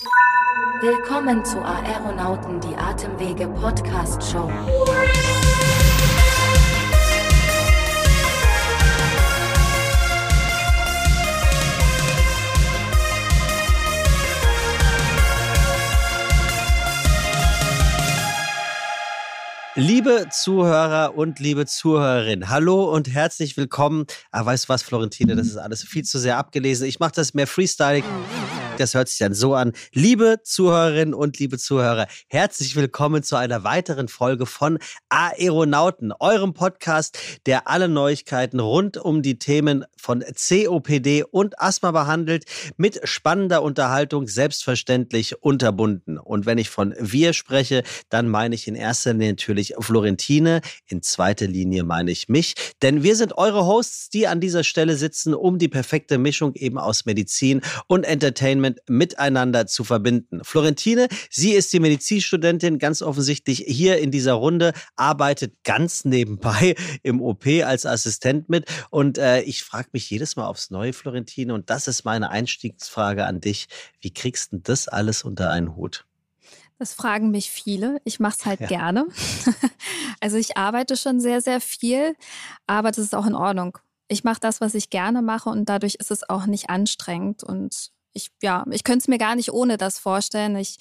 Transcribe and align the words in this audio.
Willkommen 0.00 1.44
zu 1.44 1.60
Aeronauten 1.60 2.60
die 2.60 2.76
Atemwege 2.76 3.48
Podcast 3.48 4.22
Show. 4.22 4.48
Liebe 19.74 20.28
Zuhörer 20.30 21.16
und 21.16 21.40
liebe 21.40 21.66
Zuhörerin, 21.66 22.48
hallo 22.48 22.84
und 22.92 23.12
herzlich 23.12 23.56
willkommen. 23.56 24.06
Ah, 24.30 24.46
weißt 24.46 24.64
du 24.64 24.68
was, 24.68 24.82
Florentine, 24.84 25.34
das 25.34 25.48
ist 25.48 25.56
alles 25.56 25.82
viel 25.82 26.04
zu 26.04 26.20
sehr 26.20 26.36
abgelesen. 26.36 26.86
Ich 26.86 27.00
mache 27.00 27.12
das 27.16 27.34
mehr 27.34 27.48
Freestyling. 27.48 28.04
Das 28.78 28.94
hört 28.94 29.08
sich 29.08 29.18
dann 29.18 29.34
so 29.34 29.54
an. 29.54 29.72
Liebe 29.92 30.40
Zuhörerinnen 30.44 31.12
und 31.12 31.38
liebe 31.40 31.58
Zuhörer, 31.58 32.06
herzlich 32.28 32.76
willkommen 32.76 33.24
zu 33.24 33.34
einer 33.34 33.64
weiteren 33.64 34.06
Folge 34.06 34.46
von 34.46 34.78
Aeronauten, 35.08 36.12
eurem 36.12 36.54
Podcast, 36.54 37.18
der 37.46 37.66
alle 37.66 37.88
Neuigkeiten 37.88 38.60
rund 38.60 38.96
um 38.96 39.22
die 39.22 39.38
Themen 39.38 39.84
von 39.96 40.20
COPD 40.20 41.24
und 41.24 41.60
Asthma 41.60 41.90
behandelt, 41.90 42.44
mit 42.76 43.00
spannender 43.02 43.62
Unterhaltung 43.62 44.28
selbstverständlich 44.28 45.42
unterbunden. 45.42 46.16
Und 46.16 46.46
wenn 46.46 46.58
ich 46.58 46.70
von 46.70 46.94
wir 47.00 47.32
spreche, 47.32 47.82
dann 48.10 48.28
meine 48.28 48.54
ich 48.54 48.68
in 48.68 48.76
erster 48.76 49.12
Linie 49.12 49.30
natürlich 49.30 49.74
Florentine, 49.80 50.60
in 50.86 51.02
zweiter 51.02 51.48
Linie 51.48 51.82
meine 51.82 52.12
ich 52.12 52.28
mich, 52.28 52.54
denn 52.80 53.02
wir 53.02 53.16
sind 53.16 53.36
eure 53.36 53.66
Hosts, 53.66 54.10
die 54.10 54.28
an 54.28 54.40
dieser 54.40 54.62
Stelle 54.62 54.96
sitzen, 54.96 55.34
um 55.34 55.58
die 55.58 55.68
perfekte 55.68 56.16
Mischung 56.16 56.54
eben 56.54 56.78
aus 56.78 57.06
Medizin 57.06 57.60
und 57.88 58.04
Entertainment 58.04 58.67
Entertainment 58.68 58.78
miteinander 58.88 59.66
zu 59.66 59.84
verbinden. 59.84 60.40
Florentine, 60.44 61.08
sie 61.30 61.52
ist 61.52 61.72
die 61.72 61.80
Medizinstudentin, 61.80 62.78
ganz 62.78 63.02
offensichtlich 63.02 63.64
hier 63.66 63.98
in 63.98 64.10
dieser 64.10 64.34
Runde, 64.34 64.72
arbeitet 64.96 65.54
ganz 65.64 66.04
nebenbei 66.04 66.74
im 67.02 67.20
OP 67.20 67.46
als 67.64 67.86
Assistent 67.86 68.48
mit. 68.48 68.66
Und 68.90 69.18
äh, 69.18 69.42
ich 69.42 69.62
frage 69.62 69.88
mich 69.92 70.08
jedes 70.10 70.36
Mal 70.36 70.46
aufs 70.46 70.70
Neue, 70.70 70.92
Florentine, 70.92 71.54
und 71.54 71.70
das 71.70 71.88
ist 71.88 72.04
meine 72.04 72.30
Einstiegsfrage 72.30 73.24
an 73.24 73.40
dich. 73.40 73.66
Wie 74.00 74.12
kriegst 74.12 74.52
du 74.52 74.58
das 74.58 74.88
alles 74.88 75.22
unter 75.22 75.50
einen 75.50 75.76
Hut? 75.76 76.04
Das 76.78 76.94
fragen 76.94 77.32
mich 77.32 77.50
viele. 77.50 78.00
Ich 78.04 78.20
mache 78.20 78.36
es 78.38 78.46
halt 78.46 78.60
ja. 78.60 78.68
gerne. 78.68 79.06
also 80.20 80.36
ich 80.36 80.56
arbeite 80.56 80.96
schon 80.96 81.20
sehr, 81.20 81.40
sehr 81.40 81.60
viel, 81.60 82.14
aber 82.68 82.90
das 82.90 82.98
ist 82.98 83.16
auch 83.16 83.26
in 83.26 83.34
Ordnung. 83.34 83.78
Ich 84.06 84.24
mache 84.24 84.40
das, 84.40 84.60
was 84.60 84.74
ich 84.74 84.88
gerne 84.88 85.20
mache 85.20 85.50
und 85.50 85.68
dadurch 85.68 85.96
ist 85.96 86.10
es 86.10 86.28
auch 86.28 86.46
nicht 86.46 86.70
anstrengend 86.70 87.42
und 87.42 87.90
ich, 88.18 88.30
ja, 88.42 88.64
ich 88.70 88.84
könnte 88.84 89.04
es 89.04 89.08
mir 89.08 89.18
gar 89.18 89.36
nicht 89.36 89.52
ohne 89.52 89.78
das 89.78 89.98
vorstellen. 89.98 90.56
Ich 90.56 90.78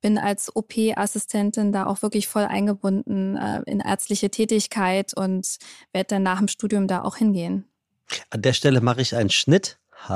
bin 0.00 0.18
als 0.18 0.54
OP-Assistentin 0.54 1.72
da 1.72 1.86
auch 1.86 2.02
wirklich 2.02 2.28
voll 2.28 2.44
eingebunden 2.44 3.36
äh, 3.36 3.62
in 3.66 3.80
ärztliche 3.80 4.30
Tätigkeit 4.30 5.14
und 5.14 5.58
werde 5.92 6.08
dann 6.08 6.22
nach 6.22 6.38
dem 6.38 6.48
Studium 6.48 6.86
da 6.86 7.02
auch 7.02 7.16
hingehen. 7.16 7.64
An 8.30 8.42
der 8.42 8.52
Stelle 8.52 8.80
mache 8.80 9.00
ich 9.00 9.16
einen 9.16 9.30
Schnitt. 9.30 9.78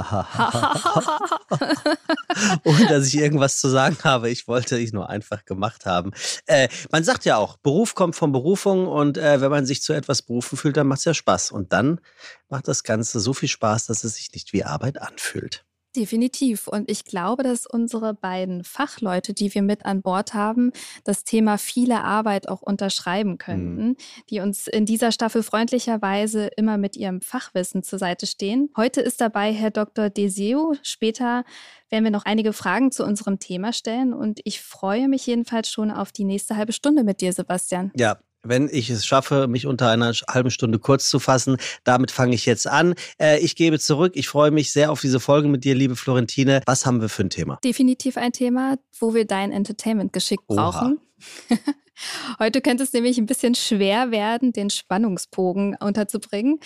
Ohne 2.64 2.86
dass 2.86 3.06
ich 3.06 3.16
irgendwas 3.16 3.58
zu 3.58 3.68
sagen 3.68 3.96
habe. 4.04 4.30
Ich 4.30 4.46
wollte 4.46 4.78
ich 4.78 4.92
nur 4.92 5.08
einfach 5.10 5.44
gemacht 5.44 5.86
haben. 5.86 6.12
Äh, 6.46 6.68
man 6.92 7.02
sagt 7.02 7.24
ja 7.24 7.38
auch, 7.38 7.56
Beruf 7.56 7.96
kommt 7.96 8.14
von 8.14 8.30
Berufung 8.30 8.86
und 8.86 9.18
äh, 9.18 9.40
wenn 9.40 9.50
man 9.50 9.66
sich 9.66 9.82
zu 9.82 9.92
etwas 9.92 10.22
berufen 10.22 10.56
fühlt, 10.56 10.76
dann 10.76 10.86
macht 10.86 11.00
es 11.00 11.06
ja 11.06 11.14
Spaß. 11.14 11.50
Und 11.50 11.72
dann 11.72 12.00
macht 12.48 12.68
das 12.68 12.84
Ganze 12.84 13.18
so 13.18 13.32
viel 13.32 13.48
Spaß, 13.48 13.86
dass 13.86 14.04
es 14.04 14.14
sich 14.14 14.30
nicht 14.32 14.52
wie 14.52 14.62
Arbeit 14.62 15.00
anfühlt. 15.00 15.64
Definitiv. 15.96 16.68
Und 16.68 16.88
ich 16.88 17.04
glaube, 17.04 17.42
dass 17.42 17.66
unsere 17.66 18.14
beiden 18.14 18.62
Fachleute, 18.62 19.34
die 19.34 19.52
wir 19.52 19.62
mit 19.62 19.84
an 19.84 20.02
Bord 20.02 20.34
haben, 20.34 20.70
das 21.02 21.24
Thema 21.24 21.58
viele 21.58 22.04
Arbeit 22.04 22.48
auch 22.48 22.62
unterschreiben 22.62 23.38
könnten, 23.38 23.88
mhm. 23.88 23.96
die 24.30 24.38
uns 24.38 24.68
in 24.68 24.86
dieser 24.86 25.10
Staffel 25.10 25.42
freundlicherweise 25.42 26.46
immer 26.56 26.78
mit 26.78 26.96
ihrem 26.96 27.20
Fachwissen 27.20 27.82
zur 27.82 27.98
Seite 27.98 28.28
stehen. 28.28 28.70
Heute 28.76 29.00
ist 29.00 29.20
dabei 29.20 29.52
Herr 29.52 29.72
Dr. 29.72 30.10
Deseo. 30.10 30.74
Später 30.82 31.44
werden 31.88 32.04
wir 32.04 32.12
noch 32.12 32.24
einige 32.24 32.52
Fragen 32.52 32.92
zu 32.92 33.04
unserem 33.04 33.40
Thema 33.40 33.72
stellen. 33.72 34.14
Und 34.14 34.40
ich 34.44 34.60
freue 34.60 35.08
mich 35.08 35.26
jedenfalls 35.26 35.68
schon 35.68 35.90
auf 35.90 36.12
die 36.12 36.24
nächste 36.24 36.56
halbe 36.56 36.72
Stunde 36.72 37.02
mit 37.02 37.20
dir, 37.20 37.32
Sebastian. 37.32 37.90
Ja, 37.96 38.20
wenn 38.42 38.68
ich 38.70 38.90
es 38.90 39.06
schaffe, 39.06 39.48
mich 39.48 39.66
unter 39.66 39.88
einer 39.90 40.12
halben 40.28 40.50
Stunde 40.50 40.78
kurz 40.78 41.08
zu 41.10 41.18
fassen. 41.18 41.56
Damit 41.84 42.10
fange 42.10 42.34
ich 42.34 42.46
jetzt 42.46 42.66
an. 42.66 42.94
Äh, 43.18 43.38
ich 43.40 43.56
gebe 43.56 43.78
zurück. 43.78 44.12
Ich 44.14 44.28
freue 44.28 44.50
mich 44.50 44.72
sehr 44.72 44.90
auf 44.90 45.00
diese 45.00 45.20
Folge 45.20 45.48
mit 45.48 45.64
dir, 45.64 45.74
liebe 45.74 45.96
Florentine. 45.96 46.62
Was 46.66 46.86
haben 46.86 47.00
wir 47.00 47.08
für 47.08 47.24
ein 47.24 47.30
Thema? 47.30 47.58
Definitiv 47.64 48.16
ein 48.16 48.32
Thema, 48.32 48.76
wo 48.98 49.14
wir 49.14 49.26
dein 49.26 49.52
Entertainment-Geschick 49.52 50.46
brauchen. 50.46 51.00
Heute 52.38 52.62
könnte 52.62 52.82
es 52.82 52.92
nämlich 52.92 53.18
ein 53.18 53.26
bisschen 53.26 53.54
schwer 53.54 54.10
werden, 54.10 54.52
den 54.52 54.70
Spannungsbogen 54.70 55.76
unterzubringen. 55.76 56.58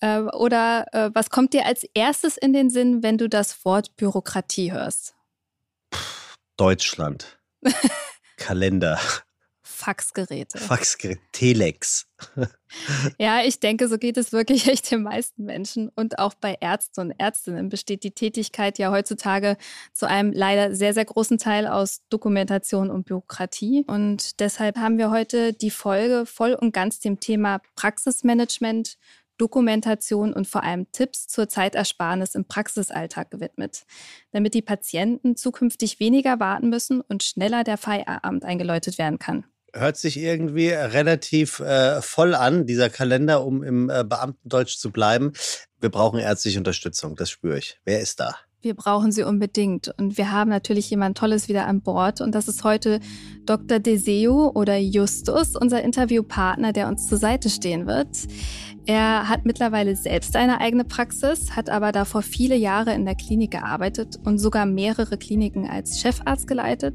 Äh, 0.00 0.20
oder 0.20 0.86
äh, 0.92 1.10
was 1.14 1.30
kommt 1.30 1.54
dir 1.54 1.66
als 1.66 1.84
erstes 1.94 2.36
in 2.36 2.52
den 2.52 2.70
Sinn, 2.70 3.02
wenn 3.02 3.16
du 3.16 3.28
das 3.28 3.64
Wort 3.64 3.96
Bürokratie 3.96 4.72
hörst? 4.72 5.14
Deutschland. 6.56 7.38
Kalender. 8.36 9.00
Faxgeräte. 9.74 10.58
Faxgeräte, 10.58 11.20
Telex. 11.32 12.06
ja, 13.18 13.42
ich 13.42 13.58
denke, 13.58 13.88
so 13.88 13.98
geht 13.98 14.16
es 14.16 14.32
wirklich 14.32 14.68
echt 14.72 14.90
den 14.90 15.02
meisten 15.02 15.44
Menschen. 15.44 15.90
Und 15.94 16.18
auch 16.18 16.34
bei 16.34 16.56
Ärzten 16.60 17.00
und 17.00 17.10
Ärztinnen 17.18 17.68
besteht 17.68 18.04
die 18.04 18.12
Tätigkeit 18.12 18.78
ja 18.78 18.90
heutzutage 18.92 19.56
zu 19.92 20.06
einem 20.06 20.32
leider 20.32 20.74
sehr, 20.74 20.94
sehr 20.94 21.04
großen 21.04 21.38
Teil 21.38 21.66
aus 21.66 22.02
Dokumentation 22.08 22.90
und 22.90 23.06
Bürokratie. 23.06 23.84
Und 23.86 24.40
deshalb 24.40 24.76
haben 24.78 24.96
wir 24.96 25.10
heute 25.10 25.52
die 25.52 25.70
Folge 25.70 26.24
voll 26.24 26.54
und 26.54 26.72
ganz 26.72 27.00
dem 27.00 27.18
Thema 27.18 27.60
Praxismanagement, 27.74 28.96
Dokumentation 29.38 30.32
und 30.32 30.46
vor 30.46 30.62
allem 30.62 30.90
Tipps 30.92 31.26
zur 31.26 31.48
Zeitersparnis 31.48 32.36
im 32.36 32.44
Praxisalltag 32.44 33.32
gewidmet, 33.32 33.84
damit 34.30 34.54
die 34.54 34.62
Patienten 34.62 35.34
zukünftig 35.34 35.98
weniger 35.98 36.38
warten 36.38 36.68
müssen 36.68 37.00
und 37.00 37.24
schneller 37.24 37.64
der 37.64 37.76
Feierabend 37.76 38.44
eingeläutet 38.44 38.96
werden 38.96 39.18
kann 39.18 39.44
hört 39.74 39.96
sich 39.96 40.18
irgendwie 40.18 40.70
relativ 40.70 41.60
äh, 41.60 42.00
voll 42.00 42.34
an, 42.34 42.66
dieser 42.66 42.88
Kalender, 42.88 43.44
um 43.44 43.62
im 43.62 43.90
äh, 43.90 44.04
Beamtendeutsch 44.04 44.78
zu 44.78 44.90
bleiben. 44.90 45.32
Wir 45.80 45.90
brauchen 45.90 46.20
ärztliche 46.20 46.58
Unterstützung, 46.58 47.16
das 47.16 47.30
spüre 47.30 47.58
ich. 47.58 47.78
Wer 47.84 48.00
ist 48.00 48.20
da? 48.20 48.36
Wir 48.62 48.74
brauchen 48.74 49.12
sie 49.12 49.24
unbedingt. 49.24 49.92
Und 49.98 50.16
wir 50.16 50.32
haben 50.32 50.48
natürlich 50.48 50.88
jemand 50.88 51.18
Tolles 51.18 51.48
wieder 51.48 51.66
an 51.66 51.82
Bord. 51.82 52.22
Und 52.22 52.34
das 52.34 52.48
ist 52.48 52.64
heute 52.64 52.98
Dr. 53.44 53.78
Deseo 53.78 54.52
oder 54.54 54.78
Justus, 54.78 55.54
unser 55.54 55.82
Interviewpartner, 55.82 56.72
der 56.72 56.88
uns 56.88 57.06
zur 57.06 57.18
Seite 57.18 57.50
stehen 57.50 57.86
wird. 57.86 58.08
Er 58.86 59.28
hat 59.28 59.44
mittlerweile 59.44 59.94
selbst 59.96 60.34
eine 60.34 60.60
eigene 60.60 60.84
Praxis, 60.84 61.56
hat 61.56 61.68
aber 61.68 61.92
davor 61.92 62.22
viele 62.22 62.54
Jahre 62.54 62.94
in 62.94 63.04
der 63.04 63.14
Klinik 63.14 63.50
gearbeitet 63.50 64.18
und 64.24 64.38
sogar 64.38 64.64
mehrere 64.64 65.18
Kliniken 65.18 65.68
als 65.68 66.00
Chefarzt 66.00 66.46
geleitet. 66.46 66.94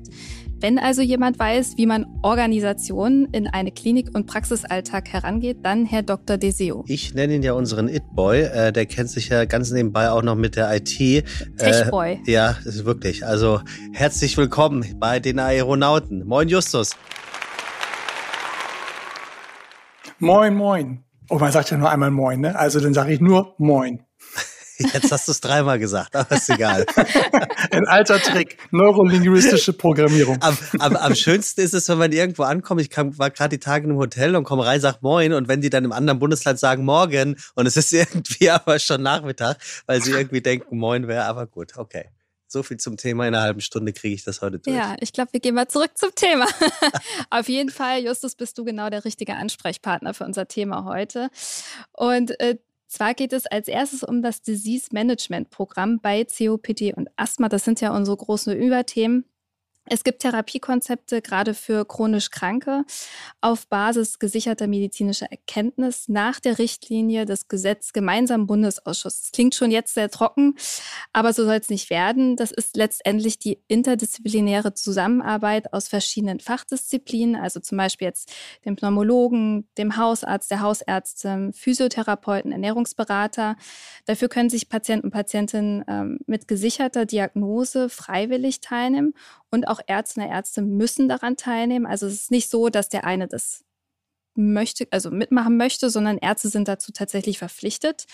Wenn 0.62 0.78
also 0.78 1.02
jemand 1.02 1.40
weiß, 1.40 1.78
wie 1.78 1.86
man 1.86 2.06
Organisationen 2.22 3.30
in 3.32 3.48
eine 3.48 3.72
Klinik- 3.72 4.14
und 4.14 4.26
Praxisalltag 4.26 5.08
herangeht, 5.08 5.60
dann 5.64 5.86
Herr 5.86 6.02
Dr. 6.02 6.36
Deseo. 6.36 6.84
Ich 6.86 7.14
nenne 7.14 7.36
ihn 7.36 7.44
ja 7.44 7.54
unseren 7.54 7.88
It-Boy. 7.88 8.42
Äh, 8.42 8.74
der 8.74 8.86
kennt 8.86 9.10
sich 9.10 9.30
ja 9.30 9.46
ganz 9.46 9.72
nebenbei 9.72 10.12
auch 10.12 10.22
noch 10.22 10.36
mit 10.36 10.58
der 10.58 10.76
IT. 10.76 11.00
Äh, 11.00 11.24
Tech-Boy. 11.58 12.20
Äh, 12.26 12.32
ja, 12.32 12.58
das 12.66 12.76
ist 12.76 12.86
wirklich. 12.86 13.26
Also 13.26 13.62
herzlich 13.94 14.36
willkommen 14.36 14.84
bei 15.00 15.22
den 15.22 15.40
Aeronauten. 15.40 16.26
Moin 16.28 16.50
Justus. 16.50 16.98
Moin, 20.20 20.54
moin. 20.54 21.06
Oh, 21.30 21.40
man 21.40 21.54
sagt 21.54 21.72
ja 21.72 21.78
nur 21.78 21.90
einmal 21.90 22.12
Moin, 22.12 22.42
ne? 22.42 22.60
Also 22.60 22.82
dann 22.82 22.94
sage 22.94 23.14
ich 23.14 23.22
nur 23.22 23.56
Moin. 23.60 24.02
Jetzt 24.80 25.12
hast 25.12 25.28
du 25.28 25.34
es 25.34 25.42
dreimal 25.42 25.78
gesagt, 25.78 26.16
aber 26.16 26.36
ist 26.36 26.50
egal. 26.50 26.86
Ein 27.72 27.86
alter 27.88 28.20
Trick, 28.20 28.58
neurolinguistische 28.72 29.74
Programmierung. 29.74 30.38
Am, 30.42 30.58
am, 30.80 30.96
am, 30.96 31.16
schönsten 31.16 31.62
ist 31.62 31.74
es, 31.74 31.90
wenn 31.90 31.98
man 31.98 32.12
irgendwo 32.12 32.44
ankommt. 32.44 32.82
Ich 32.82 32.90
kam, 32.90 33.18
war 33.18 33.30
gerade 33.30 33.58
die 33.58 33.60
Tage 33.60 33.86
in 33.86 33.92
einem 33.92 34.00
Hotel 34.00 34.36
und 34.36 34.46
komme 34.46 34.66
rein, 34.66 34.80
sag 34.80 35.02
Moin 35.02 35.34
und 35.34 35.48
wenn 35.48 35.62
die 35.62 35.70
dann 35.70 35.84
im 35.84 35.92
anderen 35.92 36.20
Bundesland 36.20 36.60
sagen 36.60 36.86
Morgen 36.86 37.36
und 37.56 37.66
es 37.66 37.76
ist 37.76 37.92
irgendwie 37.94 38.50
aber 38.50 38.80
schon 38.80 39.02
Nachmittag, 39.02 39.58
weil 39.86 40.02
sie 40.02 40.12
irgendwie 40.12 40.42
denken, 40.42 40.78
Moin 40.78 41.08
wäre 41.08 41.26
aber 41.26 41.46
gut, 41.46 41.78
okay. 41.78 42.10
So 42.52 42.64
viel 42.64 42.78
zum 42.78 42.98
Thema. 42.98 43.28
In 43.28 43.36
einer 43.36 43.44
halben 43.44 43.62
Stunde 43.62 43.94
kriege 43.94 44.16
ich 44.16 44.24
das 44.24 44.42
heute 44.42 44.58
durch. 44.58 44.76
Ja, 44.76 44.96
ich 45.02 45.14
glaube, 45.14 45.34
wir 45.34 45.40
gehen 45.40 45.54
mal 45.54 45.68
zurück 45.68 45.92
zum 45.94 46.10
Thema. 46.16 46.48
Auf 47.30 47.48
jeden 47.48 47.70
Fall, 47.70 48.04
Justus, 48.04 48.34
bist 48.34 48.58
du 48.58 48.64
genau 48.64 48.90
der 48.90 49.06
richtige 49.06 49.36
Ansprechpartner 49.36 50.16
für 50.16 50.24
unser 50.24 50.48
Thema 50.48 50.84
heute. 50.86 51.30
Und 51.94 52.40
äh, 52.40 52.56
zwar 52.90 53.14
geht 53.14 53.32
es 53.34 53.46
als 53.46 53.68
erstes 53.68 54.04
um 54.04 54.22
das 54.22 54.42
Disease 54.42 54.90
Management 54.92 55.50
Programm 55.50 56.00
bei 56.00 56.26
COPD 56.26 56.94
und 56.94 57.10
Asthma. 57.16 57.48
Das 57.48 57.64
sind 57.64 57.80
ja 57.82 57.96
unsere 57.96 58.18
großen 58.18 58.56
Überthemen. 58.56 59.26
Es 59.92 60.04
gibt 60.04 60.22
Therapiekonzepte 60.22 61.20
gerade 61.20 61.56
für 61.56 61.84
chronisch 61.84 62.30
Kranke 62.30 62.84
auf 63.42 63.68
Basis 63.68 64.20
gesicherter 64.20 64.68
medizinischer 64.68 65.32
Erkenntnis 65.32 66.08
nach 66.08 66.40
der 66.40 66.60
Richtlinie 66.60 67.26
des 67.26 67.48
Gesetz 67.48 67.92
gemeinsamen 67.92 68.46
Bundesausschusses. 68.46 69.22
Das 69.22 69.32
klingt 69.32 69.56
schon 69.56 69.72
jetzt 69.72 69.96
sehr 69.96 70.12
trocken, 70.12 70.56
aber 71.12 71.34
so 71.34 71.44
soll 71.44 71.56
es 71.56 71.70
nicht 71.70 71.90
werden. 71.90 72.36
Das 72.36 72.52
ist 72.52 72.78
letztendlich 72.78 73.40
die 73.40 73.64
interdisziplinäre 73.68 74.76
Zusammenarbeit 74.76 75.74
aus 75.74 75.88
verschiedenen 75.88 76.40
Fachdisziplinen, 76.40 77.36
also 77.36 77.60
zum 77.60 77.80
Beispiel 77.80 78.10
jetzt 78.10 78.32
dem 78.66 78.76
Pneumologen, 78.76 79.68
dem 79.80 79.98
Hausarzt, 79.98 80.52
der 80.52 80.62
Hausärztin, 80.62 81.52
Physiotherapeuten, 81.52 82.52
Ernährungsberater. 82.52 83.56
Dafür 84.06 84.30
können 84.30 84.52
sich 84.52 84.70
Patienten 84.70 85.08
und 85.08 85.12
Patientinnen 85.12 85.84
ähm, 85.88 86.20
mit 86.28 86.48
gesicherter 86.48 87.08
Diagnose 87.08 87.90
freiwillig 87.90 88.62
teilnehmen 88.62 89.16
und 89.52 89.68
auch 89.68 89.80
Ärzte 89.88 90.22
und 90.22 90.28
Ärzte 90.28 90.62
müssen 90.62 91.10
daran 91.10 91.36
teilnehmen. 91.38 91.86
Also 91.86 92.08
es 92.08 92.14
ist 92.14 92.32
nicht 92.32 92.50
so, 92.50 92.70
dass 92.70 92.90
der 92.90 93.06
eine 93.06 93.28
das 93.28 93.64
möchte, 94.36 94.88
also 94.92 95.12
mitmachen 95.12 95.58
möchte, 95.58 95.90
sondern 95.90 96.18
Ärzte 96.18 96.50
sind 96.50 96.68
dazu 96.68 96.92
tatsächlich 96.92 97.40
verpflichtet. 97.40 98.06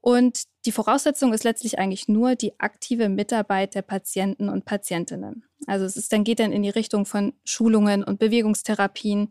Und 0.00 0.44
die 0.66 0.72
Voraussetzung 0.72 1.32
ist 1.32 1.44
letztlich 1.44 1.78
eigentlich 1.78 2.08
nur 2.08 2.34
die 2.34 2.58
aktive 2.58 3.08
Mitarbeit 3.08 3.74
der 3.74 3.82
Patienten 3.82 4.48
und 4.48 4.64
Patientinnen. 4.64 5.44
Also 5.66 5.84
es 5.84 5.96
ist 5.96 6.12
dann 6.12 6.24
geht 6.24 6.40
dann 6.40 6.52
in 6.52 6.62
die 6.62 6.70
Richtung 6.70 7.06
von 7.06 7.34
Schulungen 7.44 8.02
und 8.02 8.18
Bewegungstherapien. 8.18 9.28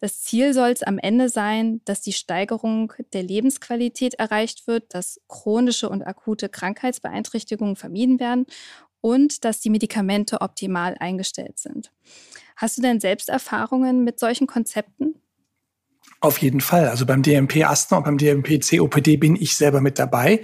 Das 0.00 0.22
Ziel 0.22 0.52
soll 0.52 0.70
es 0.70 0.82
am 0.82 0.98
Ende 0.98 1.28
sein, 1.28 1.80
dass 1.84 2.00
die 2.00 2.14
Steigerung 2.14 2.92
der 3.12 3.22
Lebensqualität 3.22 4.14
erreicht 4.14 4.66
wird, 4.66 4.94
dass 4.94 5.20
chronische 5.28 5.88
und 5.88 6.02
akute 6.02 6.48
Krankheitsbeeinträchtigungen 6.48 7.76
vermieden 7.76 8.18
werden 8.18 8.46
und 9.00 9.44
dass 9.44 9.60
die 9.60 9.70
Medikamente 9.70 10.40
optimal 10.40 10.96
eingestellt 10.98 11.58
sind. 11.58 11.92
Hast 12.56 12.78
du 12.78 12.82
denn 12.82 13.00
selbst 13.00 13.28
Erfahrungen 13.28 14.04
mit 14.04 14.18
solchen 14.18 14.46
Konzepten? 14.46 15.14
Auf 16.22 16.36
jeden 16.36 16.60
Fall. 16.60 16.86
Also 16.86 17.06
beim 17.06 17.22
DMP 17.22 17.64
Asthma 17.64 17.96
und 17.96 18.04
beim 18.04 18.18
DMP 18.18 18.60
COPD 18.60 19.16
bin 19.16 19.36
ich 19.36 19.56
selber 19.56 19.80
mit 19.80 19.98
dabei. 19.98 20.42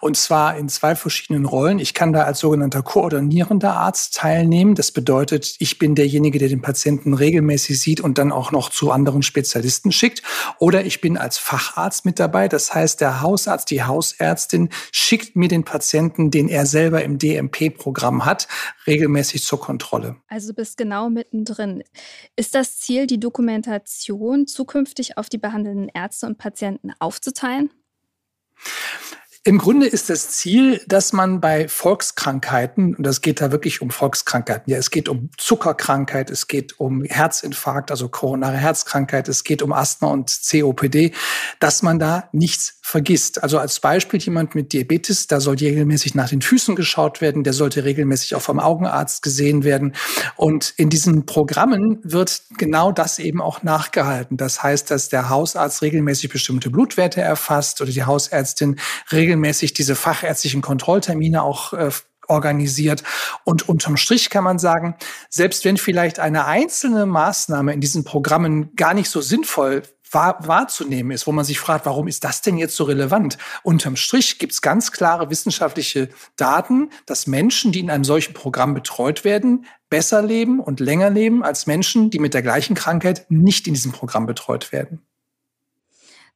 Und 0.00 0.16
zwar 0.16 0.56
in 0.56 0.70
zwei 0.70 0.96
verschiedenen 0.96 1.44
Rollen. 1.44 1.78
Ich 1.80 1.92
kann 1.92 2.14
da 2.14 2.22
als 2.22 2.38
sogenannter 2.38 2.82
koordinierender 2.82 3.74
Arzt 3.74 4.16
teilnehmen. 4.16 4.74
Das 4.74 4.90
bedeutet, 4.90 5.56
ich 5.58 5.78
bin 5.78 5.94
derjenige, 5.94 6.38
der 6.38 6.48
den 6.48 6.62
Patienten 6.62 7.12
regelmäßig 7.12 7.78
sieht 7.78 8.00
und 8.00 8.16
dann 8.16 8.32
auch 8.32 8.52
noch 8.52 8.70
zu 8.70 8.90
anderen 8.90 9.22
Spezialisten 9.22 9.92
schickt. 9.92 10.22
Oder 10.60 10.86
ich 10.86 11.02
bin 11.02 11.18
als 11.18 11.36
Facharzt 11.36 12.06
mit 12.06 12.18
dabei. 12.18 12.48
Das 12.48 12.74
heißt, 12.74 13.02
der 13.02 13.20
Hausarzt, 13.20 13.70
die 13.70 13.82
Hausärztin 13.82 14.70
schickt 14.92 15.36
mir 15.36 15.48
den 15.48 15.62
Patienten, 15.62 16.30
den 16.30 16.48
er 16.48 16.64
selber 16.64 17.04
im 17.04 17.18
DMP-Programm 17.18 18.24
hat, 18.24 18.48
regelmäßig 18.86 19.44
zur 19.44 19.60
Kontrolle. 19.60 20.16
Also 20.28 20.48
du 20.48 20.54
bist 20.54 20.78
genau 20.78 21.10
mittendrin. 21.10 21.84
Ist 22.34 22.54
das 22.54 22.78
Ziel, 22.78 23.06
die 23.06 23.20
Dokumentation 23.20 24.46
zukünftig 24.46 25.17
auf 25.18 25.28
die 25.28 25.38
behandelnden 25.38 25.88
Ärzte 25.92 26.26
und 26.26 26.38
Patienten 26.38 26.92
aufzuteilen? 26.98 27.70
Im 29.48 29.56
Grunde 29.56 29.86
ist 29.86 30.10
das 30.10 30.28
Ziel, 30.28 30.82
dass 30.86 31.14
man 31.14 31.40
bei 31.40 31.68
Volkskrankheiten, 31.68 32.94
und 32.94 33.02
das 33.02 33.22
geht 33.22 33.40
da 33.40 33.50
wirklich 33.50 33.80
um 33.80 33.88
Volkskrankheiten, 33.88 34.70
ja, 34.70 34.76
es 34.76 34.90
geht 34.90 35.08
um 35.08 35.30
Zuckerkrankheit, 35.38 36.28
es 36.28 36.48
geht 36.48 36.78
um 36.78 37.02
Herzinfarkt, 37.02 37.90
also 37.90 38.10
koronare 38.10 38.58
Herzkrankheit, 38.58 39.26
es 39.26 39.44
geht 39.44 39.62
um 39.62 39.72
Asthma 39.72 40.08
und 40.08 40.38
COPD, 40.50 41.14
dass 41.60 41.82
man 41.82 41.98
da 41.98 42.28
nichts 42.32 42.74
vergisst. 42.82 43.42
Also 43.42 43.58
als 43.58 43.80
Beispiel 43.80 44.20
jemand 44.20 44.54
mit 44.54 44.74
Diabetes, 44.74 45.28
da 45.28 45.40
soll 45.40 45.56
regelmäßig 45.56 46.14
nach 46.14 46.28
den 46.28 46.42
Füßen 46.42 46.76
geschaut 46.76 47.22
werden, 47.22 47.42
der 47.42 47.54
sollte 47.54 47.84
regelmäßig 47.84 48.34
auch 48.34 48.42
vom 48.42 48.60
Augenarzt 48.60 49.22
gesehen 49.22 49.64
werden. 49.64 49.94
Und 50.36 50.74
in 50.76 50.90
diesen 50.90 51.24
Programmen 51.24 52.00
wird 52.02 52.42
genau 52.58 52.92
das 52.92 53.18
eben 53.18 53.40
auch 53.40 53.62
nachgehalten. 53.62 54.36
Das 54.36 54.62
heißt, 54.62 54.90
dass 54.90 55.08
der 55.08 55.30
Hausarzt 55.30 55.80
regelmäßig 55.80 56.30
bestimmte 56.30 56.68
Blutwerte 56.68 57.22
erfasst 57.22 57.80
oder 57.80 57.90
die 57.90 58.04
Hausärztin 58.04 58.76
regelmäßig 59.10 59.37
regelmäßig 59.38 59.72
diese 59.72 59.94
fachärztlichen 59.94 60.62
Kontrolltermine 60.62 61.42
auch 61.42 61.72
äh, 61.72 61.90
organisiert. 62.26 63.02
Und 63.44 63.68
unterm 63.68 63.96
Strich 63.96 64.28
kann 64.28 64.44
man 64.44 64.58
sagen, 64.58 64.96
selbst 65.30 65.64
wenn 65.64 65.78
vielleicht 65.78 66.18
eine 66.18 66.44
einzelne 66.44 67.06
Maßnahme 67.06 67.72
in 67.72 67.80
diesen 67.80 68.04
Programmen 68.04 68.74
gar 68.76 68.92
nicht 68.92 69.08
so 69.08 69.22
sinnvoll 69.22 69.82
wahr, 70.10 70.38
wahrzunehmen 70.46 71.12
ist, 71.12 71.26
wo 71.26 71.32
man 71.32 71.44
sich 71.44 71.58
fragt, 71.58 71.86
warum 71.86 72.06
ist 72.06 72.24
das 72.24 72.42
denn 72.42 72.58
jetzt 72.58 72.76
so 72.76 72.84
relevant? 72.84 73.38
Unterm 73.62 73.96
Strich 73.96 74.38
gibt 74.38 74.52
es 74.52 74.60
ganz 74.60 74.92
klare 74.92 75.30
wissenschaftliche 75.30 76.10
Daten, 76.36 76.90
dass 77.06 77.26
Menschen, 77.26 77.72
die 77.72 77.80
in 77.80 77.90
einem 77.90 78.04
solchen 78.04 78.34
Programm 78.34 78.74
betreut 78.74 79.24
werden, 79.24 79.64
besser 79.88 80.20
leben 80.20 80.60
und 80.60 80.80
länger 80.80 81.08
leben 81.08 81.42
als 81.42 81.66
Menschen, 81.66 82.10
die 82.10 82.18
mit 82.18 82.34
der 82.34 82.42
gleichen 82.42 82.74
Krankheit 82.74 83.24
nicht 83.30 83.66
in 83.66 83.74
diesem 83.74 83.92
Programm 83.92 84.26
betreut 84.26 84.70
werden. 84.70 85.00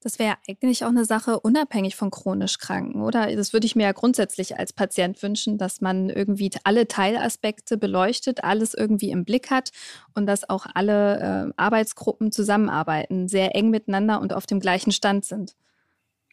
Das 0.02 0.18
wäre 0.18 0.34
eigentlich 0.48 0.84
auch 0.84 0.88
eine 0.88 1.04
Sache 1.04 1.38
unabhängig 1.38 1.94
von 1.94 2.10
chronisch 2.10 2.58
Kranken, 2.58 3.02
oder? 3.02 3.34
Das 3.34 3.52
würde 3.52 3.66
ich 3.66 3.76
mir 3.76 3.84
ja 3.84 3.92
grundsätzlich 3.92 4.58
als 4.58 4.72
Patient 4.72 5.22
wünschen, 5.22 5.58
dass 5.58 5.80
man 5.80 6.10
irgendwie 6.10 6.50
alle 6.64 6.88
Teilaspekte 6.88 7.76
beleuchtet, 7.76 8.42
alles 8.42 8.74
irgendwie 8.74 9.10
im 9.10 9.24
Blick 9.24 9.50
hat 9.50 9.70
und 10.14 10.26
dass 10.26 10.48
auch 10.50 10.66
alle 10.74 11.50
äh, 11.50 11.52
Arbeitsgruppen 11.56 12.32
zusammenarbeiten, 12.32 13.28
sehr 13.28 13.54
eng 13.54 13.70
miteinander 13.70 14.20
und 14.20 14.32
auf 14.32 14.46
dem 14.46 14.58
gleichen 14.58 14.90
Stand 14.90 15.24
sind. 15.24 15.54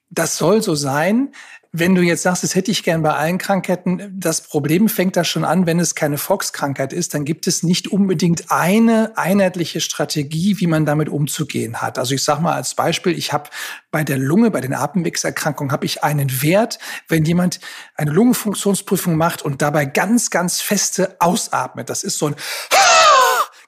Das 0.09 0.37
soll 0.37 0.63
so 0.63 0.73
sein. 0.73 1.31
Wenn 1.71 1.93
du 1.93 2.01
jetzt 2.01 2.23
sagst, 2.23 2.41
das 2.41 2.55
hätte 2.55 2.71
ich 2.71 2.81
gern 2.81 3.03
bei 3.03 3.13
allen 3.13 3.37
Krankheiten, 3.37 4.19
das 4.19 4.41
Problem 4.41 4.89
fängt 4.89 5.15
da 5.15 5.23
schon 5.23 5.45
an, 5.45 5.67
wenn 5.67 5.79
es 5.79 5.93
keine 5.93 6.17
Volkskrankheit 6.17 6.93
ist, 6.93 7.13
dann 7.13 7.25
gibt 7.25 7.45
es 7.45 7.61
nicht 7.61 7.89
unbedingt 7.89 8.49
eine 8.49 9.11
einheitliche 9.17 9.79
Strategie, 9.79 10.59
wie 10.59 10.65
man 10.65 10.87
damit 10.87 11.09
umzugehen 11.09 11.79
hat. 11.79 11.99
Also 11.99 12.15
ich 12.15 12.23
sage 12.23 12.41
mal 12.41 12.55
als 12.55 12.73
Beispiel, 12.73 13.15
ich 13.15 13.33
habe 13.33 13.51
bei 13.91 14.03
der 14.03 14.17
Lunge, 14.17 14.49
bei 14.49 14.61
den 14.61 14.73
Atemwegserkrankungen, 14.73 15.71
habe 15.71 15.85
ich 15.85 16.03
einen 16.03 16.41
Wert, 16.41 16.79
wenn 17.07 17.23
jemand 17.23 17.59
eine 17.95 18.09
Lungenfunktionsprüfung 18.09 19.15
macht 19.15 19.43
und 19.43 19.61
dabei 19.61 19.85
ganz, 19.85 20.31
ganz 20.31 20.61
feste 20.61 21.17
ausatmet. 21.19 21.87
Das 21.91 22.03
ist 22.03 22.17
so 22.17 22.27
ein 22.27 22.35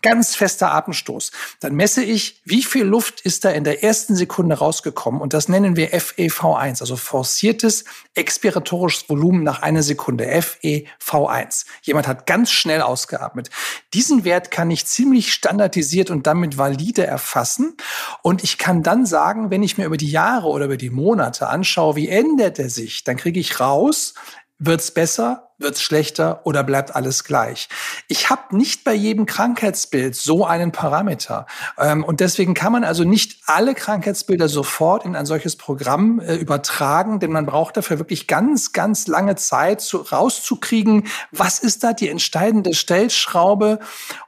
ganz 0.01 0.36
fester 0.36 0.71
Atemstoß. 0.74 1.31
Dann 1.59 1.75
messe 1.75 2.03
ich, 2.03 2.42
wie 2.45 2.63
viel 2.63 2.83
Luft 2.83 3.21
ist 3.21 3.45
da 3.45 3.51
in 3.51 3.63
der 3.63 3.83
ersten 3.83 4.15
Sekunde 4.15 4.56
rausgekommen. 4.56 5.21
Und 5.21 5.33
das 5.33 5.48
nennen 5.48 5.75
wir 5.75 5.92
FEV1, 5.92 6.81
also 6.81 6.95
forciertes 6.95 7.86
expiratorisches 8.15 9.09
Volumen 9.09 9.44
nach 9.44 9.62
einer 9.62 9.83
Sekunde, 9.83 10.25
FEV1. 10.25 11.65
Jemand 11.81 12.07
hat 12.07 12.25
ganz 12.25 12.51
schnell 12.51 12.81
ausgeatmet. 12.81 13.50
Diesen 13.94 14.24
Wert 14.24 14.51
kann 14.51 14.71
ich 14.71 14.86
ziemlich 14.86 15.33
standardisiert 15.33 16.09
und 16.09 16.27
damit 16.27 16.57
valide 16.57 17.06
erfassen. 17.06 17.77
Und 18.21 18.44
ich 18.44 18.57
kann 18.57 18.83
dann 18.83 19.06
sagen, 19.06 19.50
wenn 19.50 19.63
ich 19.63 19.77
mir 19.77 19.86
über 19.86 19.98
die 19.98 20.12
Jahre 20.12 20.48
oder 20.48 20.65
über 20.65 20.77
die 20.77 20.89
Monate 20.89 21.48
anschaue, 21.48 21.95
wie 21.95 22.09
ändert 22.09 22.59
er 22.59 22.69
sich, 22.69 23.03
dann 23.03 23.18
kriege 23.18 23.39
ich 23.39 23.59
raus, 23.59 24.13
wird's 24.59 24.92
besser, 24.92 25.50
wird's 25.62 25.81
schlechter 25.81 26.42
oder 26.46 26.63
bleibt 26.63 26.96
alles 26.96 27.24
gleich? 27.24 27.69
Ich 28.08 28.30
habe 28.30 28.56
nicht 28.56 28.84
bei 28.84 28.94
jedem 28.94 29.25
Krankheitsbild 29.25 30.15
so 30.15 30.46
einen 30.46 30.72
Parameter. 30.72 31.46
Ähm, 31.77 32.03
und 32.03 32.20
deswegen 32.20 32.53
kann 32.53 32.72
man 32.72 32.84
also 32.84 33.03
nicht 33.03 33.41
alle 33.46 33.74
Krankheitsbilder 33.74 34.50
sofort 34.50 35.06
in 35.06 35.15
ein 35.15 35.25
solches 35.25 35.56
Programm 35.56 36.20
äh, 36.20 36.36
übertragen, 36.36 37.20
denn 37.20 37.32
man 37.32 37.46
braucht 37.46 37.77
dafür 37.77 38.00
wirklich 38.00 38.27
ganz, 38.27 38.74
ganz 38.74 39.08
lange 39.08 39.36
Zeit 39.36 39.82
zu, 39.82 39.98
rauszukriegen, 39.98 41.08
was 41.32 41.60
ist 41.60 41.84
da 41.84 41.94
die 41.94 42.10
entscheidende 42.10 42.74
Stellschraube 42.74 43.80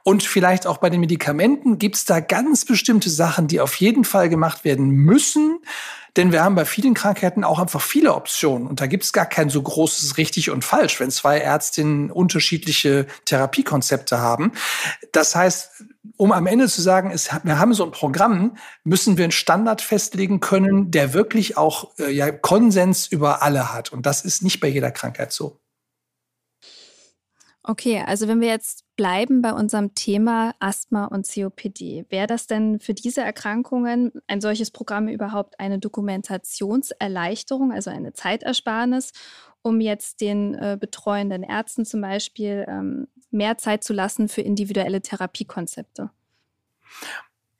und 0.02 0.22
vielleicht 0.22 0.66
auch 0.66 0.78
bei 0.78 0.90
den 0.90 1.00
Medikamenten 1.00 1.78
gibt's 1.78 2.04
da 2.04 2.20
ganz 2.20 2.64
bestimmte 2.64 3.10
Sachen, 3.10 3.48
die 3.48 3.60
auf 3.60 3.74
jeden 3.76 4.04
Fall 4.04 4.28
gemacht 4.28 4.64
werden 4.64 4.88
müssen. 4.88 5.60
Denn 6.16 6.30
wir 6.30 6.44
haben 6.44 6.54
bei 6.54 6.64
vielen 6.64 6.94
Krankheiten 6.94 7.42
auch 7.42 7.58
einfach 7.58 7.80
viele 7.80 8.14
Optionen. 8.14 8.68
Und 8.68 8.80
da 8.80 8.86
gibt 8.86 9.02
es 9.02 9.12
gar 9.12 9.26
kein 9.26 9.50
so 9.50 9.60
großes 9.60 10.16
richtig 10.16 10.50
und 10.50 10.64
falsch, 10.64 11.00
wenn 11.00 11.08
zwei 11.24 11.38
Ärztinnen 11.38 12.10
unterschiedliche 12.10 13.06
Therapiekonzepte 13.24 14.20
haben. 14.20 14.52
Das 15.12 15.34
heißt, 15.34 15.84
um 16.18 16.32
am 16.32 16.46
Ende 16.46 16.68
zu 16.68 16.82
sagen, 16.82 17.10
es, 17.10 17.30
wir 17.44 17.58
haben 17.58 17.72
so 17.72 17.82
ein 17.82 17.92
Programm, 17.92 18.58
müssen 18.84 19.16
wir 19.16 19.24
einen 19.24 19.32
Standard 19.32 19.80
festlegen 19.80 20.40
können, 20.40 20.90
der 20.90 21.14
wirklich 21.14 21.56
auch 21.56 21.92
äh, 21.98 22.10
ja, 22.10 22.30
Konsens 22.30 23.06
über 23.06 23.42
alle 23.42 23.72
hat. 23.72 23.90
Und 23.90 24.04
das 24.04 24.22
ist 24.22 24.42
nicht 24.42 24.60
bei 24.60 24.68
jeder 24.68 24.90
Krankheit 24.90 25.32
so. 25.32 25.60
Okay, 27.62 28.04
also 28.06 28.28
wenn 28.28 28.42
wir 28.42 28.48
jetzt 28.48 28.84
bleiben 28.94 29.40
bei 29.40 29.54
unserem 29.54 29.94
Thema 29.94 30.54
Asthma 30.58 31.06
und 31.06 31.26
COPD, 31.26 32.04
wäre 32.10 32.26
das 32.26 32.46
denn 32.46 32.80
für 32.80 32.92
diese 32.92 33.22
Erkrankungen 33.22 34.12
ein 34.26 34.42
solches 34.42 34.70
Programm 34.70 35.08
überhaupt 35.08 35.58
eine 35.58 35.78
Dokumentationserleichterung, 35.78 37.72
also 37.72 37.88
eine 37.88 38.12
Zeitersparnis, 38.12 39.12
um 39.64 39.80
jetzt 39.80 40.20
den 40.20 40.54
äh, 40.54 40.76
betreuenden 40.78 41.42
Ärzten 41.42 41.84
zum 41.84 42.02
Beispiel 42.02 42.66
ähm, 42.68 43.08
mehr 43.30 43.58
Zeit 43.58 43.82
zu 43.82 43.92
lassen 43.92 44.28
für 44.28 44.42
individuelle 44.42 45.00
Therapiekonzepte? 45.00 46.10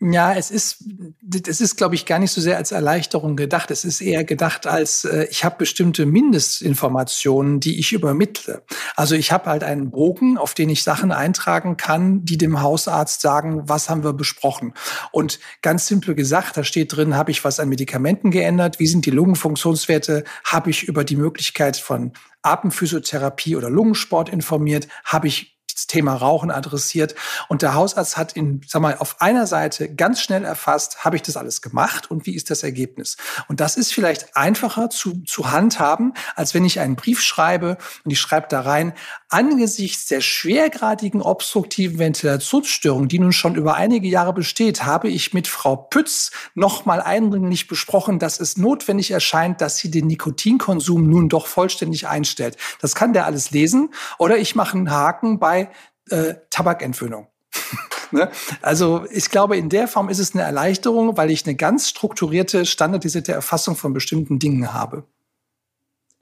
Ja, 0.06 0.34
es 0.34 0.50
ist, 0.50 0.84
das 1.22 1.62
ist, 1.62 1.76
glaube 1.76 1.94
ich, 1.94 2.04
gar 2.04 2.18
nicht 2.18 2.30
so 2.30 2.42
sehr 2.42 2.58
als 2.58 2.72
Erleichterung 2.72 3.36
gedacht. 3.36 3.70
Es 3.70 3.86
ist 3.86 4.02
eher 4.02 4.22
gedacht 4.22 4.66
als, 4.66 5.06
äh, 5.06 5.26
ich 5.30 5.44
habe 5.44 5.56
bestimmte 5.56 6.04
Mindestinformationen, 6.04 7.58
die 7.58 7.78
ich 7.78 7.94
übermittle. 7.94 8.62
Also 8.96 9.14
ich 9.14 9.32
habe 9.32 9.48
halt 9.48 9.64
einen 9.64 9.90
Bogen, 9.90 10.36
auf 10.36 10.52
den 10.52 10.68
ich 10.68 10.82
Sachen 10.82 11.10
eintragen 11.10 11.78
kann, 11.78 12.22
die 12.22 12.36
dem 12.36 12.60
Hausarzt 12.60 13.22
sagen, 13.22 13.62
was 13.66 13.88
haben 13.88 14.04
wir 14.04 14.12
besprochen. 14.12 14.74
Und 15.10 15.40
ganz 15.62 15.86
simpel 15.86 16.14
gesagt, 16.14 16.58
da 16.58 16.64
steht 16.64 16.94
drin, 16.94 17.16
habe 17.16 17.30
ich 17.30 17.42
was 17.42 17.58
an 17.58 17.70
Medikamenten 17.70 18.30
geändert, 18.30 18.78
wie 18.80 18.86
sind 18.86 19.06
die 19.06 19.10
Lungenfunktionswerte, 19.10 20.24
habe 20.44 20.68
ich 20.68 20.82
über 20.82 21.04
die 21.04 21.16
Möglichkeit 21.16 21.78
von 21.78 22.12
Atemphysiotherapie 22.42 23.56
oder 23.56 23.70
Lungensport 23.70 24.28
informiert, 24.28 24.86
habe 25.04 25.28
ich 25.28 25.53
das 25.74 25.86
Thema 25.86 26.14
Rauchen 26.14 26.50
adressiert. 26.50 27.14
Und 27.48 27.62
der 27.62 27.74
Hausarzt 27.74 28.16
hat 28.16 28.32
in, 28.32 28.60
sag 28.66 28.82
mal, 28.82 28.96
auf 28.98 29.20
einer 29.20 29.46
Seite 29.46 29.92
ganz 29.92 30.20
schnell 30.20 30.44
erfasst, 30.44 31.04
habe 31.04 31.16
ich 31.16 31.22
das 31.22 31.36
alles 31.36 31.62
gemacht 31.62 32.10
und 32.10 32.26
wie 32.26 32.34
ist 32.34 32.50
das 32.50 32.62
Ergebnis? 32.62 33.16
Und 33.48 33.60
das 33.60 33.76
ist 33.76 33.92
vielleicht 33.92 34.36
einfacher 34.36 34.90
zu, 34.90 35.22
zu 35.24 35.50
handhaben, 35.50 36.14
als 36.36 36.54
wenn 36.54 36.64
ich 36.64 36.80
einen 36.80 36.96
Brief 36.96 37.20
schreibe 37.20 37.76
und 38.04 38.10
ich 38.10 38.20
schreibe 38.20 38.46
da 38.48 38.60
rein, 38.60 38.94
angesichts 39.28 40.06
der 40.06 40.20
schwergradigen 40.20 41.20
obstruktiven 41.20 41.98
Ventilationsstörung, 41.98 43.08
die 43.08 43.18
nun 43.18 43.32
schon 43.32 43.56
über 43.56 43.74
einige 43.74 44.08
Jahre 44.08 44.32
besteht, 44.32 44.84
habe 44.84 45.08
ich 45.08 45.34
mit 45.34 45.48
Frau 45.48 45.76
Pütz 45.76 46.30
nochmal 46.54 47.00
eindringlich 47.00 47.66
besprochen, 47.66 48.18
dass 48.18 48.38
es 48.38 48.56
notwendig 48.56 49.10
erscheint, 49.10 49.60
dass 49.60 49.78
sie 49.78 49.90
den 49.90 50.06
Nikotinkonsum 50.06 51.08
nun 51.08 51.28
doch 51.28 51.46
vollständig 51.46 52.06
einstellt. 52.06 52.56
Das 52.80 52.94
kann 52.94 53.12
der 53.12 53.26
alles 53.26 53.50
lesen. 53.50 53.90
Oder 54.18 54.38
ich 54.38 54.54
mache 54.54 54.76
einen 54.76 54.90
Haken 54.90 55.38
bei 55.38 55.63
äh, 56.10 56.34
Tabakentwöhnung. 56.50 57.28
ne? 58.10 58.30
Also 58.62 59.06
ich 59.10 59.30
glaube, 59.30 59.56
in 59.56 59.68
der 59.68 59.88
Form 59.88 60.08
ist 60.08 60.18
es 60.18 60.34
eine 60.34 60.42
Erleichterung, 60.42 61.16
weil 61.16 61.30
ich 61.30 61.46
eine 61.46 61.54
ganz 61.54 61.88
strukturierte, 61.88 62.66
standardisierte 62.66 63.32
Erfassung 63.32 63.76
von 63.76 63.92
bestimmten 63.92 64.38
Dingen 64.38 64.72
habe. 64.72 65.04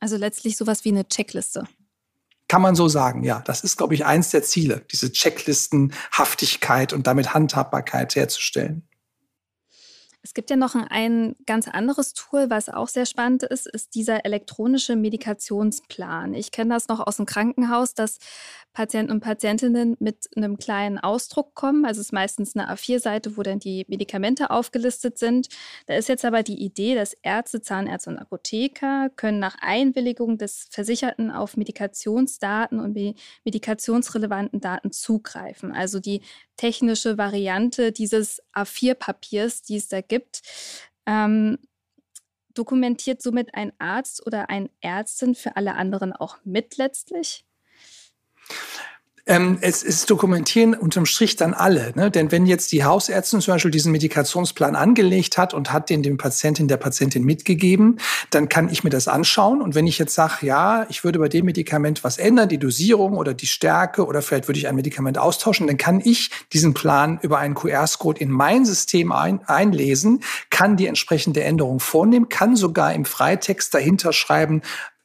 Also 0.00 0.16
letztlich 0.16 0.56
sowas 0.56 0.84
wie 0.84 0.90
eine 0.90 1.06
Checkliste. 1.06 1.64
Kann 2.48 2.60
man 2.60 2.74
so 2.74 2.88
sagen, 2.88 3.24
ja. 3.24 3.40
Das 3.46 3.64
ist, 3.64 3.76
glaube 3.76 3.94
ich, 3.94 4.04
eins 4.04 4.30
der 4.30 4.42
Ziele, 4.42 4.84
diese 4.90 5.12
Checklistenhaftigkeit 5.12 6.92
und 6.92 7.06
damit 7.06 7.32
Handhabbarkeit 7.34 8.14
herzustellen. 8.14 8.82
Es 10.24 10.34
gibt 10.34 10.50
ja 10.50 10.56
noch 10.56 10.76
ein, 10.76 11.34
ganz 11.46 11.66
anderes 11.66 12.12
Tool, 12.12 12.48
was 12.48 12.68
auch 12.68 12.86
sehr 12.86 13.06
spannend 13.06 13.42
ist, 13.42 13.66
ist 13.66 13.96
dieser 13.96 14.24
elektronische 14.24 14.94
Medikationsplan. 14.94 16.34
Ich 16.34 16.52
kenne 16.52 16.74
das 16.74 16.86
noch 16.86 17.04
aus 17.04 17.16
dem 17.16 17.26
Krankenhaus, 17.26 17.94
dass 17.94 18.18
Patienten 18.72 19.12
und 19.12 19.20
Patientinnen 19.20 19.96
mit 19.98 20.28
einem 20.36 20.58
kleinen 20.58 20.98
Ausdruck 20.98 21.54
kommen. 21.54 21.84
Also 21.84 22.00
es 22.00 22.06
ist 22.06 22.12
meistens 22.12 22.56
eine 22.56 22.72
A4-Seite, 22.72 23.36
wo 23.36 23.42
dann 23.42 23.58
die 23.58 23.84
Medikamente 23.88 24.50
aufgelistet 24.50 25.18
sind. 25.18 25.48
Da 25.86 25.94
ist 25.94 26.08
jetzt 26.08 26.24
aber 26.24 26.42
die 26.42 26.62
Idee, 26.62 26.94
dass 26.94 27.14
Ärzte, 27.22 27.60
Zahnärzte 27.60 28.10
und 28.10 28.18
Apotheker 28.18 29.10
können 29.16 29.40
nach 29.40 29.56
Einwilligung 29.60 30.38
des 30.38 30.68
Versicherten 30.70 31.30
auf 31.30 31.56
Medikationsdaten 31.56 32.78
und 32.78 32.96
medikationsrelevanten 33.44 34.60
Daten 34.60 34.92
zugreifen. 34.92 35.72
Also 35.72 35.98
die 35.98 36.22
technische 36.56 37.18
Variante 37.18 37.92
dieses 37.92 38.42
A4-Papiers, 38.54 39.62
die 39.62 39.76
es 39.76 39.88
da 39.88 40.00
gibt. 40.00 40.42
Ähm, 41.06 41.58
dokumentiert 42.54 43.22
somit 43.22 43.54
ein 43.54 43.72
Arzt 43.78 44.26
oder 44.26 44.50
eine 44.50 44.70
Ärztin 44.80 45.34
für 45.34 45.56
alle 45.56 45.74
anderen 45.74 46.12
auch 46.12 46.38
mit 46.44 46.76
letztlich? 46.76 47.44
Ähm, 49.24 49.58
es 49.60 49.84
ist 49.84 50.10
dokumentieren 50.10 50.74
unterm 50.74 51.06
Strich 51.06 51.36
dann 51.36 51.54
alle. 51.54 51.92
Ne? 51.94 52.10
Denn 52.10 52.32
wenn 52.32 52.44
jetzt 52.44 52.72
die 52.72 52.82
Hausärztin 52.82 53.40
zum 53.40 53.54
Beispiel 53.54 53.70
diesen 53.70 53.92
Medikationsplan 53.92 54.74
angelegt 54.74 55.38
hat 55.38 55.54
und 55.54 55.72
hat 55.72 55.90
den 55.90 56.02
dem 56.02 56.16
Patientin, 56.16 56.66
der 56.66 56.76
Patientin 56.76 57.22
mitgegeben, 57.22 58.00
dann 58.30 58.48
kann 58.48 58.68
ich 58.68 58.82
mir 58.82 58.90
das 58.90 59.06
anschauen. 59.06 59.62
Und 59.62 59.76
wenn 59.76 59.86
ich 59.86 60.00
jetzt 60.00 60.14
sage, 60.14 60.44
ja, 60.44 60.86
ich 60.88 61.04
würde 61.04 61.20
bei 61.20 61.28
dem 61.28 61.46
Medikament 61.46 62.02
was 62.02 62.18
ändern, 62.18 62.48
die 62.48 62.58
Dosierung 62.58 63.16
oder 63.16 63.32
die 63.32 63.46
Stärke 63.46 64.06
oder 64.06 64.22
vielleicht 64.22 64.48
würde 64.48 64.58
ich 64.58 64.66
ein 64.66 64.74
Medikament 64.74 65.18
austauschen, 65.18 65.68
dann 65.68 65.76
kann 65.76 66.00
ich 66.02 66.30
diesen 66.52 66.74
Plan 66.74 67.20
über 67.22 67.38
einen 67.38 67.54
QR-Code 67.54 68.20
in 68.20 68.28
mein 68.28 68.64
System 68.64 69.12
ein, 69.12 69.40
einlesen, 69.46 70.24
kann 70.50 70.76
die 70.76 70.88
entsprechende 70.88 71.44
Änderung 71.44 71.78
vornehmen, 71.78 72.28
kann 72.28 72.56
sogar 72.56 72.92
im 72.92 73.04
Freitext 73.04 73.72
dahinter 73.72 74.12
schreiben, 74.12 74.62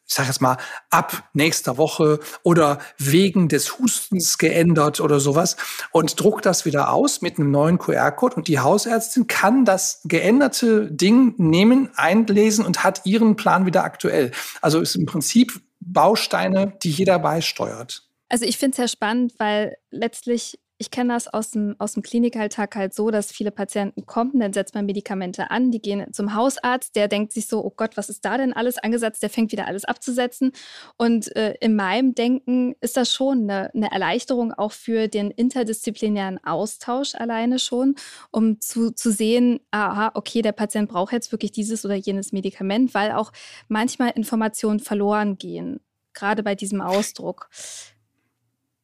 ich 0.08 0.16
sage 0.16 0.30
jetzt 0.30 0.42
mal, 0.42 0.58
ab 0.90 1.30
nächster 1.34 1.78
Woche 1.78 2.20
oder 2.44 2.80
wegen 2.98 3.50
des 3.50 3.78
Hustens 3.78 4.38
geändert 4.38 5.02
oder 5.02 5.20
sowas 5.20 5.58
und 5.92 6.20
druckt 6.20 6.46
das 6.46 6.66
wieder 6.66 6.94
aus 6.94 7.22
mit 7.22 7.38
einem 7.38 7.52
neuen 7.52 7.78
QR-Code 7.78 8.36
und 8.36 8.48
die 8.48 8.60
Hausärztin 8.60 9.28
kann 9.28 9.66
das 9.66 10.02
geänderte 10.06 10.90
Ding 10.92 11.36
nehmen, 11.38 11.90
einlesen 11.96 12.66
und 12.66 12.84
hat 12.84 13.06
ihren 13.06 13.36
Plan 13.36 13.66
wieder 13.66 13.84
aktuell. 13.84 14.32
Also 14.62 14.80
ist 14.80 14.96
im 14.96 15.06
Prinzip 15.06 15.62
Bausteine, 15.82 16.74
die 16.84 16.92
jeder 16.92 17.20
beisteuert. 17.20 18.04
Also 18.30 18.46
ich 18.46 18.58
finde 18.58 18.72
es 18.72 18.78
sehr 18.78 18.88
spannend, 18.88 19.34
weil 19.38 19.78
letztlich 19.90 20.60
ich 20.80 20.92
kenne 20.92 21.14
das 21.14 21.28
aus 21.28 21.52
dem, 21.52 21.76
aus 21.80 21.94
dem 21.94 22.04
Klinikalltag 22.04 22.76
halt 22.76 22.94
so, 22.94 23.10
dass 23.10 23.32
viele 23.32 23.50
Patienten 23.52 24.06
kommen, 24.06 24.40
dann 24.40 24.54
setzt 24.54 24.76
man 24.76 24.86
Medikamente 24.86 25.50
an, 25.50 25.72
die 25.72 25.82
gehen 25.82 26.14
zum 26.14 26.36
Hausarzt, 26.36 26.96
der 26.96 27.08
denkt 27.08 27.34
sich 27.34 27.48
so, 27.48 27.64
oh 27.66 27.74
Gott, 27.76 27.98
was 27.98 28.10
ist 28.10 28.24
da 28.24 28.38
denn 28.38 28.54
alles 28.54 28.78
angesetzt? 28.78 29.24
Der 29.24 29.32
fängt 29.32 29.52
wieder 29.52 29.66
alles 29.66 29.86
abzusetzen. 29.86 30.52
Und 30.98 31.36
äh, 31.36 31.56
in 31.62 31.76
meinem 31.76 32.14
Denken 32.14 32.76
ist 32.80 32.96
das 32.96 33.12
schon 33.12 33.50
eine, 33.50 33.74
eine 33.74 33.92
Erleichterung 33.92 34.54
auch 34.54 34.72
für 34.72 35.08
den 35.08 35.32
interdisziplinären 35.32 36.44
Austausch 36.44 37.16
alleine 37.16 37.58
schon, 37.58 37.96
um 38.32 38.62
zu, 38.62 38.92
zu 38.92 39.12
sehen, 39.12 39.60
aha, 39.72 40.12
okay, 40.14 40.44
der 40.44 40.52
Patient 40.52 40.90
braucht 40.90 41.14
jetzt 41.14 41.32
wirklich 41.32 41.52
dieses 41.52 41.86
oder 41.86 41.96
jenes 41.96 42.32
Medikament, 42.32 42.94
weil 42.94 43.14
auch 43.14 43.32
manchmal 43.68 44.12
Informationen 44.12 44.80
verloren 44.80 45.38
gehen, 45.40 45.80
gerade 46.14 46.44
bei 46.44 46.54
diesem 46.54 46.82
Ausdruck. 46.82 47.50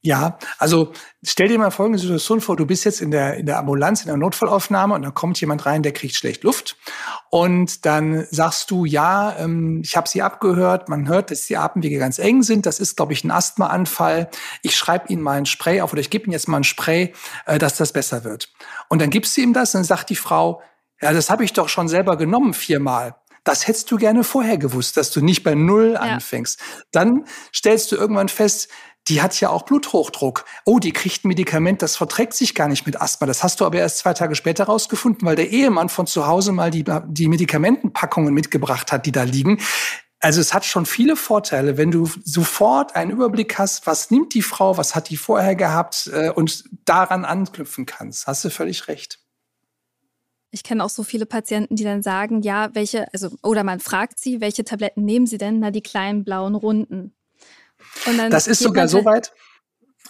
Ja, 0.06 0.38
also 0.58 0.92
stell 1.24 1.48
dir 1.48 1.58
mal 1.58 1.72
folgende 1.72 1.98
Situation 1.98 2.42
vor, 2.42 2.58
du 2.58 2.66
bist 2.66 2.84
jetzt 2.84 3.00
in 3.00 3.10
der, 3.10 3.36
in 3.36 3.46
der 3.46 3.58
Ambulanz, 3.58 4.02
in 4.02 4.08
der 4.08 4.18
Notfallaufnahme 4.18 4.96
und 4.96 5.02
da 5.02 5.12
kommt 5.12 5.40
jemand 5.40 5.66
rein, 5.66 5.82
der 5.82 5.94
kriegt 5.94 6.16
schlecht 6.16 6.44
Luft 6.44 6.76
und 7.30 7.86
dann 7.86 8.28
sagst 8.30 8.70
du, 8.70 8.84
ja, 8.84 9.34
ähm, 9.40 9.80
ich 9.82 9.96
habe 9.96 10.10
sie 10.10 10.22
abgehört, 10.22 10.90
man 10.90 11.08
hört, 11.08 11.32
dass 11.32 11.48
die 11.48 11.56
Atemwege 11.56 12.00
ganz 12.00 12.20
eng 12.20 12.44
sind, 12.44 12.66
das 12.66 12.82
ist, 12.82 12.98
glaube 12.98 13.14
ich, 13.14 13.24
ein 13.24 13.32
Asthmaanfall, 13.32 14.30
ich 14.62 14.76
schreibe 14.76 15.08
Ihnen 15.08 15.22
mal 15.22 15.38
ein 15.38 15.46
Spray 15.46 15.80
auf 15.80 15.94
oder 15.94 16.02
ich 16.02 16.10
gebe 16.10 16.26
Ihnen 16.26 16.34
jetzt 16.34 16.50
mal 16.50 16.58
ein 16.58 16.66
Spray, 16.66 17.14
äh, 17.46 17.58
dass 17.58 17.78
das 17.78 17.94
besser 17.94 18.26
wird. 18.26 18.52
Und 18.90 19.02
dann 19.02 19.10
gibst 19.10 19.38
du 19.38 19.42
ihm 19.42 19.54
das 19.54 19.74
und 19.74 19.80
dann 19.80 19.86
sagt 19.86 20.10
die 20.10 20.18
Frau, 20.18 20.62
ja, 21.02 21.14
das 21.14 21.30
habe 21.30 21.46
ich 21.46 21.54
doch 21.54 21.70
schon 21.70 21.88
selber 21.88 22.18
genommen 22.18 22.54
viermal. 22.54 23.16
Das 23.46 23.68
hättest 23.68 23.92
du 23.92 23.98
gerne 23.98 24.24
vorher 24.24 24.58
gewusst, 24.58 24.96
dass 24.96 25.12
du 25.12 25.22
nicht 25.22 25.44
bei 25.44 25.54
Null 25.54 25.94
ja. 25.94 26.00
anfängst. 26.00 26.60
Dann 26.92 27.26
stellst 27.54 27.92
du 27.92 27.96
irgendwann 27.98 28.30
fest, 28.30 28.70
die 29.08 29.22
hat 29.22 29.40
ja 29.40 29.50
auch 29.50 29.64
Bluthochdruck. 29.64 30.46
Oh, 30.66 30.80
die 30.80 30.92
kriegt 30.92 31.26
ein 31.26 31.28
Medikament, 31.28 31.82
das 31.82 31.96
verträgt 31.96 32.34
sich 32.34 32.56
gar 32.56 32.68
nicht 32.68 32.86
mit 32.86 33.02
Asthma. 33.02 33.28
Das 33.28 33.44
hast 33.44 33.60
du 33.60 33.66
aber 33.66 33.78
erst 33.78 33.98
zwei 33.98 34.14
Tage 34.14 34.36
später 34.36 34.66
rausgefunden, 34.66 35.28
weil 35.28 35.36
der 35.36 35.50
Ehemann 35.50 35.90
von 35.90 36.08
zu 36.08 36.28
Hause 36.28 36.52
mal 36.52 36.72
die, 36.72 36.86
die 37.08 37.28
Medikamentenpackungen 37.28 38.34
mitgebracht 38.34 38.92
hat, 38.92 39.06
die 39.06 39.12
da 39.12 39.24
liegen. 39.24 39.60
Also 40.22 40.40
es 40.40 40.54
hat 40.54 40.64
schon 40.64 40.86
viele 40.86 41.18
Vorteile, 41.18 41.76
wenn 41.76 41.92
du 41.92 42.10
sofort 42.24 42.96
einen 42.96 43.12
Überblick 43.12 43.60
hast, 43.60 43.86
was 43.88 44.10
nimmt 44.10 44.34
die 44.34 44.42
Frau, 44.42 44.78
was 44.78 44.96
hat 44.96 45.10
die 45.10 45.18
vorher 45.18 45.56
gehabt 45.56 46.10
äh, 46.14 46.30
und 46.30 46.64
daran 46.86 47.26
anknüpfen 47.26 47.86
kannst. 47.86 48.26
Hast 48.26 48.46
du 48.46 48.50
völlig 48.50 48.88
recht. 48.88 49.20
Ich 50.52 50.64
kenne 50.64 50.84
auch 50.84 50.90
so 50.90 51.04
viele 51.04 51.26
Patienten, 51.26 51.76
die 51.76 51.84
dann 51.84 52.04
sagen, 52.04 52.42
ja, 52.42 52.70
welche, 52.74 53.12
also, 53.12 53.32
oder 53.42 53.64
man 53.66 53.82
fragt 53.82 54.18
sie, 54.18 54.40
welche 54.40 54.64
Tabletten 54.64 55.04
nehmen 55.04 55.26
sie 55.26 55.40
denn? 55.40 55.60
Na, 55.60 55.72
die 55.72 55.82
kleinen 55.82 56.24
blauen 56.24 56.56
Runden 56.56 57.14
das 58.30 58.48
ist 58.48 58.60
sogar 58.60 58.88
so 58.88 59.06
weit. 59.06 59.32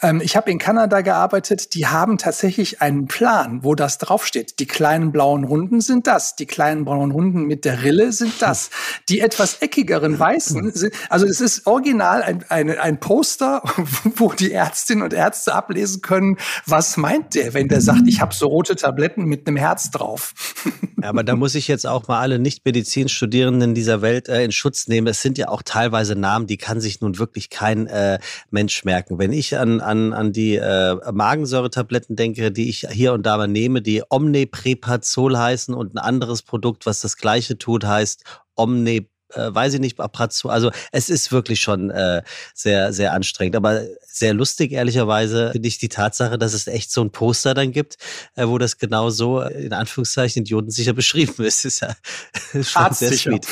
Ähm, 0.01 0.21
ich 0.23 0.35
habe 0.35 0.49
in 0.51 0.57
Kanada 0.57 1.01
gearbeitet, 1.01 1.73
die 1.73 1.87
haben 1.87 2.17
tatsächlich 2.17 2.81
einen 2.81 3.07
Plan, 3.07 3.63
wo 3.63 3.75
das 3.75 3.97
draufsteht. 3.97 4.59
Die 4.59 4.65
kleinen 4.65 5.11
blauen 5.11 5.43
Runden 5.43 5.81
sind 5.81 6.07
das, 6.07 6.35
die 6.35 6.45
kleinen 6.45 6.85
blauen 6.85 7.11
Runden 7.11 7.43
mit 7.43 7.65
der 7.65 7.83
Rille 7.83 8.11
sind 8.11 8.41
das. 8.41 8.69
Die 9.09 9.19
etwas 9.19 9.61
eckigeren 9.61 10.17
weißen 10.17 10.71
sind, 10.73 10.93
also 11.09 11.25
es 11.25 11.41
ist 11.41 11.67
original 11.67 12.23
ein, 12.23 12.43
ein, 12.49 12.69
ein 12.77 12.99
Poster, 12.99 13.61
wo 14.15 14.33
die 14.33 14.51
Ärztinnen 14.51 15.03
und 15.03 15.13
Ärzte 15.13 15.53
ablesen 15.53 16.01
können, 16.01 16.37
was 16.65 16.97
meint 16.97 17.35
der, 17.35 17.53
wenn 17.53 17.67
der 17.67 17.81
sagt, 17.81 18.07
ich 18.07 18.21
habe 18.21 18.33
so 18.33 18.47
rote 18.47 18.75
Tabletten 18.75 19.25
mit 19.25 19.47
einem 19.47 19.57
Herz 19.57 19.91
drauf. 19.91 20.33
Ja, 21.03 21.09
aber 21.09 21.25
da 21.25 21.35
muss 21.35 21.53
ich 21.53 21.67
jetzt 21.67 21.85
auch 21.85 22.07
mal 22.07 22.21
alle 22.21 22.39
Nicht-Medizinstudierenden 22.39 23.75
dieser 23.75 24.01
Welt 24.01 24.29
äh, 24.29 24.41
in 24.45 24.53
Schutz 24.53 24.87
nehmen. 24.87 25.07
Es 25.07 25.21
sind 25.21 25.37
ja 25.37 25.49
auch 25.49 25.61
teilweise 25.61 26.15
Namen, 26.15 26.47
die 26.47 26.55
kann 26.55 26.79
sich 26.79 27.01
nun 27.01 27.19
wirklich 27.19 27.49
kein 27.49 27.87
äh, 27.87 28.19
Mensch 28.51 28.85
merken. 28.85 29.19
Wenn 29.19 29.33
ich 29.33 29.57
an 29.57 29.81
an, 29.83 30.13
an 30.13 30.31
die 30.31 30.55
äh, 30.55 30.95
Magensäuretabletten 31.11 32.15
denke, 32.15 32.51
die 32.51 32.69
ich 32.69 32.87
hier 32.89 33.13
und 33.13 33.25
da 33.25 33.37
mal 33.37 33.47
nehme, 33.47 33.81
die 33.81 34.03
Omneprepazol 34.09 35.37
heißen 35.37 35.73
und 35.73 35.95
ein 35.95 35.99
anderes 35.99 36.41
Produkt, 36.41 36.85
was 36.85 37.01
das 37.01 37.17
gleiche 37.17 37.57
tut, 37.57 37.85
heißt 37.85 38.23
Omne 38.55 39.07
äh, 39.35 39.53
weiß 39.53 39.75
ich 39.75 39.79
nicht, 39.79 39.99
Abrazzo. 39.99 40.49
Also 40.49 40.71
es 40.91 41.09
ist 41.09 41.31
wirklich 41.31 41.61
schon 41.61 41.89
äh, 41.89 42.23
sehr, 42.53 42.93
sehr 42.93 43.13
anstrengend. 43.13 43.55
Aber 43.55 43.83
sehr 44.05 44.33
lustig, 44.33 44.71
ehrlicherweise, 44.71 45.51
finde 45.51 45.67
ich 45.67 45.77
die 45.77 45.89
Tatsache, 45.89 46.37
dass 46.37 46.53
es 46.53 46.67
echt 46.67 46.91
so 46.91 47.01
ein 47.01 47.11
Poster 47.11 47.53
dann 47.53 47.71
gibt, 47.71 47.97
äh, 48.35 48.47
wo 48.47 48.57
das 48.57 48.77
genau 48.77 49.09
so 49.09 49.41
in 49.41 49.73
Anführungszeichen 49.73 50.43
idiotensicher 50.43 50.93
beschrieben 51.03 51.43
ist. 51.43 51.65
ist 51.65 51.81
ja 51.81 51.95
schon 52.63 52.93
sehr 52.93 53.13
sweet. 53.13 53.47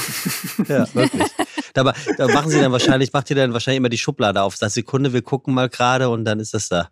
ja, 0.68 0.94
wirklich. 0.94 1.30
Da, 1.74 1.94
da 2.18 2.28
machen 2.28 2.52
sie 2.52 2.60
dann 2.60 2.72
wahrscheinlich, 2.72 3.14
macht 3.14 3.30
ihr 3.30 3.36
dann 3.36 3.54
wahrscheinlich 3.54 3.78
immer 3.78 3.90
die 3.90 3.98
Schublade 3.98 4.42
auf. 4.42 4.58
Das 4.58 4.74
Sekunde, 4.74 5.14
wir 5.14 5.22
gucken 5.22 5.54
mal 5.54 5.70
gerade 5.70 6.10
und 6.10 6.26
dann 6.26 6.40
ist 6.40 6.54
das 6.54 6.70
da 6.70 6.90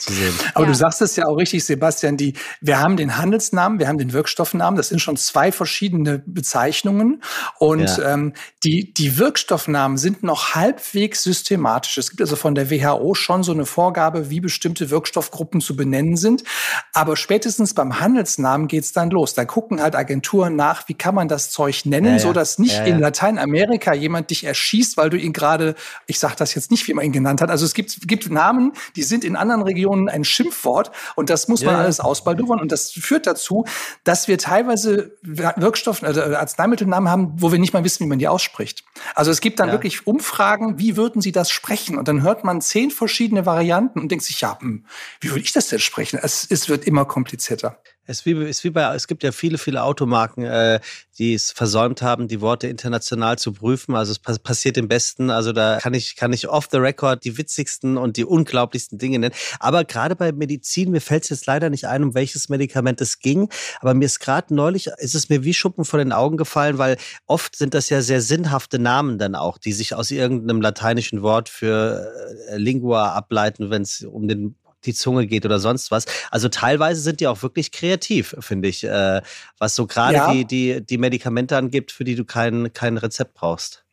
zu 0.00 0.12
sehen. 0.12 0.34
Aber 0.54 0.64
ja. 0.64 0.70
du 0.70 0.76
sagst 0.76 1.02
es 1.02 1.16
ja 1.16 1.26
auch 1.26 1.36
richtig, 1.36 1.64
Sebastian, 1.64 2.16
die, 2.16 2.34
wir 2.60 2.80
haben 2.80 2.96
den 2.96 3.16
Handelsnamen, 3.16 3.78
wir 3.78 3.88
haben 3.88 3.98
den 3.98 4.12
Wirkstoffnamen, 4.12 4.76
das 4.76 4.88
sind 4.88 5.00
schon 5.00 5.16
zwei 5.16 5.52
verschiedene 5.52 6.22
Bezeichnungen. 6.26 7.22
Und 7.58 7.88
ja. 7.98 8.14
ähm, 8.14 8.32
die, 8.64 8.92
die 8.92 9.18
Wirkstoffnamen 9.18 9.98
sind 9.98 10.22
noch 10.22 10.54
halbwegs 10.54 11.22
systematisch. 11.22 11.98
Es 11.98 12.10
gibt 12.10 12.20
also 12.20 12.36
von 12.36 12.54
der 12.54 12.70
WHO 12.70 13.14
schon 13.14 13.42
so 13.42 13.52
eine 13.52 13.66
Vorgabe, 13.66 14.30
wie 14.30 14.40
bestimmte 14.40 14.90
Wirkstoffgruppen 14.90 15.60
zu 15.60 15.76
benennen 15.76 16.16
sind. 16.16 16.44
Aber 16.92 17.16
spätestens 17.16 17.74
beim 17.74 18.00
Handelsnamen 18.00 18.68
geht's 18.68 18.92
dann 18.92 19.10
los. 19.10 19.34
Da 19.34 19.44
gucken 19.44 19.80
halt 19.82 19.94
Agenturen 19.94 20.56
nach, 20.56 20.88
wie 20.88 20.94
kann 20.94 21.14
man 21.14 21.28
das 21.28 21.50
Zeug 21.50 21.84
nennen, 21.84 22.14
ja, 22.14 22.18
so 22.18 22.32
dass 22.32 22.58
nicht 22.58 22.86
in 22.86 22.98
Lateinamerika 22.98 23.94
jemand 23.94 24.30
dich 24.30 24.44
erschießt, 24.44 24.96
weil 24.96 25.10
du 25.10 25.16
ihn 25.16 25.32
gerade, 25.32 25.74
ich 26.06 26.18
sage 26.18 26.34
das 26.36 26.54
jetzt 26.54 26.70
nicht, 26.70 26.86
wie 26.88 26.94
man 26.94 27.04
ihn 27.04 27.12
genannt 27.12 27.40
hat. 27.40 27.50
Also 27.50 27.64
es 27.64 27.74
gibt, 27.74 28.06
gibt 28.06 28.30
Namen, 28.30 28.72
die 28.96 29.02
sind 29.02 29.24
in 29.24 29.36
anderen 29.36 29.62
Regionen 29.62 29.89
Regionen 29.90 30.08
ein 30.08 30.24
Schimpfwort 30.24 30.90
und 31.16 31.30
das 31.30 31.48
muss 31.48 31.64
man 31.64 31.74
ja. 31.74 31.80
alles 31.80 32.00
ausbaldowern 32.00 32.60
und 32.60 32.72
das 32.72 32.90
führt 32.90 33.26
dazu, 33.26 33.64
dass 34.04 34.28
wir 34.28 34.38
teilweise 34.38 35.16
Wirkstoffe, 35.22 36.02
also 36.02 36.22
Arzneimittelnamen 36.22 37.10
haben, 37.10 37.32
wo 37.36 37.52
wir 37.52 37.58
nicht 37.58 37.72
mal 37.72 37.84
wissen, 37.84 38.04
wie 38.04 38.08
man 38.08 38.18
die 38.18 38.28
ausspricht. 38.28 38.84
Also 39.14 39.30
es 39.30 39.40
gibt 39.40 39.60
dann 39.60 39.68
ja. 39.68 39.74
wirklich 39.74 40.06
Umfragen, 40.06 40.78
wie 40.78 40.96
würden 40.96 41.20
Sie 41.20 41.32
das 41.32 41.50
sprechen? 41.50 41.98
Und 41.98 42.08
dann 42.08 42.22
hört 42.22 42.44
man 42.44 42.60
zehn 42.60 42.90
verschiedene 42.90 43.46
Varianten 43.46 44.00
und 44.00 44.10
denkt 44.10 44.24
sich, 44.24 44.40
ja, 44.40 44.58
hm, 44.60 44.84
wie 45.20 45.30
würde 45.30 45.42
ich 45.42 45.52
das 45.52 45.68
denn 45.68 45.80
sprechen? 45.80 46.18
Es, 46.22 46.46
es 46.48 46.68
wird 46.68 46.86
immer 46.86 47.04
komplizierter. 47.04 47.78
Es, 48.06 48.26
wie, 48.26 48.32
ist 48.32 48.64
wie 48.64 48.70
bei, 48.70 48.92
es 48.94 49.06
gibt 49.06 49.22
ja 49.22 49.30
viele, 49.30 49.56
viele 49.56 49.82
Automarken, 49.84 50.44
äh, 50.44 50.80
die 51.18 51.34
es 51.34 51.52
versäumt 51.52 52.02
haben, 52.02 52.28
die 52.28 52.40
Worte 52.40 52.66
international 52.66 53.38
zu 53.38 53.52
prüfen. 53.52 53.94
Also 53.94 54.12
es 54.12 54.38
passiert 54.38 54.76
im 54.78 54.88
Besten. 54.88 55.30
Also 55.30 55.52
da 55.52 55.78
kann 55.78 55.94
ich, 55.94 56.16
kann 56.16 56.32
ich 56.32 56.48
off 56.48 56.68
the 56.72 56.78
record 56.78 57.24
die 57.24 57.38
witzigsten 57.38 57.96
und 57.96 58.16
die 58.16 58.24
unglaublichsten 58.24 58.98
Dinge 58.98 59.18
nennen. 59.18 59.34
Aber 59.60 59.84
gerade 59.84 60.16
bei 60.16 60.32
Medizin, 60.32 60.90
mir 60.90 61.00
fällt 61.00 61.24
es 61.24 61.28
jetzt 61.28 61.46
leider 61.46 61.70
nicht 61.70 61.86
ein, 61.86 62.02
um 62.02 62.14
welches 62.14 62.48
Medikament 62.48 63.00
es 63.00 63.20
ging. 63.20 63.48
Aber 63.80 63.94
mir 63.94 64.06
ist 64.06 64.18
gerade 64.18 64.54
neulich, 64.54 64.88
ist 64.98 65.14
es 65.14 65.28
mir 65.28 65.44
wie 65.44 65.54
Schuppen 65.54 65.84
von 65.84 65.98
den 65.98 66.12
Augen 66.12 66.36
gefallen, 66.36 66.78
weil 66.78 66.96
oft 67.26 67.54
sind 67.54 67.74
das 67.74 67.90
ja 67.90 68.02
sehr 68.02 68.22
sinnhafte 68.22 68.78
Namen 68.78 69.18
dann 69.18 69.34
auch, 69.34 69.58
die 69.58 69.72
sich 69.72 69.94
aus 69.94 70.10
irgendeinem 70.10 70.62
lateinischen 70.62 71.22
Wort 71.22 71.48
für 71.48 72.12
äh, 72.48 72.56
Lingua 72.56 73.12
ableiten, 73.12 73.70
wenn 73.70 73.82
es 73.82 74.02
um 74.02 74.26
den 74.26 74.56
die 74.84 74.94
Zunge 74.94 75.26
geht 75.26 75.44
oder 75.44 75.58
sonst 75.58 75.90
was. 75.90 76.06
Also 76.30 76.48
teilweise 76.48 77.00
sind 77.00 77.20
die 77.20 77.26
auch 77.26 77.42
wirklich 77.42 77.72
kreativ, 77.72 78.36
finde 78.40 78.68
ich, 78.68 78.84
äh, 78.84 79.20
was 79.58 79.74
so 79.74 79.86
gerade 79.86 80.14
ja. 80.14 80.32
die, 80.32 80.44
die, 80.44 80.84
die 80.84 80.98
Medikamente 80.98 81.56
angibt, 81.56 81.92
für 81.92 82.04
die 82.04 82.14
du 82.14 82.24
kein, 82.24 82.72
kein 82.72 82.96
Rezept 82.96 83.34
brauchst. 83.34 83.84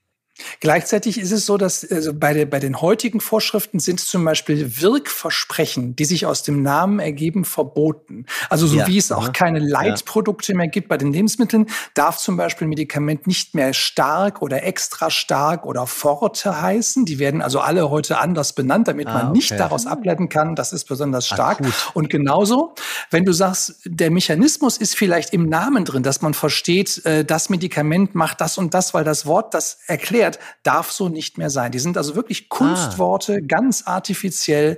Gleichzeitig 0.59 1.19
ist 1.19 1.31
es 1.31 1.45
so, 1.45 1.57
dass 1.57 1.89
also 1.89 2.13
bei, 2.13 2.33
der, 2.33 2.45
bei 2.45 2.59
den 2.59 2.81
heutigen 2.81 3.19
Vorschriften 3.19 3.79
sind 3.79 3.99
zum 3.99 4.23
Beispiel 4.23 4.81
Wirkversprechen, 4.81 5.95
die 5.95 6.05
sich 6.05 6.25
aus 6.25 6.43
dem 6.43 6.61
Namen 6.61 6.99
ergeben, 6.99 7.45
verboten. 7.45 8.25
Also 8.49 8.67
so 8.67 8.77
ja, 8.77 8.87
wie 8.87 8.97
es 8.97 9.11
auch 9.11 9.33
keine 9.33 9.59
Leitprodukte 9.59 10.53
ja. 10.53 10.57
mehr 10.57 10.67
gibt 10.67 10.87
bei 10.87 10.97
den 10.97 11.11
Lebensmitteln, 11.11 11.67
darf 11.93 12.17
zum 12.17 12.37
Beispiel 12.37 12.67
ein 12.67 12.69
Medikament 12.69 13.27
nicht 13.27 13.55
mehr 13.55 13.73
stark 13.73 14.41
oder 14.41 14.63
extra 14.63 15.09
stark 15.09 15.65
oder 15.65 15.87
Forte 15.87 16.61
heißen. 16.61 17.05
Die 17.05 17.19
werden 17.19 17.41
also 17.41 17.59
alle 17.59 17.89
heute 17.89 18.19
anders 18.19 18.53
benannt, 18.53 18.87
damit 18.87 19.07
ah, 19.07 19.13
man 19.13 19.31
nicht 19.31 19.51
okay. 19.51 19.59
daraus 19.59 19.85
ableiten 19.85 20.29
kann, 20.29 20.55
das 20.55 20.73
ist 20.73 20.85
besonders 20.85 21.27
stark. 21.27 21.59
Ach, 21.63 21.95
Und 21.95 22.09
genauso, 22.09 22.75
wenn 23.11 23.25
du 23.25 23.31
sagst, 23.31 23.81
der 23.85 24.11
Mechanismus 24.11 24.77
ist 24.77 24.95
vielleicht 24.95 25.33
im 25.33 25.49
Namen 25.49 25.85
drin, 25.85 26.03
dass 26.03 26.21
man 26.21 26.33
versteht, 26.33 27.05
äh, 27.05 27.25
das 27.25 27.49
Medikament 27.49 28.15
macht 28.15 28.41
das 28.41 28.57
und 28.57 28.73
das, 28.73 28.93
weil 28.93 29.03
das 29.03 29.25
Wort 29.25 29.53
das 29.53 29.79
erklärt 29.87 30.26
erklärt, 30.27 30.39
darf 30.63 30.91
so 30.91 31.09
nicht 31.09 31.37
mehr 31.37 31.49
sein. 31.49 31.71
Die 31.71 31.79
sind 31.79 31.97
also 31.97 32.15
wirklich 32.15 32.49
Kunstworte, 32.49 33.39
ah. 33.41 33.45
ganz 33.45 33.83
artifiziell. 33.85 34.77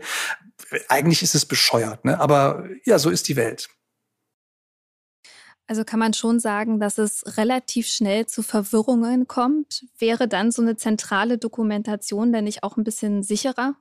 Eigentlich 0.88 1.24
ist 1.24 1.36
es 1.36 1.46
bescheuert, 1.46 2.06
ne? 2.06 2.20
aber 2.20 2.66
ja, 2.86 3.00
so 3.00 3.10
ist 3.10 3.28
die 3.28 3.36
Welt. 3.36 3.70
Also 5.68 5.84
kann 5.84 6.00
man 6.00 6.14
schon 6.14 6.40
sagen, 6.40 6.80
dass 6.80 6.98
es 6.98 7.38
relativ 7.38 7.88
schnell 7.88 8.26
zu 8.26 8.42
Verwirrungen 8.42 9.28
kommt. 9.28 9.86
Wäre 10.00 10.28
dann 10.28 10.52
so 10.52 10.64
eine 10.64 10.78
zentrale 10.78 11.38
Dokumentation 11.38 12.34
denn 12.34 12.46
nicht 12.46 12.64
auch 12.64 12.76
ein 12.76 12.84
bisschen 12.84 13.22
sicherer? 13.22 13.76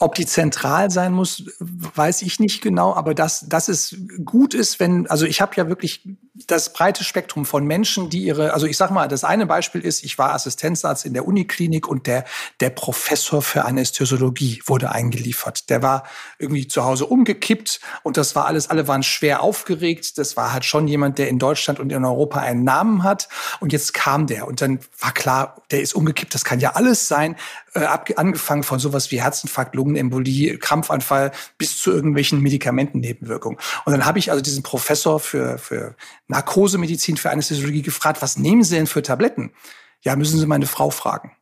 Ob 0.00 0.14
die 0.14 0.26
zentral 0.26 0.90
sein 0.90 1.12
muss, 1.12 1.44
weiß 1.58 2.22
ich 2.22 2.38
nicht 2.38 2.62
genau, 2.62 2.94
aber 2.94 3.14
dass, 3.14 3.48
dass 3.48 3.68
es 3.68 3.96
gut 4.24 4.54
ist, 4.54 4.78
wenn, 4.78 5.08
also 5.08 5.26
ich 5.26 5.40
habe 5.40 5.56
ja 5.56 5.68
wirklich 5.68 6.02
das 6.46 6.72
breite 6.72 7.02
Spektrum 7.02 7.44
von 7.44 7.66
Menschen, 7.66 8.10
die 8.10 8.22
ihre, 8.22 8.52
also 8.52 8.66
ich 8.66 8.76
sag 8.76 8.90
mal, 8.90 9.08
das 9.08 9.24
eine 9.24 9.46
Beispiel 9.46 9.80
ist, 9.80 10.04
ich 10.04 10.18
war 10.18 10.34
Assistenzarzt 10.34 11.04
in 11.04 11.14
der 11.14 11.26
Uniklinik 11.26 11.88
und 11.88 12.06
der, 12.06 12.24
der 12.60 12.70
Professor 12.70 13.42
für 13.42 13.64
Anästhesiologie 13.64 14.62
wurde 14.66 14.92
eingeliefert. 14.92 15.68
Der 15.70 15.82
war 15.82 16.04
irgendwie 16.38 16.68
zu 16.68 16.84
Hause 16.84 17.06
umgekippt 17.06 17.80
und 18.04 18.16
das 18.16 18.36
war 18.36 18.46
alles, 18.46 18.70
alle 18.70 18.86
waren 18.86 19.02
schwer 19.02 19.42
aufgeregt. 19.42 20.18
Das 20.18 20.36
war 20.36 20.52
halt 20.52 20.64
schon 20.64 20.86
jemand, 20.86 21.18
der 21.18 21.28
in 21.28 21.38
Deutschland 21.38 21.80
und 21.80 21.90
in 21.90 22.04
Europa 22.04 22.38
einen 22.40 22.62
Namen 22.62 23.02
hat. 23.02 23.28
Und 23.58 23.72
jetzt 23.72 23.94
kam 23.94 24.26
der 24.26 24.46
und 24.46 24.60
dann 24.60 24.78
war 25.00 25.12
klar, 25.12 25.62
der 25.70 25.82
ist 25.82 25.94
umgekippt, 25.94 26.34
das 26.34 26.44
kann 26.44 26.60
ja 26.60 26.74
alles 26.74 27.08
sein, 27.08 27.36
äh, 27.74 27.86
angefangen 28.16 28.62
von 28.62 28.78
sowas 28.78 29.10
wie 29.10 29.20
Herzinfarkt, 29.20 29.74
Lungenembolie, 29.74 30.58
Krampfanfall 30.58 31.32
bis 31.58 31.78
zu 31.78 31.92
irgendwelchen 31.92 32.40
Medikamentennebenwirkungen. 32.40 33.58
Und 33.84 33.92
dann 33.92 34.04
habe 34.04 34.18
ich 34.18 34.30
also 34.30 34.42
diesen 34.42 34.62
Professor 34.62 35.20
für, 35.20 35.58
für 35.58 35.94
Narkosemedizin 36.28 37.16
für 37.16 37.30
Anästhesiologie 37.30 37.82
gefragt, 37.82 38.22
was 38.22 38.38
nehmen 38.38 38.64
Sie 38.64 38.74
denn 38.76 38.86
für 38.86 39.02
Tabletten? 39.02 39.52
Ja, 40.02 40.16
müssen 40.16 40.38
Sie 40.38 40.46
meine 40.46 40.66
Frau 40.66 40.90
fragen. 40.90 41.32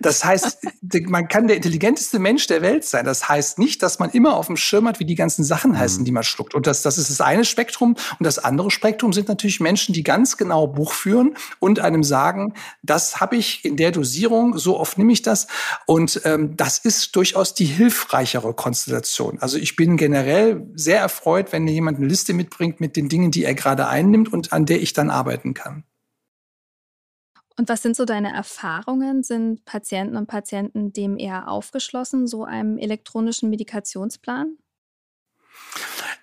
Das 0.00 0.24
heißt, 0.24 0.66
man 1.06 1.28
kann 1.28 1.46
der 1.46 1.56
intelligenteste 1.56 2.18
Mensch 2.18 2.46
der 2.46 2.62
Welt 2.62 2.84
sein. 2.84 3.04
Das 3.04 3.28
heißt 3.28 3.58
nicht, 3.58 3.82
dass 3.82 3.98
man 3.98 4.10
immer 4.10 4.36
auf 4.36 4.46
dem 4.46 4.56
Schirm 4.56 4.86
hat, 4.88 5.00
wie 5.00 5.04
die 5.04 5.14
ganzen 5.14 5.44
Sachen 5.44 5.72
mhm. 5.72 5.78
heißen, 5.78 6.04
die 6.04 6.12
man 6.12 6.22
schluckt. 6.22 6.54
Und 6.54 6.66
das, 6.66 6.82
das 6.82 6.98
ist 6.98 7.10
das 7.10 7.20
eine 7.20 7.44
Spektrum. 7.44 7.96
Und 8.18 8.24
das 8.24 8.38
andere 8.38 8.70
Spektrum 8.70 9.12
sind 9.12 9.28
natürlich 9.28 9.60
Menschen, 9.60 9.92
die 9.92 10.02
ganz 10.02 10.36
genau 10.36 10.66
Buch 10.66 10.92
führen 10.92 11.36
und 11.58 11.80
einem 11.80 12.04
sagen, 12.04 12.54
das 12.82 13.20
habe 13.20 13.36
ich 13.36 13.64
in 13.64 13.76
der 13.76 13.92
Dosierung, 13.92 14.56
so 14.58 14.78
oft 14.78 14.98
nehme 14.98 15.12
ich 15.12 15.22
das. 15.22 15.46
Und 15.86 16.20
ähm, 16.24 16.56
das 16.56 16.78
ist 16.78 17.14
durchaus 17.16 17.54
die 17.54 17.66
hilfreichere 17.66 18.54
Konstellation. 18.54 19.38
Also 19.40 19.58
ich 19.58 19.76
bin 19.76 19.96
generell 19.96 20.66
sehr 20.74 21.00
erfreut, 21.00 21.52
wenn 21.52 21.66
jemand 21.66 21.98
eine 21.98 22.06
Liste 22.06 22.32
mitbringt 22.32 22.80
mit 22.80 22.96
den 22.96 23.08
Dingen, 23.08 23.30
die 23.30 23.44
er 23.44 23.54
gerade 23.54 23.88
einnimmt 23.88 24.32
und 24.32 24.52
an 24.52 24.66
der 24.66 24.80
ich 24.80 24.92
dann 24.92 25.10
arbeiten 25.10 25.54
kann. 25.54 25.84
Und 27.58 27.68
was 27.68 27.82
sind 27.82 27.96
so 27.96 28.04
deine 28.04 28.32
Erfahrungen? 28.32 29.24
Sind 29.24 29.64
Patienten 29.64 30.16
und 30.16 30.28
Patienten 30.28 30.92
dem 30.92 31.18
eher 31.18 31.48
aufgeschlossen, 31.48 32.28
so 32.28 32.44
einem 32.44 32.78
elektronischen 32.78 33.50
Medikationsplan? 33.50 34.56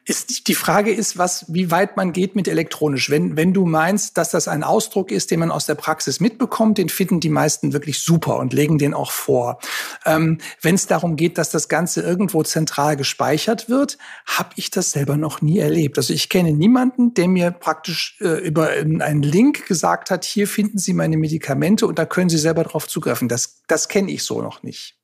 Ist, 0.08 0.48
die 0.48 0.54
Frage 0.54 0.92
ist, 0.92 1.18
was, 1.18 1.46
wie 1.48 1.72
weit 1.72 1.98
man 1.98 2.14
geht 2.14 2.36
mit 2.36 2.48
elektronisch. 2.48 3.10
Wenn, 3.10 3.36
wenn 3.38 3.54
du 3.54 3.66
meinst, 3.66 4.18
dass 4.18 4.30
das 4.30 4.48
ein 4.48 4.64
Ausdruck 4.64 5.12
ist, 5.12 5.32
den 5.32 5.40
man 5.40 5.50
aus 5.50 5.66
der 5.66 5.74
Praxis 5.74 6.20
mitbekommt, 6.20 6.78
den 6.78 6.90
finden 6.90 7.20
die 7.20 7.30
meisten 7.30 7.74
wirklich 7.74 8.00
super 8.00 8.38
und 8.38 8.54
legen 8.54 8.78
den 8.78 8.94
auch 8.94 9.10
vor. 9.10 9.60
Ähm, 10.06 10.38
wenn 10.62 10.76
es 10.76 10.86
darum 10.86 11.16
geht, 11.16 11.40
dass 11.40 11.50
das 11.50 11.70
Ganze 11.70 12.02
irgendwo 12.02 12.44
zentral 12.44 12.98
gespeichert 12.98 13.68
wird, 13.68 13.98
habe 14.28 14.50
ich 14.58 14.70
das 14.70 14.92
selber 14.92 15.18
noch 15.18 15.42
nie 15.42 15.58
erlebt. 15.58 15.98
Also 15.98 16.14
ich 16.14 16.30
kenne 16.30 16.54
niemanden, 16.54 17.16
der 17.16 17.28
mir 17.28 17.50
praktisch 17.50 18.18
äh, 18.22 18.46
über 18.46 18.70
einen 18.70 19.24
Link 19.24 19.66
gesagt 19.66 20.12
hat, 20.12 20.24
hier 20.24 20.48
finden 20.48 20.78
Sie 20.78 20.94
meine 20.94 21.18
Medikamente 21.18 21.88
und 21.88 21.98
da 21.98 22.06
können 22.06 22.30
Sie 22.30 22.38
selber 22.38 22.64
drauf 22.64 22.88
zugreifen. 22.88 23.28
Das, 23.28 23.64
das 23.68 23.88
kenne 23.88 24.12
ich 24.12 24.24
so 24.24 24.42
noch 24.44 24.62
nicht 24.62 24.96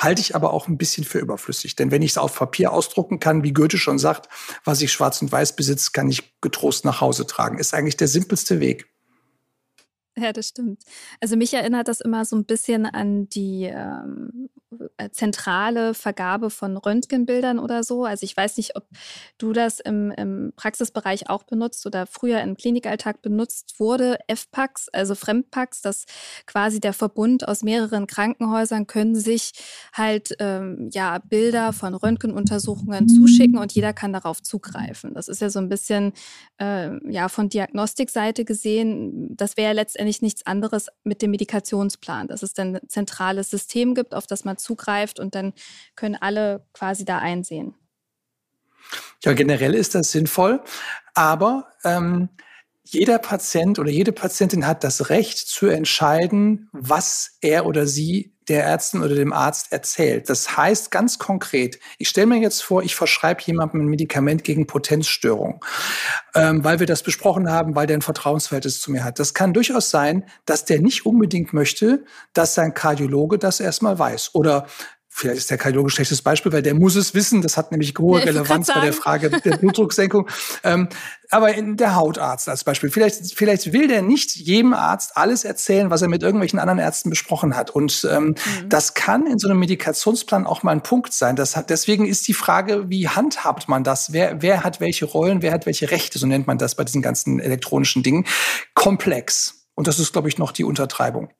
halte 0.00 0.20
ich 0.20 0.34
aber 0.34 0.52
auch 0.52 0.68
ein 0.68 0.78
bisschen 0.78 1.04
für 1.04 1.18
überflüssig. 1.18 1.76
Denn 1.76 1.90
wenn 1.90 2.02
ich 2.02 2.12
es 2.12 2.18
auf 2.18 2.34
Papier 2.34 2.72
ausdrucken 2.72 3.20
kann, 3.20 3.42
wie 3.42 3.52
Goethe 3.52 3.78
schon 3.78 3.98
sagt, 3.98 4.28
was 4.64 4.80
ich 4.82 4.92
schwarz 4.92 5.20
und 5.22 5.30
weiß 5.30 5.56
besitzt, 5.56 5.92
kann 5.92 6.10
ich 6.10 6.40
getrost 6.40 6.84
nach 6.84 7.00
Hause 7.00 7.26
tragen. 7.26 7.58
Ist 7.58 7.74
eigentlich 7.74 7.96
der 7.96 8.08
simpelste 8.08 8.60
Weg. 8.60 8.86
Ja, 10.16 10.32
das 10.32 10.48
stimmt. 10.48 10.82
Also 11.20 11.36
mich 11.36 11.54
erinnert 11.54 11.88
das 11.88 12.00
immer 12.00 12.24
so 12.24 12.36
ein 12.36 12.44
bisschen 12.44 12.86
an 12.86 13.28
die 13.28 13.64
ähm, 13.64 14.48
äh, 14.56 14.59
zentrale 15.12 15.94
Vergabe 15.94 16.50
von 16.50 16.76
Röntgenbildern 16.76 17.58
oder 17.58 17.82
so. 17.82 18.04
Also 18.04 18.24
ich 18.24 18.36
weiß 18.36 18.56
nicht, 18.56 18.76
ob 18.76 18.86
du 19.38 19.52
das 19.52 19.80
im, 19.80 20.12
im 20.12 20.52
Praxisbereich 20.54 21.28
auch 21.28 21.42
benutzt 21.42 21.86
oder 21.86 22.06
früher 22.06 22.40
im 22.40 22.56
Klinikalltag 22.56 23.20
benutzt 23.20 23.80
wurde. 23.80 24.18
FPAX, 24.28 24.88
also 24.88 25.14
Fremdpax, 25.14 25.82
das 25.82 26.04
quasi 26.46 26.78
der 26.78 26.92
Verbund 26.92 27.48
aus 27.48 27.62
mehreren 27.62 28.06
Krankenhäusern 28.06 28.86
können 28.86 29.16
sich 29.16 29.52
halt 29.92 30.36
ähm, 30.38 30.88
ja 30.92 31.18
Bilder 31.18 31.72
von 31.72 31.94
Röntgenuntersuchungen 31.94 33.08
zuschicken 33.08 33.58
und 33.58 33.72
jeder 33.72 33.92
kann 33.92 34.12
darauf 34.12 34.40
zugreifen. 34.40 35.14
Das 35.14 35.26
ist 35.26 35.40
ja 35.40 35.50
so 35.50 35.58
ein 35.58 35.68
bisschen 35.68 36.12
äh, 36.60 36.90
ja 37.10 37.28
von 37.28 37.48
Diagnostikseite 37.48 38.44
gesehen. 38.44 39.36
Das 39.36 39.56
wäre 39.56 39.68
ja 39.68 39.74
letztendlich 39.74 40.22
nichts 40.22 40.46
anderes 40.46 40.86
mit 41.02 41.22
dem 41.22 41.32
Medikationsplan, 41.32 42.28
dass 42.28 42.44
es 42.44 42.54
dann 42.54 42.76
ein 42.76 42.88
zentrales 42.88 43.50
System 43.50 43.94
gibt, 43.94 44.14
auf 44.14 44.26
das 44.26 44.44
man 44.44 44.58
zugreift 44.62 45.18
und 45.18 45.34
dann 45.34 45.52
können 45.96 46.16
alle 46.16 46.66
quasi 46.72 47.04
da 47.04 47.18
einsehen. 47.18 47.74
Ja, 49.22 49.34
generell 49.34 49.74
ist 49.74 49.94
das 49.94 50.10
sinnvoll, 50.10 50.62
aber 51.14 51.66
ähm, 51.84 52.30
jeder 52.92 53.18
Patient 53.18 53.78
oder 53.78 53.90
jede 53.90 54.12
Patientin 54.12 54.66
hat 54.66 54.84
das 54.84 55.10
Recht 55.10 55.38
zu 55.38 55.66
entscheiden, 55.66 56.68
was 56.72 57.36
er 57.40 57.66
oder 57.66 57.86
sie 57.86 58.34
der 58.48 58.64
Ärztin 58.64 59.02
oder 59.02 59.14
dem 59.14 59.32
Arzt 59.32 59.70
erzählt. 59.70 60.28
Das 60.28 60.56
heißt 60.56 60.90
ganz 60.90 61.18
konkret, 61.20 61.78
ich 61.98 62.08
stelle 62.08 62.26
mir 62.26 62.38
jetzt 62.38 62.62
vor, 62.62 62.82
ich 62.82 62.96
verschreibe 62.96 63.40
jemandem 63.44 63.82
ein 63.82 63.86
Medikament 63.86 64.42
gegen 64.42 64.66
Potenzstörung, 64.66 65.64
ähm, 66.34 66.64
weil 66.64 66.80
wir 66.80 66.86
das 66.86 67.04
besprochen 67.04 67.48
haben, 67.48 67.76
weil 67.76 67.86
der 67.86 67.98
ein 67.98 68.02
Vertrauensverhältnis 68.02 68.80
zu 68.80 68.90
mir 68.90 69.04
hat. 69.04 69.20
Das 69.20 69.34
kann 69.34 69.52
durchaus 69.52 69.90
sein, 69.90 70.24
dass 70.46 70.64
der 70.64 70.80
nicht 70.80 71.06
unbedingt 71.06 71.52
möchte, 71.52 72.04
dass 72.32 72.54
sein 72.54 72.74
Kardiologe 72.74 73.38
das 73.38 73.60
erstmal 73.60 73.98
weiß 73.98 74.34
oder 74.34 74.66
vielleicht 75.12 75.38
ist 75.38 75.50
der 75.50 75.58
Kardiologe 75.58 75.88
ein 75.88 75.90
schlechtes 75.90 76.22
Beispiel, 76.22 76.52
weil 76.52 76.62
der 76.62 76.74
muss 76.74 76.94
es 76.94 77.14
wissen. 77.14 77.42
Das 77.42 77.56
hat 77.56 77.72
nämlich 77.72 77.94
hohe 77.98 78.20
ja, 78.20 78.26
Relevanz 78.26 78.68
bei 78.68 78.80
der 78.80 78.92
Frage 78.92 79.28
der 79.28 79.56
Blutdrucksenkung. 79.58 80.28
ähm, 80.64 80.88
aber 81.30 81.54
in 81.54 81.76
der 81.76 81.96
Hautarzt 81.96 82.48
als 82.48 82.64
Beispiel. 82.64 82.90
Vielleicht, 82.90 83.34
vielleicht 83.34 83.72
will 83.72 83.88
der 83.88 84.02
nicht 84.02 84.34
jedem 84.36 84.72
Arzt 84.72 85.16
alles 85.16 85.44
erzählen, 85.44 85.90
was 85.90 86.02
er 86.02 86.08
mit 86.08 86.22
irgendwelchen 86.22 86.58
anderen 86.58 86.78
Ärzten 86.78 87.10
besprochen 87.10 87.56
hat. 87.56 87.70
Und 87.70 88.06
ähm, 88.10 88.28
mhm. 88.28 88.68
das 88.68 88.94
kann 88.94 89.26
in 89.26 89.38
so 89.38 89.48
einem 89.48 89.58
Medikationsplan 89.58 90.46
auch 90.46 90.62
mal 90.62 90.72
ein 90.72 90.82
Punkt 90.82 91.12
sein. 91.12 91.36
Das 91.36 91.56
hat, 91.56 91.70
deswegen 91.70 92.06
ist 92.06 92.26
die 92.28 92.34
Frage, 92.34 92.88
wie 92.88 93.08
handhabt 93.08 93.68
man 93.68 93.84
das? 93.84 94.12
Wer, 94.12 94.42
wer 94.42 94.64
hat 94.64 94.80
welche 94.80 95.06
Rollen? 95.06 95.42
Wer 95.42 95.52
hat 95.52 95.66
welche 95.66 95.90
Rechte? 95.90 96.18
So 96.18 96.26
nennt 96.26 96.46
man 96.46 96.56
das 96.56 96.76
bei 96.76 96.84
diesen 96.84 97.02
ganzen 97.02 97.40
elektronischen 97.40 98.02
Dingen. 98.02 98.26
Komplex. 98.74 99.66
Und 99.74 99.86
das 99.86 99.98
ist, 99.98 100.12
glaube 100.12 100.28
ich, 100.28 100.38
noch 100.38 100.52
die 100.52 100.64
Untertreibung. 100.64 101.30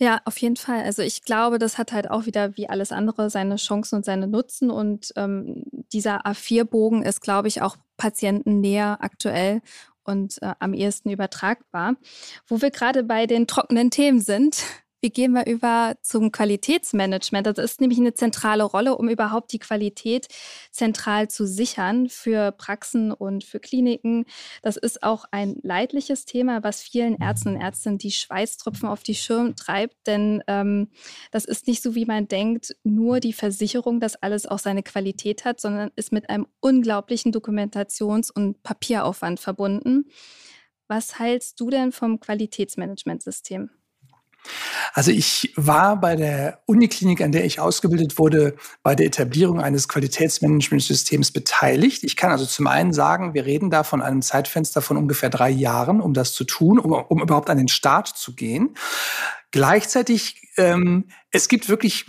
Ja, 0.00 0.20
auf 0.24 0.38
jeden 0.38 0.56
Fall. 0.56 0.82
Also 0.84 1.02
ich 1.02 1.22
glaube, 1.22 1.58
das 1.58 1.76
hat 1.76 1.90
halt 1.92 2.08
auch 2.08 2.24
wieder 2.26 2.56
wie 2.56 2.68
alles 2.68 2.92
andere 2.92 3.30
seine 3.30 3.56
Chancen 3.56 3.96
und 3.96 4.04
seine 4.04 4.28
Nutzen. 4.28 4.70
Und 4.70 5.12
ähm, 5.16 5.64
dieser 5.92 6.24
A4-Bogen 6.24 7.02
ist, 7.02 7.20
glaube 7.20 7.48
ich, 7.48 7.62
auch 7.62 7.76
patientennäher 7.96 8.98
aktuell 9.00 9.60
und 10.04 10.40
äh, 10.40 10.54
am 10.60 10.72
ehesten 10.72 11.10
übertragbar. 11.10 11.96
Wo 12.46 12.62
wir 12.62 12.70
gerade 12.70 13.02
bei 13.02 13.26
den 13.26 13.48
trockenen 13.48 13.90
Themen 13.90 14.20
sind, 14.20 14.62
wir 15.00 15.10
gehen 15.10 15.32
mal 15.32 15.48
über 15.48 15.94
zum 16.02 16.32
Qualitätsmanagement. 16.32 17.46
Das 17.46 17.58
ist 17.58 17.80
nämlich 17.80 17.98
eine 17.98 18.14
zentrale 18.14 18.64
Rolle, 18.64 18.96
um 18.96 19.08
überhaupt 19.08 19.52
die 19.52 19.58
Qualität 19.58 20.26
zentral 20.70 21.28
zu 21.28 21.46
sichern 21.46 22.08
für 22.08 22.52
Praxen 22.52 23.12
und 23.12 23.44
für 23.44 23.60
Kliniken. 23.60 24.24
Das 24.62 24.76
ist 24.76 25.02
auch 25.02 25.24
ein 25.30 25.56
leidliches 25.62 26.24
Thema, 26.24 26.62
was 26.64 26.82
vielen 26.82 27.20
Ärzten 27.20 27.50
und 27.50 27.60
Ärztinnen 27.60 27.98
die 27.98 28.10
Schweißtropfen 28.10 28.88
auf 28.88 29.02
die 29.02 29.14
Schirm 29.14 29.54
treibt. 29.54 29.94
Denn 30.06 30.42
ähm, 30.48 30.88
das 31.30 31.44
ist 31.44 31.68
nicht 31.68 31.82
so, 31.82 31.94
wie 31.94 32.06
man 32.06 32.26
denkt, 32.26 32.74
nur 32.82 33.20
die 33.20 33.32
Versicherung, 33.32 34.00
dass 34.00 34.16
alles 34.16 34.46
auch 34.46 34.58
seine 34.58 34.82
Qualität 34.82 35.44
hat, 35.44 35.60
sondern 35.60 35.90
ist 35.94 36.12
mit 36.12 36.28
einem 36.28 36.46
unglaublichen 36.60 37.32
Dokumentations- 37.32 38.32
und 38.32 38.62
Papieraufwand 38.62 39.38
verbunden. 39.38 40.06
Was 40.88 41.18
hältst 41.18 41.60
du 41.60 41.70
denn 41.70 41.92
vom 41.92 42.18
Qualitätsmanagementsystem? 42.18 43.70
Also 44.94 45.10
ich 45.10 45.52
war 45.56 46.00
bei 46.00 46.16
der 46.16 46.60
Uniklinik, 46.66 47.20
an 47.20 47.32
der 47.32 47.44
ich 47.44 47.60
ausgebildet 47.60 48.18
wurde, 48.18 48.56
bei 48.82 48.94
der 48.94 49.06
Etablierung 49.06 49.60
eines 49.60 49.88
Qualitätsmanagementsystems 49.88 51.32
beteiligt. 51.32 52.04
Ich 52.04 52.16
kann 52.16 52.30
also 52.30 52.46
zum 52.46 52.66
einen 52.66 52.92
sagen, 52.92 53.34
wir 53.34 53.44
reden 53.46 53.70
da 53.70 53.84
von 53.84 54.02
einem 54.02 54.22
Zeitfenster 54.22 54.80
von 54.80 54.96
ungefähr 54.96 55.30
drei 55.30 55.50
Jahren, 55.50 56.00
um 56.00 56.14
das 56.14 56.32
zu 56.32 56.44
tun, 56.44 56.78
um, 56.78 56.92
um 56.92 57.22
überhaupt 57.22 57.50
an 57.50 57.58
den 57.58 57.68
Start 57.68 58.08
zu 58.08 58.34
gehen. 58.34 58.74
Gleichzeitig, 59.50 60.42
ähm, 60.56 61.08
es 61.30 61.48
gibt 61.48 61.68
wirklich 61.68 62.06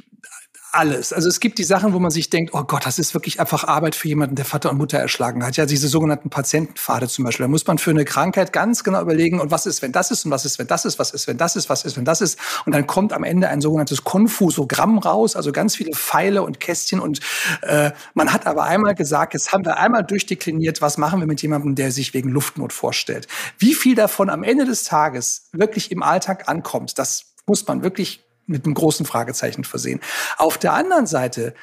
alles. 0.71 1.13
Also 1.13 1.29
es 1.29 1.39
gibt 1.39 1.57
die 1.57 1.63
Sachen, 1.63 1.93
wo 1.93 1.99
man 1.99 2.11
sich 2.11 2.29
denkt, 2.29 2.53
oh 2.53 2.63
Gott, 2.63 2.85
das 2.85 2.99
ist 2.99 3.13
wirklich 3.13 3.39
einfach 3.39 3.63
Arbeit 3.63 3.95
für 3.95 4.07
jemanden, 4.07 4.35
der 4.35 4.45
Vater 4.45 4.69
und 4.69 4.77
Mutter 4.77 4.97
erschlagen 4.97 5.43
hat. 5.45 5.57
Ja, 5.57 5.65
diese 5.65 5.87
sogenannten 5.87 6.29
Patientenpfade 6.29 7.07
zum 7.07 7.25
Beispiel. 7.25 7.45
Da 7.45 7.47
muss 7.47 7.65
man 7.65 7.77
für 7.77 7.91
eine 7.91 8.05
Krankheit 8.05 8.53
ganz 8.53 8.83
genau 8.83 9.01
überlegen, 9.01 9.39
und 9.39 9.51
was 9.51 9.65
ist, 9.65 9.81
wenn 9.81 9.91
das 9.91 10.11
ist, 10.11 10.25
und 10.25 10.31
was 10.31 10.45
ist, 10.45 10.59
wenn 10.59 10.67
das 10.67 10.85
ist, 10.85 10.99
was 10.99 11.11
ist, 11.11 11.27
wenn 11.27 11.37
das 11.37 11.55
ist, 11.55 11.69
was 11.69 11.85
ist, 11.85 11.97
wenn 11.97 12.05
das 12.05 12.21
ist. 12.21 12.39
Und 12.65 12.73
dann 12.73 12.87
kommt 12.87 13.13
am 13.13 13.23
Ende 13.23 13.49
ein 13.49 13.61
sogenanntes 13.61 14.03
Konfusogramm 14.03 14.99
raus, 14.99 15.35
also 15.35 15.51
ganz 15.51 15.75
viele 15.75 15.91
Pfeile 15.93 16.43
und 16.43 16.59
Kästchen. 16.59 16.99
Und 16.99 17.19
äh, 17.61 17.91
man 18.13 18.31
hat 18.31 18.45
aber 18.45 18.63
einmal 18.63 18.95
gesagt, 18.95 19.33
jetzt 19.33 19.51
haben 19.51 19.65
wir 19.65 19.77
einmal 19.77 20.03
durchdekliniert, 20.03 20.81
was 20.81 20.97
machen 20.97 21.19
wir 21.19 21.27
mit 21.27 21.41
jemandem, 21.41 21.75
der 21.75 21.91
sich 21.91 22.13
wegen 22.13 22.29
Luftnot 22.29 22.73
vorstellt. 22.73 23.27
Wie 23.57 23.73
viel 23.73 23.95
davon 23.95 24.29
am 24.29 24.43
Ende 24.43 24.65
des 24.65 24.83
Tages 24.83 25.49
wirklich 25.51 25.91
im 25.91 26.03
Alltag 26.03 26.47
ankommt, 26.47 26.99
das 26.99 27.25
muss 27.45 27.65
man 27.67 27.83
wirklich 27.83 28.23
mit 28.49 28.65
einem 28.65 28.73
großen 28.73 29.05
Fragezeichen 29.05 29.63
versehen. 29.63 29.99
Auf 30.37 30.57
der 30.57 30.73
anderen 30.73 31.07
Seite, 31.07 31.53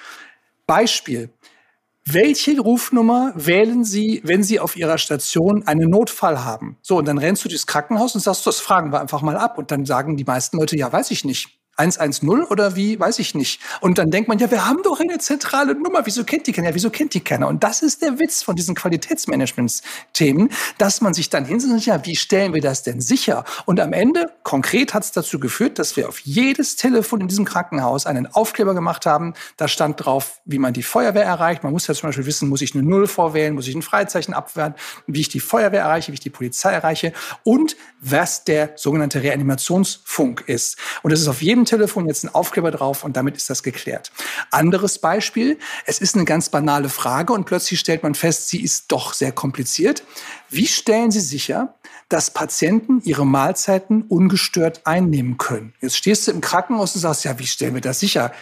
Beispiel, 0.67 1.31
welche 2.09 2.59
Rufnummer 2.61 3.33
wählen 3.35 3.85
Sie, 3.85 4.21
wenn 4.25 4.45
Sie 4.45 4.61
auf 4.61 4.77
Ihrer 4.77 4.97
Station 4.97 5.67
einen 5.67 5.91
Notfall 5.91 6.45
haben? 6.45 6.79
So, 6.81 6.99
und 6.99 7.09
dann 7.09 7.19
rennst 7.19 7.45
du 7.45 7.49
durchs 7.49 7.67
Krankenhaus 7.67 8.15
und 8.15 8.21
sagst, 8.21 8.47
das 8.47 8.61
fragen 8.61 8.93
wir 8.93 9.01
einfach 9.01 9.23
mal 9.23 9.37
ab. 9.37 9.59
Und 9.59 9.73
dann 9.73 9.85
sagen 9.85 10.17
die 10.17 10.25
meisten 10.25 10.57
Leute, 10.57 10.77
ja, 10.77 10.93
weiß 10.93 11.11
ich 11.11 11.25
nicht. 11.25 11.59
110 11.77 12.45
oder 12.45 12.75
wie, 12.75 12.99
weiß 12.99 13.19
ich 13.19 13.35
nicht. 13.35 13.61
Und 13.81 13.99
dann 13.99 14.11
denkt 14.11 14.29
man, 14.29 14.39
ja, 14.39 14.51
wir 14.51 14.67
haben 14.67 14.83
doch 14.83 15.01
eine 15.01 15.19
zentrale 15.19 15.75
Nummer, 15.75 16.07
wieso 16.07 16.25
kennt 16.25 16.47
die 16.47 16.53
keiner? 16.53 16.69
Ja, 16.69 16.75
wieso 16.75 16.91
kennt 16.91 17.15
die 17.15 17.21
keiner? 17.21 17.49
Und 17.49 17.63
das 17.63 17.83
ist 17.83 18.03
der 18.03 18.19
Witz 18.19 18.43
von 18.43 18.57
diesen 18.57 18.75
Qualitätsmanagementsthemen, 18.75 20.51
dass 20.79 21.01
man 21.01 21.13
sich 21.15 21.29
dann 21.29 21.45
hinsetzt 21.45 21.67
ja, 21.87 22.05
wie 22.07 22.17
stellen 22.17 22.55
wir 22.55 22.63
das 22.63 22.83
denn 22.83 23.01
sicher? 23.01 23.45
Und 23.67 23.81
am 23.81 23.93
Ende, 23.93 24.31
konkret 24.43 24.95
hat 24.95 25.05
es 25.05 25.13
dazu 25.13 25.39
geführt, 25.39 25.79
dass 25.79 25.97
wir 25.97 26.09
auf 26.09 26.21
jedes 26.21 26.77
Telefon 26.77 27.21
in 27.21 27.29
diesem 27.29 27.45
Krankenhaus 27.45 28.07
einen 28.07 28.27
Aufkleber 28.27 28.75
gemacht 28.75 29.05
haben. 29.05 29.35
Da 29.57 29.69
stand 29.69 30.05
drauf, 30.05 30.41
wie 30.45 30.59
man 30.59 30.73
die 30.73 30.83
Feuerwehr 30.83 31.25
erreicht. 31.25 31.63
Man 31.65 31.73
muss 31.73 31.87
ja 31.87 31.95
zum 31.95 32.09
Beispiel 32.09 32.27
wissen, 32.27 32.49
muss 32.49 32.63
ich 32.63 32.75
eine 32.75 32.85
Null 32.85 33.07
vorwählen, 33.07 33.55
muss 33.55 33.69
ich 33.69 33.75
ein 33.75 33.83
Freizeichen 33.83 34.33
abwehren, 34.33 34.75
wie 35.07 35.21
ich 35.21 35.29
die 35.29 35.41
Feuerwehr 35.41 35.83
erreiche, 35.83 36.13
wie 36.13 36.15
ich 36.15 36.21
die 36.21 36.31
Polizei 36.31 36.73
erreiche 36.73 37.13
und 37.43 37.77
was 38.01 38.45
der 38.45 38.71
sogenannte 38.77 39.23
Reanimationsfunk 39.23 40.45
ist. 40.47 40.79
Und 41.03 41.13
das 41.13 41.21
ist 41.21 41.29
auf 41.29 41.43
jedem 41.43 41.66
Telefon 41.67 42.07
jetzt 42.07 42.25
ein 42.25 42.35
Aufkleber 42.35 42.71
drauf 42.71 43.05
und 43.05 43.17
damit 43.17 43.37
ist 43.37 43.51
das 43.51 43.63
geklärt. 43.63 44.11
Anderes 44.51 44.99
Beispiel, 44.99 45.59
es 45.85 45.99
ist 45.99 46.15
eine 46.15 46.25
ganz 46.25 46.49
banale 46.49 46.89
Frage 46.89 47.33
und 47.33 47.45
plötzlich 47.45 47.79
stellt 47.79 48.03
man 48.03 48.15
fest, 48.15 48.49
sie 48.49 48.63
ist 48.63 48.91
doch 48.91 49.13
sehr 49.13 49.33
kompliziert. 49.33 50.03
Wie 50.49 50.67
stellen 50.67 51.11
Sie 51.11 51.21
sicher, 51.21 51.75
dass 52.09 52.33
Patienten 52.33 53.01
ihre 53.03 53.27
Mahlzeiten 53.27 54.03
ungestört 54.03 54.87
einnehmen 54.87 55.37
können? 55.37 55.75
Jetzt 55.81 55.97
stehst 55.97 56.27
du 56.27 56.33
im 56.33 56.41
Krankenhaus 56.41 56.95
und 56.95 57.03
sagst, 57.03 57.25
ja, 57.25 57.39
wie 57.39 57.47
stellen 57.47 57.75
wir 57.75 57.81
das 57.81 58.01
sicher? 58.01 58.33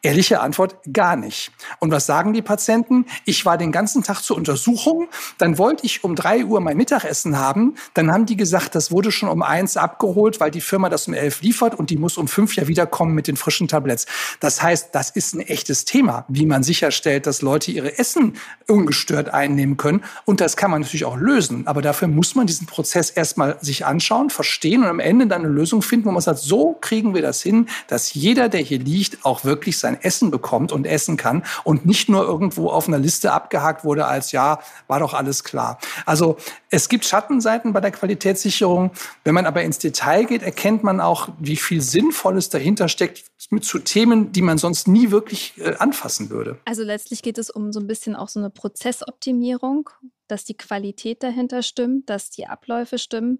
Ehrliche 0.00 0.40
Antwort, 0.40 0.76
gar 0.92 1.16
nicht. 1.16 1.50
Und 1.80 1.90
was 1.90 2.06
sagen 2.06 2.32
die 2.32 2.40
Patienten? 2.40 3.06
Ich 3.24 3.44
war 3.44 3.58
den 3.58 3.72
ganzen 3.72 4.04
Tag 4.04 4.22
zur 4.22 4.36
Untersuchung, 4.36 5.08
dann 5.38 5.58
wollte 5.58 5.84
ich 5.84 6.04
um 6.04 6.14
drei 6.14 6.44
Uhr 6.44 6.60
mein 6.60 6.76
Mittagessen 6.76 7.36
haben, 7.36 7.74
dann 7.94 8.12
haben 8.12 8.24
die 8.24 8.36
gesagt, 8.36 8.76
das 8.76 8.92
wurde 8.92 9.10
schon 9.10 9.28
um 9.28 9.42
eins 9.42 9.76
abgeholt, 9.76 10.38
weil 10.38 10.52
die 10.52 10.60
Firma 10.60 10.88
das 10.88 11.08
um 11.08 11.14
elf 11.14 11.42
liefert 11.42 11.74
und 11.74 11.90
die 11.90 11.96
muss 11.96 12.16
um 12.16 12.28
fünf 12.28 12.54
ja 12.54 12.68
wiederkommen 12.68 13.12
mit 13.12 13.26
den 13.26 13.36
frischen 13.36 13.66
Tabletts. 13.66 14.06
Das 14.38 14.62
heißt, 14.62 14.90
das 14.94 15.10
ist 15.10 15.34
ein 15.34 15.40
echtes 15.40 15.84
Thema, 15.84 16.24
wie 16.28 16.46
man 16.46 16.62
sicherstellt, 16.62 17.26
dass 17.26 17.42
Leute 17.42 17.72
ihre 17.72 17.98
Essen 17.98 18.34
ungestört 18.68 19.30
einnehmen 19.30 19.76
können. 19.78 20.04
Und 20.24 20.40
das 20.40 20.56
kann 20.56 20.70
man 20.70 20.82
natürlich 20.82 21.06
auch 21.06 21.16
lösen. 21.16 21.66
Aber 21.66 21.82
dafür 21.82 22.06
muss 22.06 22.36
man 22.36 22.46
diesen 22.46 22.68
Prozess 22.68 23.10
erstmal 23.10 23.58
sich 23.60 23.84
anschauen, 23.84 24.30
verstehen 24.30 24.82
und 24.82 24.88
am 24.88 25.00
Ende 25.00 25.26
dann 25.26 25.44
eine 25.44 25.52
Lösung 25.52 25.82
finden, 25.82 26.06
wo 26.06 26.12
man 26.12 26.22
sagt, 26.22 26.38
so 26.38 26.76
kriegen 26.80 27.14
wir 27.14 27.22
das 27.22 27.42
hin, 27.42 27.66
dass 27.88 28.14
jeder, 28.14 28.48
der 28.48 28.60
hier 28.60 28.78
liegt, 28.78 29.24
auch 29.24 29.44
wirklich 29.44 29.78
sein 29.78 29.87
sein 29.88 30.02
Essen 30.02 30.30
bekommt 30.30 30.72
und 30.72 30.86
essen 30.86 31.16
kann 31.16 31.44
und 31.64 31.86
nicht 31.86 32.08
nur 32.08 32.22
irgendwo 32.22 32.68
auf 32.68 32.88
einer 32.88 32.98
Liste 32.98 33.32
abgehakt 33.32 33.84
wurde 33.84 34.06
als 34.06 34.32
ja, 34.32 34.60
war 34.86 35.00
doch 35.00 35.14
alles 35.14 35.44
klar. 35.44 35.78
Also 36.04 36.36
es 36.70 36.88
gibt 36.88 37.04
Schattenseiten 37.04 37.72
bei 37.72 37.80
der 37.80 37.90
Qualitätssicherung. 37.90 38.90
Wenn 39.24 39.34
man 39.34 39.46
aber 39.46 39.62
ins 39.62 39.78
Detail 39.78 40.24
geht, 40.24 40.42
erkennt 40.42 40.84
man 40.84 41.00
auch, 41.00 41.28
wie 41.38 41.56
viel 41.56 41.80
Sinnvolles 41.80 42.50
dahinter 42.50 42.88
steckt 42.88 43.24
mit 43.50 43.64
zu 43.64 43.78
Themen, 43.78 44.32
die 44.32 44.42
man 44.42 44.58
sonst 44.58 44.88
nie 44.88 45.10
wirklich 45.10 45.54
äh, 45.58 45.74
anfassen 45.78 46.28
würde. 46.28 46.58
Also 46.66 46.82
letztlich 46.82 47.22
geht 47.22 47.38
es 47.38 47.48
um 47.48 47.72
so 47.72 47.80
ein 47.80 47.86
bisschen 47.86 48.14
auch 48.14 48.28
so 48.28 48.40
eine 48.40 48.50
Prozessoptimierung, 48.50 49.88
dass 50.26 50.44
die 50.44 50.56
Qualität 50.56 51.22
dahinter 51.22 51.62
stimmt, 51.62 52.10
dass 52.10 52.28
die 52.28 52.46
Abläufe 52.46 52.98
stimmen 52.98 53.38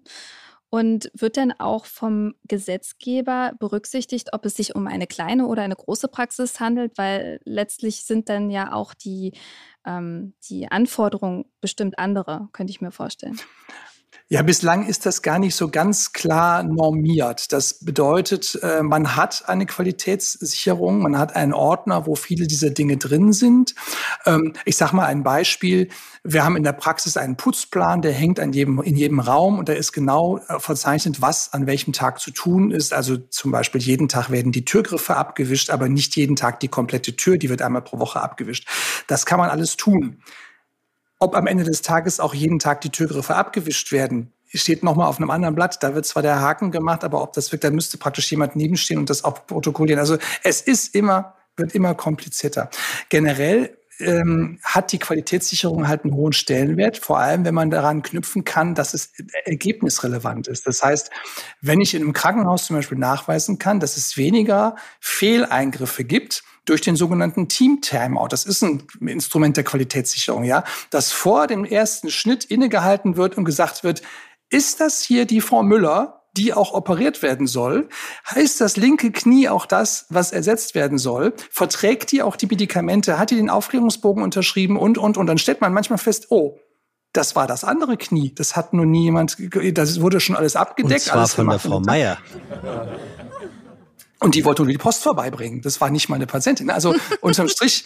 Und 0.71 1.09
wird 1.15 1.37
denn 1.37 1.51
auch 1.59 1.85
vom 1.85 2.35
Gesetzgeber 2.47 3.53
berücksichtigt, 3.59 4.33
ob 4.33 4.45
es 4.45 4.55
sich 4.55 4.75
um 4.75 4.85
eine 4.85 5.07
kleine 5.07 5.47
oder 5.47 5.63
eine 5.63 5.75
große 5.75 6.07
Praxis 6.07 6.59
handelt? 6.59 6.97
Weil 6.97 7.39
letztlich 7.43 8.05
sind 8.05 8.29
dann 8.29 8.51
ja 8.51 8.71
auch 8.73 8.93
die, 8.93 9.33
ähm, 9.85 10.33
die 10.47 10.71
Anforderungen 10.71 11.45
bestimmt 11.59 11.97
andere, 11.97 12.49
könnte 12.53 12.71
ich 12.71 12.81
mir 12.81 12.91
vorstellen. 12.91 13.39
Ja, 14.31 14.43
bislang 14.43 14.85
ist 14.85 15.07
das 15.07 15.23
gar 15.23 15.39
nicht 15.39 15.55
so 15.55 15.69
ganz 15.69 16.13
klar 16.13 16.61
normiert. 16.61 17.51
Das 17.51 17.83
bedeutet, 17.83 18.59
äh, 18.61 18.83
man 18.83 19.15
hat 19.15 19.49
eine 19.49 19.65
Qualitätssicherung, 19.65 21.01
man 21.01 21.17
hat 21.17 21.35
einen 21.35 21.51
Ordner, 21.51 22.05
wo 22.05 22.13
viele 22.13 22.45
dieser 22.45 22.69
Dinge 22.69 22.97
drin 22.97 23.33
sind. 23.33 23.73
Ähm, 24.27 24.53
ich 24.65 24.77
sage 24.77 24.95
mal 24.95 25.07
ein 25.07 25.23
Beispiel. 25.23 25.89
Wir 26.23 26.45
haben 26.45 26.57
in 26.57 26.63
der 26.63 26.73
Praxis 26.73 27.17
einen 27.17 27.37
Putzplan, 27.37 28.03
der 28.03 28.11
hängt 28.11 28.39
an 28.39 28.53
jedem, 28.53 28.79
in 28.83 28.95
jedem 28.95 29.19
Raum 29.19 29.57
und 29.57 29.67
da 29.67 29.73
ist 29.73 29.93
genau 29.93 30.37
äh, 30.47 30.59
verzeichnet, 30.59 31.23
was 31.23 31.51
an 31.51 31.65
welchem 31.65 31.91
Tag 31.91 32.19
zu 32.19 32.29
tun 32.29 32.69
ist. 32.69 32.93
Also 32.93 33.17
zum 33.17 33.49
Beispiel 33.49 33.81
jeden 33.81 34.09
Tag 34.09 34.29
werden 34.29 34.51
die 34.51 34.63
Türgriffe 34.63 35.15
abgewischt, 35.15 35.71
aber 35.71 35.89
nicht 35.89 36.15
jeden 36.15 36.35
Tag 36.35 36.59
die 36.59 36.67
komplette 36.67 37.15
Tür, 37.15 37.39
die 37.39 37.49
wird 37.49 37.63
einmal 37.63 37.81
pro 37.81 37.97
Woche 37.97 38.21
abgewischt. 38.21 38.69
Das 39.07 39.25
kann 39.25 39.39
man 39.39 39.49
alles 39.49 39.75
tun. 39.75 40.21
Ob 41.19 41.35
am 41.35 41.47
Ende 41.47 41.65
des 41.65 41.81
Tages 41.81 42.19
auch 42.19 42.33
jeden 42.33 42.59
Tag 42.59 42.81
die 42.81 42.89
Türgriffe 42.89 43.35
abgewischt 43.35 43.91
werden, 43.91 44.31
steht 44.53 44.83
nochmal 44.83 45.07
auf 45.07 45.17
einem 45.17 45.29
anderen 45.29 45.53
Blatt. 45.53 45.83
Da 45.83 45.93
wird 45.93 46.05
zwar 46.05 46.23
der 46.23 46.39
Haken 46.39 46.71
gemacht, 46.71 47.03
aber 47.03 47.21
ob 47.21 47.33
das 47.33 47.51
wirkt, 47.51 47.65
da 47.65 47.71
müsste 47.71 47.97
praktisch 47.97 48.31
jemand 48.31 48.55
nebenstehen 48.55 48.97
und 48.97 49.09
das 49.09 49.23
auch 49.23 49.45
protokollieren. 49.45 49.99
Also 49.99 50.17
es 50.43 50.61
ist 50.61 50.95
immer, 50.95 51.35
wird 51.57 51.75
immer 51.75 51.93
komplizierter. 51.93 52.69
Generell 53.09 53.77
ähm, 53.99 54.59
hat 54.63 54.91
die 54.91 54.99
Qualitätssicherung 54.99 55.87
halt 55.87 56.03
einen 56.03 56.13
hohen 56.13 56.33
Stellenwert, 56.33 56.97
vor 56.97 57.19
allem 57.19 57.43
wenn 57.45 57.53
man 57.53 57.69
daran 57.69 58.01
knüpfen 58.01 58.45
kann, 58.45 58.73
dass 58.73 58.93
es 58.93 59.11
ergebnisrelevant 59.43 60.47
ist. 60.47 60.65
Das 60.67 60.81
heißt, 60.81 61.11
wenn 61.61 61.81
ich 61.81 61.93
in 61.93 62.01
einem 62.01 62.13
Krankenhaus 62.13 62.65
zum 62.65 62.77
Beispiel 62.77 62.97
nachweisen 62.97 63.59
kann, 63.59 63.79
dass 63.79 63.97
es 63.97 64.15
weniger 64.15 64.75
Fehleingriffe 65.01 66.05
gibt, 66.05 66.43
durch 66.69 66.81
den 66.81 66.95
sogenannten 66.95 67.47
Team 67.47 67.81
Timeout. 67.81 68.27
Das 68.29 68.45
ist 68.45 68.63
ein 68.63 68.83
Instrument 69.05 69.57
der 69.57 69.63
Qualitätssicherung, 69.63 70.43
ja, 70.43 70.63
dass 70.89 71.11
vor 71.11 71.47
dem 71.47 71.65
ersten 71.65 72.09
Schnitt 72.11 72.45
innegehalten 72.45 73.17
wird 73.17 73.37
und 73.37 73.45
gesagt 73.45 73.83
wird, 73.83 74.01
ist 74.49 74.79
das 74.79 75.01
hier 75.01 75.25
die 75.25 75.41
Frau 75.41 75.63
Müller, 75.63 76.19
die 76.37 76.53
auch 76.53 76.73
operiert 76.73 77.21
werden 77.21 77.47
soll? 77.47 77.89
Heißt 78.29 78.61
das 78.61 78.77
linke 78.77 79.11
Knie 79.11 79.49
auch 79.49 79.65
das, 79.65 80.05
was 80.09 80.31
ersetzt 80.31 80.75
werden 80.75 80.97
soll? 80.97 81.33
Verträgt 81.51 82.11
die 82.11 82.21
auch 82.21 82.35
die 82.35 82.47
Medikamente? 82.47 83.17
Hat 83.17 83.31
die 83.31 83.35
den 83.35 83.49
Aufklärungsbogen 83.49 84.23
unterschrieben? 84.23 84.77
Und, 84.77 84.97
und, 84.97 85.17
und 85.17 85.27
dann 85.27 85.37
stellt 85.37 85.61
man 85.61 85.73
manchmal 85.73 85.99
fest, 85.99 86.27
oh, 86.29 86.57
das 87.13 87.35
war 87.35 87.47
das 87.47 87.63
andere 87.63 87.97
Knie. 87.97 88.33
Das 88.35 88.55
hat 88.55 88.73
nur 88.73 88.85
nie 88.85 89.03
jemand, 89.03 89.37
das 89.73 90.01
wurde 90.01 90.19
schon 90.19 90.35
alles 90.35 90.55
abgedeckt. 90.55 91.01
Und 91.01 91.05
zwar 91.07 91.17
alles 91.17 91.33
von 91.33 91.49
der 91.49 91.59
Frau 91.59 91.79
Meier. 91.79 92.17
Und 94.21 94.35
die 94.35 94.43
wollte 94.43 94.63
nur 94.63 94.71
die 94.71 94.77
Post 94.77 95.03
vorbeibringen. 95.03 95.61
Das 95.61 95.79
war 95.79 95.89
nicht 95.89 96.09
meine 96.09 96.27
Patientin. 96.27 96.69
Also 96.69 96.93
unterm 97.21 97.47
Strich, 97.47 97.85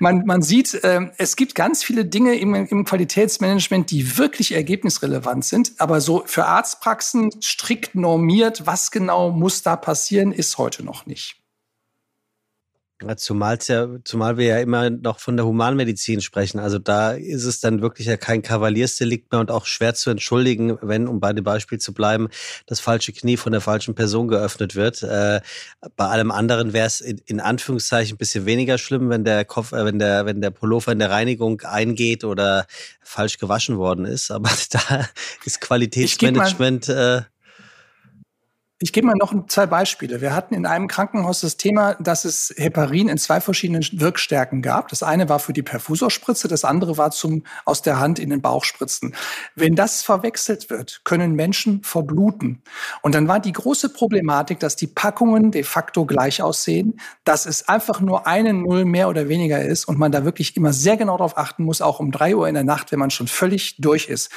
man, 0.00 0.24
man 0.26 0.42
sieht, 0.42 0.74
äh, 0.74 1.10
es 1.18 1.36
gibt 1.36 1.54
ganz 1.54 1.84
viele 1.84 2.04
Dinge 2.04 2.34
im, 2.34 2.54
im 2.54 2.84
Qualitätsmanagement, 2.84 3.90
die 3.90 4.18
wirklich 4.18 4.52
ergebnisrelevant 4.52 5.44
sind. 5.44 5.72
Aber 5.78 6.00
so 6.00 6.24
für 6.26 6.46
Arztpraxen 6.46 7.30
strikt 7.40 7.94
normiert, 7.94 8.66
was 8.66 8.90
genau 8.90 9.30
muss 9.30 9.62
da 9.62 9.76
passieren, 9.76 10.32
ist 10.32 10.58
heute 10.58 10.84
noch 10.84 11.06
nicht. 11.06 11.41
Zumal, 13.16 13.58
ja, 13.66 13.88
zumal 14.04 14.36
wir 14.36 14.46
ja 14.46 14.58
immer 14.58 14.90
noch 14.90 15.18
von 15.18 15.36
der 15.36 15.46
Humanmedizin 15.46 16.20
sprechen. 16.20 16.58
Also 16.58 16.78
da 16.78 17.12
ist 17.12 17.44
es 17.44 17.60
dann 17.60 17.82
wirklich 17.82 18.06
ja 18.06 18.16
kein 18.16 18.42
Kavaliersdelikt 18.42 19.32
mehr 19.32 19.40
und 19.40 19.50
auch 19.50 19.66
schwer 19.66 19.94
zu 19.94 20.10
entschuldigen, 20.10 20.78
wenn, 20.82 21.08
um 21.08 21.20
bei 21.20 21.32
dem 21.32 21.44
Beispiel 21.44 21.78
zu 21.78 21.92
bleiben, 21.92 22.28
das 22.66 22.80
falsche 22.80 23.12
Knie 23.12 23.36
von 23.36 23.52
der 23.52 23.60
falschen 23.60 23.94
Person 23.94 24.28
geöffnet 24.28 24.76
wird. 24.76 25.02
Äh, 25.02 25.40
bei 25.96 26.06
allem 26.06 26.30
anderen 26.30 26.72
wäre 26.72 26.86
es 26.86 27.00
in, 27.00 27.18
in, 27.26 27.40
Anführungszeichen 27.40 28.14
ein 28.14 28.18
bisschen 28.18 28.46
weniger 28.46 28.78
schlimm, 28.78 29.10
wenn 29.10 29.24
der 29.24 29.44
Kopf, 29.44 29.72
äh, 29.72 29.84
wenn 29.84 29.98
der, 29.98 30.26
wenn 30.26 30.40
der 30.40 30.50
Pullover 30.50 30.92
in 30.92 30.98
der 30.98 31.10
Reinigung 31.10 31.60
eingeht 31.62 32.24
oder 32.24 32.66
falsch 33.02 33.38
gewaschen 33.38 33.78
worden 33.78 34.04
ist. 34.04 34.30
Aber 34.30 34.50
da 34.70 35.08
ist 35.44 35.60
Qualitätsmanagement 35.60 36.88
äh, 36.88 37.22
ich 38.82 38.92
gebe 38.92 39.06
mal 39.06 39.14
noch 39.14 39.32
zwei 39.46 39.66
Beispiele. 39.66 40.20
Wir 40.20 40.34
hatten 40.34 40.54
in 40.54 40.66
einem 40.66 40.88
Krankenhaus 40.88 41.40
das 41.40 41.56
Thema, 41.56 41.94
dass 41.94 42.24
es 42.24 42.52
Heparin 42.56 43.08
in 43.08 43.16
zwei 43.16 43.40
verschiedenen 43.40 43.86
Wirkstärken 43.92 44.60
gab. 44.60 44.88
Das 44.88 45.04
eine 45.04 45.28
war 45.28 45.38
für 45.38 45.52
die 45.52 45.62
Perfusorspritze, 45.62 46.48
das 46.48 46.64
andere 46.64 46.98
war 46.98 47.12
zum 47.12 47.44
aus 47.64 47.82
der 47.82 48.00
Hand 48.00 48.18
in 48.18 48.30
den 48.30 48.42
Bauch 48.42 48.64
spritzen. 48.64 49.14
Wenn 49.54 49.76
das 49.76 50.02
verwechselt 50.02 50.68
wird, 50.68 51.02
können 51.04 51.34
Menschen 51.34 51.84
verbluten. 51.84 52.60
Und 53.02 53.14
dann 53.14 53.28
war 53.28 53.38
die 53.38 53.52
große 53.52 53.88
Problematik, 53.88 54.58
dass 54.58 54.74
die 54.74 54.88
Packungen 54.88 55.52
de 55.52 55.62
facto 55.62 56.04
gleich 56.04 56.42
aussehen, 56.42 56.98
dass 57.22 57.46
es 57.46 57.68
einfach 57.68 58.00
nur 58.00 58.26
eine 58.26 58.52
Null 58.52 58.84
mehr 58.84 59.08
oder 59.08 59.28
weniger 59.28 59.62
ist 59.62 59.84
und 59.84 59.96
man 59.96 60.10
da 60.10 60.24
wirklich 60.24 60.56
immer 60.56 60.72
sehr 60.72 60.96
genau 60.96 61.16
darauf 61.16 61.38
achten 61.38 61.62
muss, 61.62 61.82
auch 61.82 62.00
um 62.00 62.10
drei 62.10 62.34
Uhr 62.34 62.48
in 62.48 62.54
der 62.54 62.64
Nacht, 62.64 62.90
wenn 62.90 62.98
man 62.98 63.10
schon 63.10 63.28
völlig 63.28 63.76
durch 63.78 64.08
ist. 64.08 64.30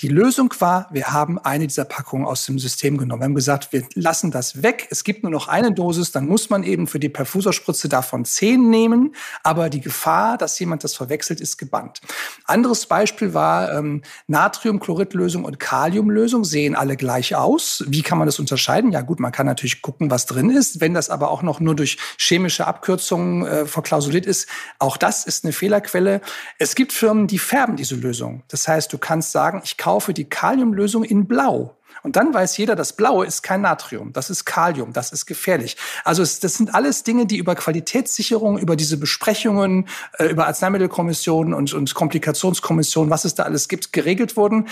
Die 0.00 0.08
Lösung 0.08 0.52
war, 0.58 0.88
wir 0.90 1.12
haben 1.12 1.38
eine 1.38 1.68
dieser 1.68 1.84
Packungen 1.84 2.26
aus 2.26 2.44
dem 2.46 2.58
System 2.58 2.98
genommen. 2.98 3.20
Wir 3.20 3.26
haben 3.26 3.34
gesagt, 3.36 3.72
wir 3.72 3.84
lassen 3.94 4.32
das 4.32 4.62
weg. 4.62 4.88
Es 4.90 5.04
gibt 5.04 5.22
nur 5.22 5.30
noch 5.30 5.46
eine 5.46 5.72
Dosis. 5.72 6.10
Dann 6.10 6.26
muss 6.26 6.50
man 6.50 6.64
eben 6.64 6.88
für 6.88 6.98
die 6.98 7.08
Perfuserspritze 7.08 7.88
davon 7.88 8.24
zehn 8.24 8.68
nehmen. 8.68 9.14
Aber 9.44 9.70
die 9.70 9.80
Gefahr, 9.80 10.38
dass 10.38 10.58
jemand 10.58 10.82
das 10.82 10.94
verwechselt, 10.94 11.40
ist 11.40 11.56
gebannt. 11.56 12.00
Anderes 12.46 12.86
Beispiel 12.86 13.32
war 13.32 13.72
ähm, 13.72 14.02
Natriumchloridlösung 14.26 15.44
und 15.44 15.60
Kaliumlösung. 15.60 16.44
Sehen 16.44 16.74
alle 16.74 16.96
gleich 16.96 17.36
aus. 17.36 17.84
Wie 17.86 18.02
kann 18.02 18.18
man 18.18 18.26
das 18.26 18.40
unterscheiden? 18.40 18.90
Ja 18.90 19.02
gut, 19.02 19.20
man 19.20 19.30
kann 19.30 19.46
natürlich 19.46 19.82
gucken, 19.82 20.10
was 20.10 20.26
drin 20.26 20.50
ist. 20.50 20.80
Wenn 20.80 20.94
das 20.94 21.10
aber 21.10 21.30
auch 21.30 21.42
noch 21.42 21.60
nur 21.60 21.76
durch 21.76 21.98
chemische 22.18 22.66
Abkürzungen 22.66 23.46
äh, 23.46 23.66
verklausuliert 23.66 24.26
ist, 24.26 24.48
auch 24.80 24.96
das 24.96 25.24
ist 25.26 25.44
eine 25.44 25.52
Fehlerquelle. 25.52 26.20
Es 26.58 26.74
gibt 26.74 26.92
Firmen, 26.92 27.28
die 27.28 27.38
färben 27.38 27.76
diese 27.76 27.94
Lösung. 27.94 28.42
Das 28.48 28.66
heißt, 28.66 28.92
du 28.92 28.98
kannst 28.98 29.30
sagen, 29.30 29.62
ich 29.64 29.78
kaufe 29.78 29.91
kaufe 29.92 30.14
die 30.14 30.24
Kaliumlösung 30.24 31.04
in 31.04 31.28
Blau. 31.28 31.76
Und 32.02 32.16
dann 32.16 32.32
weiß 32.32 32.56
jeder, 32.56 32.74
das 32.76 32.96
Blaue 32.96 33.26
ist 33.26 33.42
kein 33.42 33.60
Natrium, 33.60 34.14
das 34.14 34.30
ist 34.30 34.46
Kalium, 34.46 34.94
das 34.94 35.12
ist 35.12 35.26
gefährlich. 35.26 35.76
Also 36.02 36.22
es, 36.22 36.40
das 36.40 36.54
sind 36.54 36.74
alles 36.74 37.02
Dinge, 37.02 37.26
die 37.26 37.36
über 37.36 37.54
Qualitätssicherung, 37.54 38.56
über 38.56 38.74
diese 38.74 38.96
Besprechungen, 38.96 39.86
äh, 40.18 40.28
über 40.28 40.46
Arzneimittelkommissionen 40.46 41.52
und, 41.52 41.74
und 41.74 41.92
Komplikationskommissionen, 41.92 43.10
was 43.10 43.26
es 43.26 43.34
da 43.34 43.42
alles 43.42 43.68
gibt, 43.68 43.92
geregelt 43.92 44.38
wurden. 44.38 44.68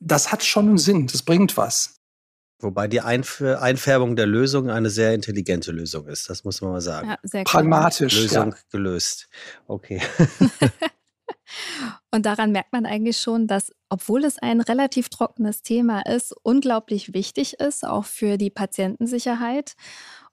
Das 0.00 0.32
hat 0.32 0.42
schon 0.42 0.68
einen 0.68 0.78
Sinn, 0.78 1.06
das 1.06 1.22
bringt 1.22 1.58
was. 1.58 1.96
Wobei 2.60 2.88
die 2.88 3.02
Einf 3.02 3.42
Einfärbung 3.42 4.16
der 4.16 4.26
Lösung 4.26 4.70
eine 4.70 4.88
sehr 4.88 5.12
intelligente 5.12 5.70
Lösung 5.70 6.06
ist, 6.06 6.30
das 6.30 6.44
muss 6.44 6.62
man 6.62 6.72
mal 6.72 6.80
sagen. 6.80 7.10
Ja, 7.10 7.18
sehr 7.24 7.44
Pragmatisch. 7.44 8.18
Lösung 8.18 8.52
ja. 8.52 8.58
gelöst. 8.70 9.28
Okay. 9.66 10.00
Und 12.14 12.26
daran 12.26 12.52
merkt 12.52 12.72
man 12.72 12.84
eigentlich 12.84 13.18
schon, 13.18 13.46
dass, 13.46 13.72
obwohl 13.88 14.24
es 14.24 14.38
ein 14.38 14.60
relativ 14.60 15.08
trockenes 15.08 15.62
Thema 15.62 16.02
ist, 16.06 16.34
unglaublich 16.42 17.14
wichtig 17.14 17.54
ist, 17.54 17.86
auch 17.86 18.04
für 18.04 18.36
die 18.36 18.50
Patientensicherheit 18.50 19.74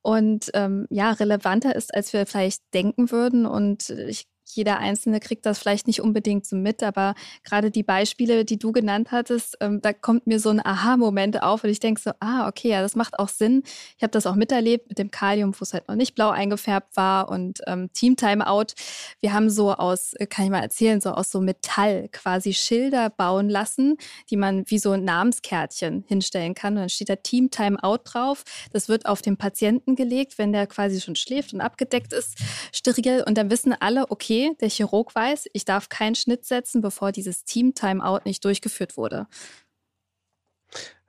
und 0.01 0.51
ähm, 0.53 0.87
ja, 0.89 1.11
relevanter 1.11 1.75
ist, 1.75 1.93
als 1.93 2.11
wir 2.11 2.25
vielleicht 2.25 2.61
denken 2.73 3.11
würden. 3.11 3.45
Und 3.45 3.89
ich 3.89 4.27
jeder 4.51 4.79
Einzelne 4.79 5.19
kriegt 5.19 5.45
das 5.45 5.59
vielleicht 5.59 5.87
nicht 5.87 6.01
unbedingt 6.01 6.45
so 6.45 6.55
mit, 6.55 6.83
aber 6.83 7.15
gerade 7.43 7.71
die 7.71 7.83
Beispiele, 7.83 8.45
die 8.45 8.57
du 8.57 8.71
genannt 8.71 9.11
hattest, 9.11 9.57
ähm, 9.61 9.81
da 9.81 9.93
kommt 9.93 10.27
mir 10.27 10.39
so 10.39 10.49
ein 10.49 10.65
Aha-Moment 10.65 11.41
auf 11.43 11.63
und 11.63 11.69
ich 11.69 11.79
denke 11.79 12.01
so, 12.01 12.11
ah, 12.19 12.47
okay, 12.47 12.69
ja, 12.69 12.81
das 12.81 12.95
macht 12.95 13.19
auch 13.19 13.29
Sinn. 13.29 13.63
Ich 13.97 14.03
habe 14.03 14.11
das 14.11 14.25
auch 14.25 14.35
miterlebt 14.35 14.89
mit 14.89 14.97
dem 14.97 15.11
Kalium, 15.11 15.53
wo 15.53 15.63
es 15.63 15.73
halt 15.73 15.87
noch 15.87 15.95
nicht 15.95 16.15
blau 16.15 16.29
eingefärbt 16.29 16.95
war 16.95 17.29
und 17.29 17.61
ähm, 17.67 17.91
Team 17.93 18.15
Timeout. 18.15 18.73
Wir 19.19 19.33
haben 19.33 19.49
so 19.49 19.73
aus, 19.73 20.13
äh, 20.13 20.25
kann 20.25 20.45
ich 20.45 20.51
mal 20.51 20.61
erzählen, 20.61 21.01
so 21.01 21.11
aus 21.11 21.31
so 21.31 21.41
Metall 21.41 22.09
quasi 22.11 22.53
Schilder 22.53 23.09
bauen 23.09 23.49
lassen, 23.49 23.97
die 24.29 24.37
man 24.37 24.63
wie 24.67 24.79
so 24.79 24.91
ein 24.91 25.03
Namenskärtchen 25.03 26.03
hinstellen 26.07 26.55
kann. 26.55 26.73
Und 26.73 26.79
dann 26.81 26.89
steht 26.89 27.09
da 27.09 27.15
Team 27.15 27.51
Timeout 27.51 27.99
drauf. 28.03 28.43
Das 28.71 28.89
wird 28.89 29.05
auf 29.05 29.21
den 29.21 29.37
Patienten 29.37 29.95
gelegt, 29.95 30.37
wenn 30.37 30.51
der 30.51 30.67
quasi 30.67 31.01
schon 31.01 31.15
schläft 31.15 31.53
und 31.53 31.61
abgedeckt 31.61 32.13
ist, 32.13 32.37
steril. 32.73 33.23
Und 33.25 33.37
dann 33.37 33.51
wissen 33.51 33.73
alle, 33.79 34.09
okay, 34.09 34.38
der 34.61 34.69
Chirurg 34.69 35.13
weiß, 35.13 35.47
ich 35.53 35.65
darf 35.65 35.89
keinen 35.89 36.15
Schnitt 36.15 36.45
setzen, 36.45 36.81
bevor 36.81 37.11
dieses 37.11 37.43
Team-Timeout 37.43 38.21
nicht 38.25 38.43
durchgeführt 38.43 38.97
wurde. 38.97 39.27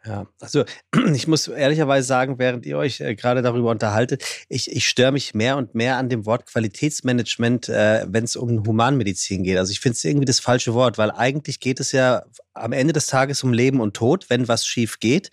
Ja, 0.07 0.27
also 0.41 0.65
ich 1.15 1.27
muss 1.27 1.47
ehrlicherweise 1.47 2.07
sagen, 2.07 2.39
während 2.39 2.65
ihr 2.65 2.79
euch 2.79 3.01
äh, 3.01 3.15
gerade 3.15 3.43
darüber 3.43 3.71
unterhaltet, 3.71 4.25
ich, 4.49 4.71
ich 4.71 4.89
störe 4.89 5.13
mich 5.13 5.35
mehr 5.35 5.59
und 5.59 5.75
mehr 5.75 5.99
an 5.99 6.09
dem 6.09 6.25
Wort 6.25 6.47
Qualitätsmanagement, 6.47 7.69
äh, 7.69 8.07
wenn 8.09 8.25
es 8.25 8.35
um 8.35 8.67
Humanmedizin 8.67 9.43
geht. 9.45 9.59
Also 9.59 9.73
ich 9.73 9.81
finde 9.81 9.97
es 9.97 10.05
irgendwie 10.05 10.25
das 10.25 10.41
falsche 10.41 10.73
Wort, 10.73 10.97
weil 10.97 11.11
eigentlich 11.11 11.61
geht 11.61 11.81
es 11.81 11.93
ja 11.93 12.23
am 12.61 12.73
Ende 12.73 12.93
des 12.93 13.07
Tages 13.07 13.43
um 13.43 13.53
Leben 13.53 13.81
und 13.81 13.95
Tod, 13.95 14.29
wenn 14.29 14.49
was 14.49 14.67
schief 14.67 14.99
geht. 14.99 15.31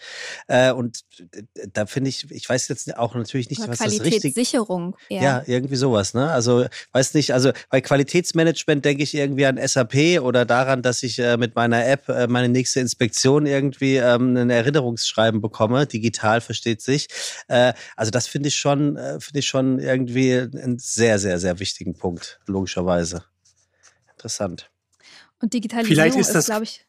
Äh, 0.47 0.71
und 0.71 1.01
da 1.73 1.85
finde 1.85 2.09
ich, 2.09 2.29
ich 2.31 2.47
weiß 2.47 2.67
jetzt 2.67 2.97
auch 2.97 3.15
natürlich 3.15 3.49
nicht, 3.49 3.59
Oder 3.59 3.69
was 3.69 3.79
das 3.79 3.87
richtig 3.91 4.11
Qualitätssicherung. 4.11 4.95
eher. 5.09 5.21
Ja, 5.21 5.43
irgendwie 5.45 5.75
sowas, 5.75 6.13
ne? 6.13 6.31
Also, 6.31 6.65
weiß 6.91 7.13
nicht, 7.13 7.33
also 7.33 7.51
bei 7.69 7.81
Qualitätsmanagement 7.81 8.83
denke 8.85 9.03
ich 9.03 9.13
irgendwie 9.13 9.45
an 9.45 9.57
SAP 9.57 10.21
oder 10.21 10.45
daran, 10.45 10.81
dass 10.81 11.03
ich 11.03 11.19
äh, 11.19 11.37
mit 11.37 11.55
meiner 11.55 11.85
App 11.85 12.09
äh, 12.09 12.27
meine 12.27 12.49
nächste 12.49 12.79
Inspektion 12.79 13.45
irgendwie 13.45 13.97
ähm, 13.97 14.35
ein 14.35 14.49
Erinnerungsschreiben 14.49 15.41
bekomme, 15.41 15.85
digital 15.85 16.41
versteht 16.41 16.81
sich. 16.81 17.07
Äh, 17.47 17.73
also 17.95 18.11
das 18.11 18.27
finde 18.27 18.49
ich 18.49 18.55
schon, 18.55 18.95
äh, 18.97 19.19
finde 19.19 19.39
ich 19.39 19.47
schon 19.47 19.79
irgendwie 19.79 20.33
einen 20.33 20.79
sehr, 20.79 21.19
sehr, 21.19 21.39
sehr 21.39 21.59
wichtigen 21.59 21.95
Punkt, 21.95 22.39
logischerweise. 22.45 23.23
Interessant. 24.11 24.71
Und 25.39 25.53
Digitalisierung 25.53 25.95
Vielleicht 25.95 26.17
ist 26.17 26.35
ist, 26.35 26.45
glaube 26.47 26.63
ich, 26.63 26.86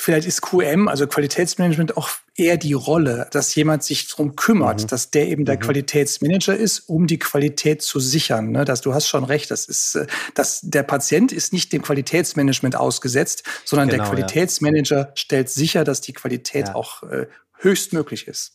Vielleicht 0.00 0.26
ist 0.26 0.40
QM, 0.40 0.88
also 0.88 1.06
Qualitätsmanagement, 1.06 1.96
auch 1.96 2.08
eher 2.34 2.56
die 2.56 2.72
Rolle, 2.72 3.28
dass 3.32 3.54
jemand 3.54 3.84
sich 3.84 4.08
drum 4.08 4.34
kümmert, 4.34 4.82
Mhm. 4.82 4.86
dass 4.86 5.10
der 5.10 5.28
eben 5.28 5.44
der 5.44 5.56
Mhm. 5.56 5.60
Qualitätsmanager 5.60 6.56
ist, 6.56 6.80
um 6.88 7.06
die 7.06 7.18
Qualität 7.18 7.82
zu 7.82 8.00
sichern. 8.00 8.50
Ne? 8.50 8.64
Das, 8.64 8.80
du 8.80 8.94
hast 8.94 9.08
schon 9.08 9.24
recht, 9.24 9.50
das 9.50 9.66
ist, 9.66 9.96
äh, 9.96 10.06
dass 10.34 10.60
der 10.62 10.84
Patient 10.84 11.32
ist 11.32 11.52
nicht 11.52 11.72
dem 11.72 11.82
Qualitätsmanagement 11.82 12.76
ausgesetzt, 12.76 13.42
sondern 13.66 13.88
Genau, 13.90 14.04
der 14.04 14.06
ja. 14.06 14.14
Qualitätsmanager 14.14 15.12
stellt 15.16 15.50
sicher, 15.50 15.84
dass 15.84 16.00
die 16.00 16.14
Qualität 16.14 16.68
Ja. 16.68 16.74
auch 16.74 17.02
äh, 17.02 17.26
höchstmöglich 17.58 18.26
ist. 18.26 18.52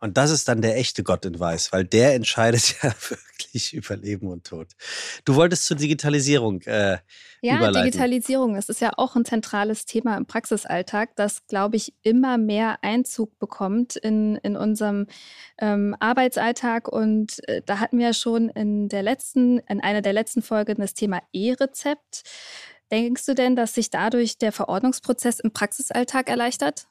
Und 0.00 0.16
das 0.16 0.30
ist 0.30 0.48
dann 0.48 0.62
der 0.62 0.76
echte 0.76 1.02
Gott 1.02 1.24
in 1.26 1.38
Weiß, 1.38 1.72
weil 1.72 1.84
der 1.84 2.14
entscheidet 2.16 2.82
ja 2.82 2.92
wirklich 3.08 3.74
über 3.74 3.96
Leben 3.96 4.28
und 4.28 4.46
Tod. 4.46 4.68
Du 5.24 5.34
wolltest 5.34 5.66
zur 5.66 5.76
Digitalisierung. 5.76 6.62
Äh, 6.62 6.98
Ja, 7.42 7.56
überleiten. 7.56 7.90
Digitalisierung, 7.90 8.54
das 8.54 8.68
ist 8.68 8.80
ja 8.80 8.92
auch 8.96 9.14
ein 9.14 9.24
zentrales 9.24 9.84
Thema 9.84 10.16
im 10.16 10.26
Praxisalltag, 10.26 11.16
das, 11.16 11.46
glaube 11.46 11.76
ich, 11.76 11.94
immer 12.02 12.38
mehr 12.38 12.78
Einzug 12.82 13.38
bekommt 13.38 13.96
in, 13.96 14.36
in 14.36 14.56
unserem 14.56 15.06
ähm, 15.58 15.94
Arbeitsalltag. 16.00 16.88
Und 16.88 17.46
äh, 17.48 17.62
da 17.64 17.78
hatten 17.78 17.98
wir 17.98 18.06
ja 18.06 18.14
schon 18.14 18.48
in 18.48 18.88
der 18.88 19.02
letzten, 19.02 19.58
in 19.60 19.80
einer 19.80 20.02
der 20.02 20.14
letzten 20.14 20.42
Folgen 20.42 20.80
das 20.80 20.94
Thema 20.94 21.22
E-Rezept. 21.32 22.22
Denkst 22.90 23.26
du 23.26 23.34
denn, 23.34 23.54
dass 23.54 23.74
sich 23.74 23.90
dadurch 23.90 24.38
der 24.38 24.50
Verordnungsprozess 24.50 25.40
im 25.40 25.52
Praxisalltag 25.52 26.28
erleichtert? 26.28 26.88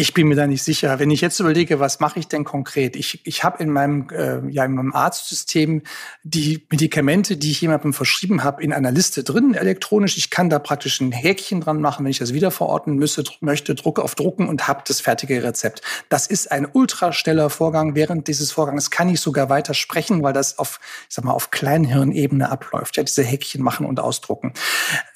Ich 0.00 0.14
bin 0.14 0.28
mir 0.28 0.34
da 0.34 0.46
nicht 0.46 0.62
sicher. 0.62 0.98
Wenn 0.98 1.10
ich 1.10 1.20
jetzt 1.20 1.38
überlege, 1.40 1.78
was 1.78 2.00
mache 2.00 2.18
ich 2.18 2.26
denn 2.26 2.44
konkret? 2.44 2.96
Ich, 2.96 3.20
ich 3.26 3.44
habe 3.44 3.62
in 3.62 3.68
meinem 3.70 4.08
äh, 4.08 4.40
ja 4.48 4.64
in 4.64 4.72
meinem 4.72 4.94
Arztsystem 4.94 5.82
die 6.22 6.66
Medikamente, 6.70 7.36
die 7.36 7.50
ich 7.50 7.60
jemandem 7.60 7.92
verschrieben 7.92 8.42
habe, 8.42 8.62
in 8.62 8.72
einer 8.72 8.92
Liste 8.92 9.24
drin, 9.24 9.52
elektronisch. 9.52 10.16
Ich 10.16 10.30
kann 10.30 10.48
da 10.48 10.58
praktisch 10.58 11.02
ein 11.02 11.12
Häkchen 11.12 11.60
dran 11.60 11.82
machen, 11.82 12.06
wenn 12.06 12.10
ich 12.10 12.18
das 12.18 12.32
wieder 12.32 12.50
verorten 12.50 12.94
müsse, 12.94 13.24
dr- 13.24 13.36
möchte, 13.40 13.74
drucke 13.74 14.02
auf 14.02 14.14
drucken 14.14 14.48
und 14.48 14.68
habe 14.68 14.82
das 14.88 15.02
fertige 15.02 15.42
Rezept. 15.42 15.82
Das 16.08 16.26
ist 16.26 16.50
ein 16.50 16.66
ultraschneller 16.72 17.50
Vorgang. 17.50 17.94
Während 17.94 18.26
dieses 18.26 18.52
Vorgangs 18.52 18.90
kann 18.90 19.10
ich 19.10 19.20
sogar 19.20 19.50
weiter 19.50 19.74
sprechen, 19.74 20.22
weil 20.22 20.32
das 20.32 20.58
auf, 20.58 20.80
ich 21.10 21.14
sag 21.14 21.26
mal, 21.26 21.32
auf 21.32 21.50
Kleinhirnebene 21.50 22.50
abläuft. 22.50 22.96
Ja, 22.96 23.02
diese 23.02 23.22
Häkchen 23.22 23.62
machen 23.62 23.84
und 23.84 24.00
ausdrucken. 24.00 24.54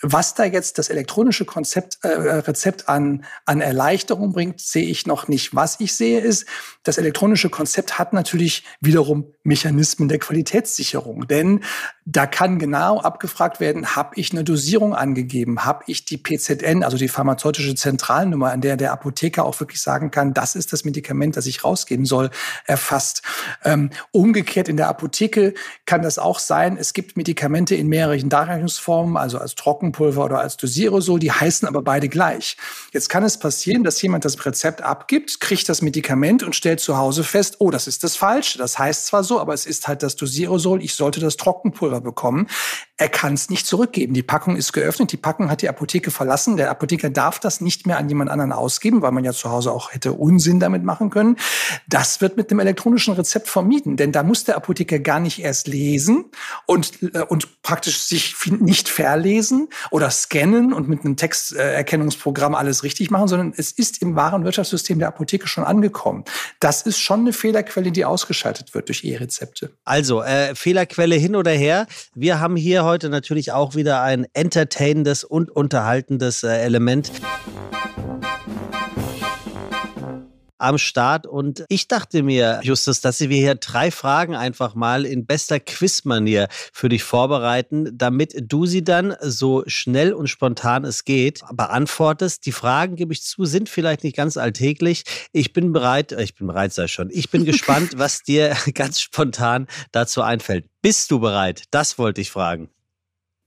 Was 0.03 0.35
da 0.35 0.45
jetzt 0.45 0.77
das 0.77 0.91
elektronische 0.91 1.47
Konzept, 1.47 2.01
äh, 2.03 2.09
Rezept 2.09 2.91
an, 2.91 3.25
an 3.47 3.63
Erleichterung 3.63 4.35
bringt, 4.35 4.61
sehe 4.75 4.85
ich 4.85 5.07
noch 5.07 5.29
nicht. 5.29 5.55
Was 5.55 5.81
ich 5.81 5.95
sehe 5.95 6.21
ist, 6.21 6.47
das 6.83 6.99
elektronische 6.99 7.49
Konzept 7.49 7.99
hat 7.99 8.13
natürlich 8.13 8.65
wiederum 8.81 9.33
Mechanismen 9.45 10.09
der 10.09 10.19
Qualitätssicherung. 10.19 11.29
Denn 11.29 11.61
da 12.05 12.27
kann 12.27 12.59
genau 12.59 13.01
abgefragt 13.01 13.61
werden, 13.61 13.95
habe 13.97 14.11
ich 14.17 14.33
eine 14.33 14.43
Dosierung 14.45 14.95
angegeben, 14.95 15.65
habe 15.65 15.85
ich 15.87 16.05
die 16.05 16.19
PZN, 16.19 16.83
also 16.83 16.99
die 16.99 17.09
pharmazeutische 17.09 17.75
Zentralnummer, 17.75 18.51
an 18.51 18.61
der 18.61 18.77
der 18.77 18.93
Apotheker 18.93 19.45
auch 19.47 19.59
wirklich 19.61 19.81
sagen 19.81 20.11
kann, 20.11 20.35
das 20.35 20.57
ist 20.57 20.73
das 20.73 20.85
Medikament, 20.85 21.37
das 21.37 21.47
ich 21.47 21.65
rausgeben 21.65 22.05
soll, 22.05 22.31
erfasst. 22.67 23.23
Ähm, 23.65 23.91
umgekehrt 24.11 24.69
in 24.69 24.77
der 24.77 24.89
Apotheke 24.89 25.55
kann 25.87 26.03
das 26.03 26.19
auch 26.19 26.41
sein, 26.41 26.77
es 26.77 26.93
gibt 26.93 27.17
Medikamente 27.17 27.77
in 27.77 27.89
mehreren 27.89 28.29
Darreichungsformen, 28.29 29.17
also 29.17 29.39
als 29.39 29.55
Trockenpulver 29.55 30.25
oder 30.25 30.41
als 30.41 30.57
Dosierosol, 30.57 31.21
die 31.21 31.33
heißen 31.33 31.67
aber 31.69 31.83
beide 31.83 32.09
gleich. 32.09 32.57
Jetzt 32.93 33.09
kann 33.09 33.23
es 33.23 33.39
passieren, 33.39 33.85
dass 33.85 34.03
jemand 34.03 34.25
das 34.25 34.37
Rezept 34.55 34.83
abgibt, 34.83 35.41
kriegt 35.41 35.69
das 35.69 35.83
Medikament 35.83 36.45
und 36.45 36.55
stellt 36.55 36.79
zu 36.79 36.97
Hause 36.97 37.25
fest, 37.25 37.57
oh, 37.59 37.73
das 37.73 37.89
ist 37.89 38.05
das 38.05 38.15
Falsche. 38.15 38.57
Das 38.57 38.79
heißt 38.79 39.07
zwar 39.07 39.25
so, 39.25 39.41
aber 39.41 39.53
es 39.53 39.67
ist 39.67 39.89
halt 39.89 40.05
das 40.05 40.15
Dosierosol, 40.15 40.81
ich 40.81 40.95
sollte 40.95 41.19
das 41.19 41.37
Trockenpulver 41.37 42.01
bekommen. 42.01 42.47
Er 42.97 43.09
kann 43.09 43.35
es 43.35 43.51
nicht 43.51 43.67
zurückgeben. 43.67 44.15
Die 44.15 44.23
Packung 44.23 44.55
ist 44.55 44.73
geöffnet, 44.73 45.11
die 45.11 45.17
Packung 45.17 45.51
hat 45.51 45.61
die 45.61 45.69
Apotheke 45.69 46.13
verlassen. 46.13 46.57
Der 46.57 46.71
Apotheker 46.71 47.11
darf 47.11 47.41
das 47.41 47.61
nicht 47.61 47.85
mehr 47.89 47.99
an 47.99 48.09
jemand 48.09 48.31
anderen 48.31 48.53
ausgeben, 48.53 49.03
weil 49.03 49.11
man 49.11 49.25
ja 49.25 49.33
zu 49.33 49.51
Hause 49.51 49.73
auch 49.73 49.93
hätte 49.93 50.13
Unsinn 50.13 50.61
damit 50.61 50.85
machen 50.85 51.11
können. 51.11 51.37
Das 51.89 52.21
wird 52.21 52.37
mit 52.37 52.53
dem 52.53 52.61
elektronischen 52.61 53.15
Rezept 53.15 53.49
vermieden, 53.49 53.97
denn 53.97 54.13
da 54.13 54.23
muss 54.23 54.45
der 54.45 54.55
Apotheker 54.55 55.01
gar 55.01 55.19
nicht 55.19 55.41
erst 55.41 55.67
lesen 55.67 56.27
und, 56.67 57.03
äh, 57.03 57.23
und 57.23 57.63
praktisch 57.63 57.99
sich 58.03 58.37
nicht 58.61 58.89
verlesen 58.89 59.69
oder 59.91 60.11
scannen 60.11 60.73
und 60.73 60.89
mit 60.89 61.05
einem 61.05 61.17
Texterkennungsprogramm 61.17 62.55
alles 62.55 62.85
richtig 62.85 63.11
machen, 63.11 63.27
sondern 63.27 63.53
es 63.57 63.73
ist 63.73 64.01
im 64.03 64.15
wahren 64.15 64.44
Wirtschaftssystem 64.45 64.99
der 64.99 65.09
Apotheke 65.09 65.47
schon 65.47 65.65
angekommen. 65.65 66.25
Das 66.61 66.83
ist 66.83 66.99
schon 66.99 67.21
eine 67.21 67.33
Fehlerquelle, 67.33 67.93
die 67.93 68.05
ausgeschaltet 68.05 68.75
wird 68.75 68.89
durch 68.89 69.05
E-Rezepte. 69.05 69.71
Also, 69.85 70.23
äh, 70.23 70.55
Fehlerquelle 70.55 71.17
hin 71.17 71.37
oder 71.37 71.53
her. 71.53 71.87
Wir 72.15 72.41
haben 72.41 72.57
hier 72.57 72.85
heute 72.85 73.09
natürlich 73.09 73.53
auch 73.53 73.75
wieder 73.75 74.03
ein 74.03 74.27
entertainendes 74.33 75.25
und 75.25 75.51
unterhaltendes 75.51 76.43
äh, 76.43 76.57
Element 76.59 77.11
am 80.65 80.79
Start. 80.79 81.27
Und 81.27 81.65
ich 81.69 81.89
dachte 81.89 82.23
mir, 82.23 82.61
Justus, 82.63 83.01
dass 83.01 83.21
wir 83.21 83.29
hier 83.37 83.55
drei 83.55 83.91
Fragen 83.91 84.35
einfach 84.35 84.75
mal 84.75 85.05
in 85.05 85.27
bester 85.27 85.61
Quizmanier 85.61 86.49
für 86.73 86.89
dich 86.89 87.05
vorbereiten, 87.05 87.91
damit 87.97 88.35
du 88.41 88.67
sie 88.67 88.83
dann 88.83 89.15
so 89.21 89.63
schnell 89.67 90.13
und 90.13 90.29
spontan 90.29 90.85
es 90.85 91.05
geht 91.05 91.43
beantwortest. 91.53 92.47
Die 92.47 92.53
Fragen, 92.53 92.97
gebe 92.97 93.13
ich 93.13 93.23
zu, 93.23 93.45
sind 93.45 93.69
vielleicht 93.69 94.05
nicht 94.05 94.17
ganz 94.17 94.37
alltäglich. 94.37 95.05
Ich 95.33 95.53
bin 95.53 95.73
bereit, 95.73 96.13
äh, 96.13 96.23
ich 96.23 96.35
bin 96.35 96.47
bereit, 96.47 96.73
sei 96.73 96.89
schon. 96.89 97.11
Ich 97.11 97.31
bin 97.31 97.45
gespannt, 97.45 97.93
was 97.97 98.23
dir 98.23 98.57
ganz 98.75 99.01
spontan 99.01 99.67
dazu 99.93 100.23
einfällt. 100.23 100.67
Bist 100.83 101.11
du 101.11 101.21
bereit? 101.21 101.65
Das 101.71 101.99
wollte 101.99 102.21
ich 102.21 102.31
fragen. 102.31 102.71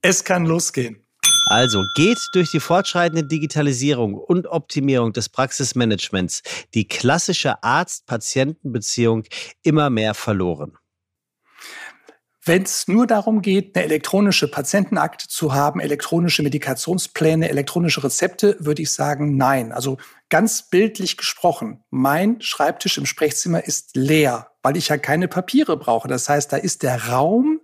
Es 0.02 0.24
kann 0.24 0.46
losgehen. 0.46 1.07
Also 1.50 1.86
geht 1.96 2.20
durch 2.34 2.52
die 2.52 2.60
fortschreitende 2.60 3.24
Digitalisierung 3.24 4.16
und 4.16 4.48
Optimierung 4.48 5.14
des 5.14 5.30
Praxismanagements 5.30 6.44
die 6.74 6.88
klassische 6.88 7.64
Arzt-Patienten-Beziehung 7.64 9.24
immer 9.64 9.90
mehr 9.90 10.14
verloren. 10.14 10.78
Wenn 12.44 12.64
es 12.64 12.88
nur 12.88 13.08
darum 13.08 13.42
geht, 13.42 13.76
eine 13.76 13.86
elektronische 13.86 14.50
Patientenakte 14.50 15.28
zu 15.28 15.54
haben, 15.54 15.82
elektronische 15.82 16.44
Medikationspläne, 16.44 17.50
elektronische 17.50 18.04
Rezepte, 18.04 18.56
würde 18.60 18.82
ich 18.82 18.92
sagen, 18.92 19.36
nein. 19.36 19.74
Also 19.74 19.98
ganz 20.30 20.70
bildlich 20.70 21.18
gesprochen, 21.18 21.84
mein 21.90 22.40
Schreibtisch 22.42 22.98
im 22.98 23.06
Sprechzimmer 23.06 23.66
ist 23.66 23.98
leer, 23.98 24.52
weil 24.64 24.78
ich 24.78 24.88
ja 24.88 24.98
keine 24.98 25.28
Papiere 25.28 25.76
brauche. 25.78 26.08
Das 26.08 26.30
heißt, 26.30 26.52
da 26.54 26.58
ist 26.58 26.84
der 26.84 27.10
Raum 27.10 27.60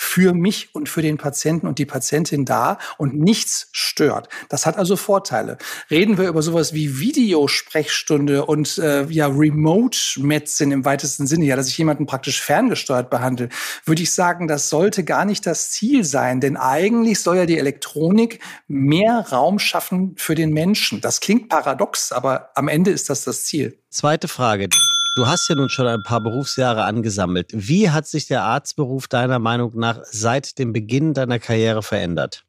für 0.00 0.32
mich 0.32 0.74
und 0.74 0.88
für 0.88 1.02
den 1.02 1.18
Patienten 1.18 1.66
und 1.66 1.78
die 1.78 1.84
Patientin 1.84 2.44
da 2.44 2.78
und 2.98 3.18
nichts 3.18 3.68
stört. 3.72 4.28
Das 4.48 4.64
hat 4.64 4.78
also 4.78 4.96
Vorteile. 4.96 5.58
Reden 5.90 6.16
wir 6.16 6.28
über 6.28 6.40
sowas 6.40 6.72
wie 6.72 7.00
Videosprechstunde 7.00 8.46
und 8.46 8.78
äh, 8.78 9.04
ja 9.06 9.26
Remote 9.26 9.98
Medicine 10.18 10.72
im 10.72 10.84
weitesten 10.84 11.26
Sinne, 11.26 11.46
ja, 11.46 11.56
dass 11.56 11.68
ich 11.68 11.76
jemanden 11.76 12.06
praktisch 12.06 12.40
ferngesteuert 12.40 13.10
behandle, 13.10 13.48
würde 13.84 14.02
ich 14.02 14.12
sagen, 14.12 14.46
das 14.46 14.70
sollte 14.70 15.02
gar 15.02 15.24
nicht 15.24 15.44
das 15.46 15.70
Ziel 15.72 16.04
sein, 16.04 16.40
denn 16.40 16.56
eigentlich 16.56 17.20
soll 17.20 17.36
ja 17.36 17.46
die 17.46 17.58
Elektronik 17.58 18.38
mehr 18.68 19.26
Raum 19.32 19.58
schaffen 19.58 20.14
für 20.16 20.36
den 20.36 20.52
Menschen. 20.52 21.00
Das 21.00 21.18
klingt 21.18 21.48
paradox, 21.48 22.12
aber 22.12 22.50
am 22.54 22.68
Ende 22.68 22.92
ist 22.92 23.10
das 23.10 23.24
das 23.24 23.44
Ziel. 23.44 23.76
Zweite 23.90 24.28
Frage. 24.28 24.68
Du 25.18 25.26
hast 25.26 25.48
ja 25.48 25.56
nun 25.56 25.68
schon 25.68 25.88
ein 25.88 26.04
paar 26.04 26.20
Berufsjahre 26.20 26.84
angesammelt. 26.84 27.50
Wie 27.52 27.90
hat 27.90 28.06
sich 28.06 28.28
der 28.28 28.44
Arztberuf 28.44 29.08
deiner 29.08 29.40
Meinung 29.40 29.72
nach 29.74 29.98
seit 30.04 30.60
dem 30.60 30.72
Beginn 30.72 31.12
deiner 31.12 31.40
Karriere 31.40 31.82
verändert? 31.82 32.44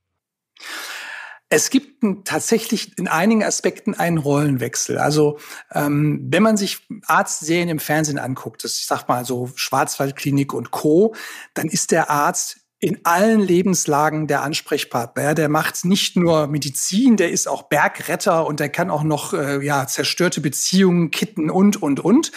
Es 1.50 1.72
gibt 1.72 2.04
tatsächlich 2.26 2.96
in 3.00 3.08
einigen 3.08 3.44
Aspekten 3.44 3.96
einen 3.96 4.20
Rollenwechsel. 4.20 5.00
Also 5.00 5.40
ähm, 5.74 6.28
wenn 6.30 6.44
man 6.44 6.58
sich 6.58 6.86
Arztserien 7.08 7.70
im 7.70 7.80
Fernsehen 7.80 8.20
anguckt, 8.20 8.64
das, 8.64 8.76
ich 8.76 8.86
sag 8.86 9.08
mal 9.08 9.26
so 9.26 9.50
Schwarzwaldklinik 9.56 10.54
und 10.54 10.70
Co., 10.70 11.16
dann 11.56 11.70
ist 11.70 11.90
der 11.90 12.12
Arzt 12.12 12.59
in 12.82 13.00
allen 13.04 13.42
Lebenslagen 13.42 14.28
der 14.28 14.42
Ansprechpartner. 14.42 15.24
Ja, 15.24 15.34
der 15.34 15.50
macht 15.50 15.84
nicht 15.84 16.16
nur 16.16 16.48
Medizin, 16.48 17.18
der 17.18 17.30
ist 17.30 17.48
auch 17.48 17.64
Bergretter 17.64 18.48
und 18.48 18.62
der 18.62 18.70
kann 18.70 18.90
auch 18.90 19.04
noch 19.04 19.34
äh, 19.34 19.64
ja 19.66 19.86
zerstörte 19.86 20.40
Beziehungen 20.40 21.12
kitten 21.12 21.50
und 21.50 21.82
und 21.82 22.00
und. 22.00 22.32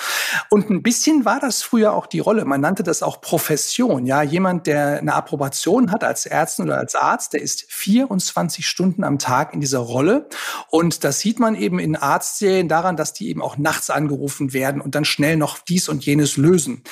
Und 0.51 0.69
ein 0.69 0.83
bisschen 0.83 1.25
war 1.25 1.39
das 1.39 1.63
früher 1.63 1.93
auch 1.93 2.07
die 2.07 2.19
Rolle. 2.19 2.45
Man 2.45 2.61
nannte 2.61 2.83
das 2.83 3.05
auch 3.05 3.21
Profession. 3.21 4.05
Ja, 4.05 4.23
jemand, 4.23 4.67
der 4.67 4.99
eine 4.99 5.15
Approbation 5.15 5.93
hat 5.93 6.03
als 6.03 6.27
Ärztin 6.27 6.65
oder 6.65 6.79
als 6.79 6.97
Arzt, 6.97 7.35
der 7.35 7.43
ist 7.43 7.65
24 7.69 8.67
Stunden 8.67 9.05
am 9.05 9.21
Tag 9.21 9.55
in 9.55 9.61
dieser 9.61 9.79
Rolle. 9.79 10.29
Und 10.71 11.05
das 11.05 11.21
sieht 11.21 11.39
man 11.39 11.55
eben 11.55 11.79
in 11.79 11.95
Arztserien 11.95 12.69
daran, 12.69 12.97
dass 12.97 13.13
die 13.13 13.29
eben 13.29 13.43
auch 13.43 13.59
nachts 13.59 13.91
angerufen 13.91 14.53
werden 14.53 14.81
und 14.81 14.97
dann 14.97 15.05
schnell 15.05 15.37
noch 15.37 15.59
dies 15.59 15.89
und 15.89 16.05
jenes 16.05 16.37
lösen. 16.37 16.83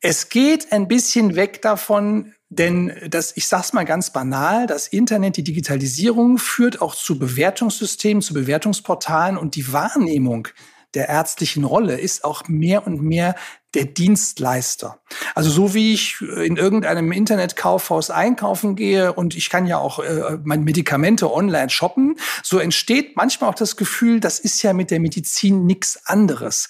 Es 0.00 0.28
geht 0.28 0.72
ein 0.72 0.86
bisschen 0.86 1.34
weg 1.34 1.60
davon, 1.60 2.32
denn 2.50 2.92
das, 3.08 3.36
ich 3.36 3.48
sag's 3.48 3.72
mal 3.72 3.84
ganz 3.84 4.12
banal, 4.12 4.66
das 4.66 4.86
Internet, 4.86 5.36
die 5.36 5.42
Digitalisierung 5.42 6.38
führt 6.38 6.80
auch 6.80 6.94
zu 6.94 7.18
Bewertungssystemen, 7.18 8.22
zu 8.22 8.32
Bewertungsportalen 8.32 9.36
und 9.36 9.56
die 9.56 9.72
Wahrnehmung 9.72 10.48
der 10.94 11.08
ärztlichen 11.08 11.64
Rolle 11.64 12.00
ist 12.00 12.24
auch 12.24 12.48
mehr 12.48 12.86
und 12.86 13.02
mehr 13.02 13.34
der 13.74 13.84
Dienstleister. 13.84 15.00
Also 15.34 15.50
so 15.50 15.74
wie 15.74 15.92
ich 15.92 16.16
in 16.22 16.56
irgendeinem 16.56 17.12
Internetkaufhaus 17.12 18.10
einkaufen 18.10 18.76
gehe 18.76 19.12
und 19.12 19.36
ich 19.36 19.50
kann 19.50 19.66
ja 19.66 19.78
auch 19.78 19.98
äh, 19.98 20.38
meine 20.44 20.62
Medikamente 20.62 21.30
online 21.30 21.68
shoppen, 21.68 22.16
so 22.42 22.58
entsteht 22.58 23.16
manchmal 23.16 23.50
auch 23.50 23.54
das 23.54 23.76
Gefühl, 23.76 24.20
das 24.20 24.38
ist 24.38 24.62
ja 24.62 24.72
mit 24.72 24.90
der 24.90 25.00
Medizin 25.00 25.66
nichts 25.66 26.06
anderes. 26.06 26.68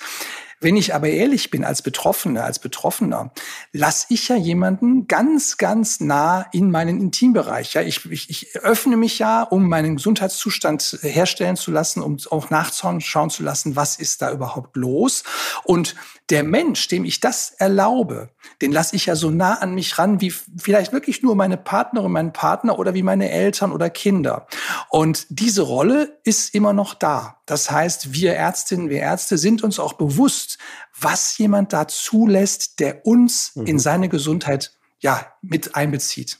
Wenn 0.60 0.76
ich 0.76 0.94
aber 0.94 1.08
ehrlich 1.08 1.50
bin 1.50 1.64
als 1.64 1.82
Betroffener, 1.82 2.44
als 2.44 2.58
Betroffener, 2.58 3.32
lasse 3.72 4.06
ich 4.10 4.28
ja 4.28 4.36
jemanden 4.36 5.06
ganz, 5.06 5.56
ganz 5.56 6.00
nah 6.00 6.46
in 6.52 6.70
meinen 6.70 7.00
Intimbereich. 7.00 7.74
Ja, 7.74 7.82
ich, 7.82 8.10
ich, 8.10 8.28
ich 8.28 8.56
öffne 8.56 8.96
mich 8.96 9.18
ja, 9.20 9.42
um 9.42 9.68
meinen 9.68 9.96
Gesundheitszustand 9.96 10.98
herstellen 11.02 11.56
zu 11.56 11.70
lassen, 11.70 12.02
um 12.02 12.16
auch 12.30 12.50
nachschauen 12.50 13.30
zu 13.30 13.42
lassen, 13.42 13.76
was 13.76 13.96
ist 13.96 14.20
da 14.20 14.32
überhaupt 14.32 14.76
los. 14.76 15.22
Und 15.62 15.94
der 16.30 16.44
Mensch, 16.44 16.88
dem 16.88 17.04
ich 17.04 17.20
das 17.20 17.50
erlaube, 17.50 18.30
den 18.60 18.70
lasse 18.70 18.96
ich 18.96 19.06
ja 19.06 19.16
so 19.16 19.30
nah 19.30 19.54
an 19.54 19.74
mich 19.74 19.98
ran, 19.98 20.20
wie 20.20 20.30
vielleicht 20.30 20.92
wirklich 20.92 21.22
nur 21.22 21.34
meine 21.34 21.56
Partnerin, 21.56 22.12
mein 22.12 22.32
Partner 22.32 22.78
oder 22.78 22.94
wie 22.94 23.02
meine 23.02 23.30
Eltern 23.30 23.72
oder 23.72 23.88
Kinder. 23.88 24.46
Und 24.90 25.26
diese 25.30 25.62
Rolle 25.62 26.18
ist 26.24 26.54
immer 26.54 26.72
noch 26.72 26.94
da. 26.94 27.40
Das 27.46 27.70
heißt, 27.70 28.12
wir 28.12 28.34
Ärztinnen, 28.34 28.90
wir 28.90 29.00
Ärzte 29.00 29.38
sind 29.38 29.62
uns 29.64 29.78
auch 29.78 29.94
bewusst, 29.94 30.58
was 30.98 31.38
jemand 31.38 31.72
da 31.72 31.88
zulässt, 31.88 32.80
der 32.80 33.06
uns 33.06 33.52
mhm. 33.54 33.66
in 33.66 33.78
seine 33.78 34.08
Gesundheit 34.08 34.72
ja 35.00 35.32
mit 35.40 35.76
einbezieht. 35.76 36.38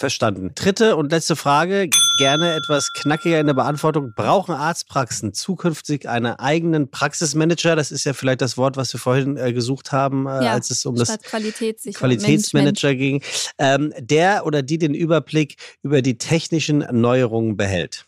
Verstanden. 0.00 0.52
Dritte 0.54 0.96
und 0.96 1.12
letzte 1.12 1.36
Frage, 1.36 1.90
gerne 2.16 2.54
etwas 2.54 2.90
knackiger 2.94 3.38
in 3.38 3.46
der 3.46 3.52
Beantwortung. 3.52 4.14
Brauchen 4.16 4.54
Arztpraxen 4.54 5.34
zukünftig 5.34 6.08
einen 6.08 6.32
eigenen 6.38 6.90
Praxismanager? 6.90 7.76
Das 7.76 7.92
ist 7.92 8.04
ja 8.04 8.14
vielleicht 8.14 8.40
das 8.40 8.56
Wort, 8.56 8.78
was 8.78 8.94
wir 8.94 8.98
vorhin 8.98 9.36
äh, 9.36 9.52
gesucht 9.52 9.92
haben, 9.92 10.26
äh, 10.26 10.44
ja, 10.44 10.52
als 10.52 10.70
es 10.70 10.86
um 10.86 10.96
das 10.96 11.18
Qualitätsmanager 11.20 12.94
ging. 12.94 13.22
Ähm, 13.58 13.92
der 13.98 14.46
oder 14.46 14.62
die 14.62 14.78
den 14.78 14.94
Überblick 14.94 15.56
über 15.82 16.00
die 16.00 16.16
technischen 16.16 16.78
Neuerungen 16.90 17.58
behält. 17.58 18.06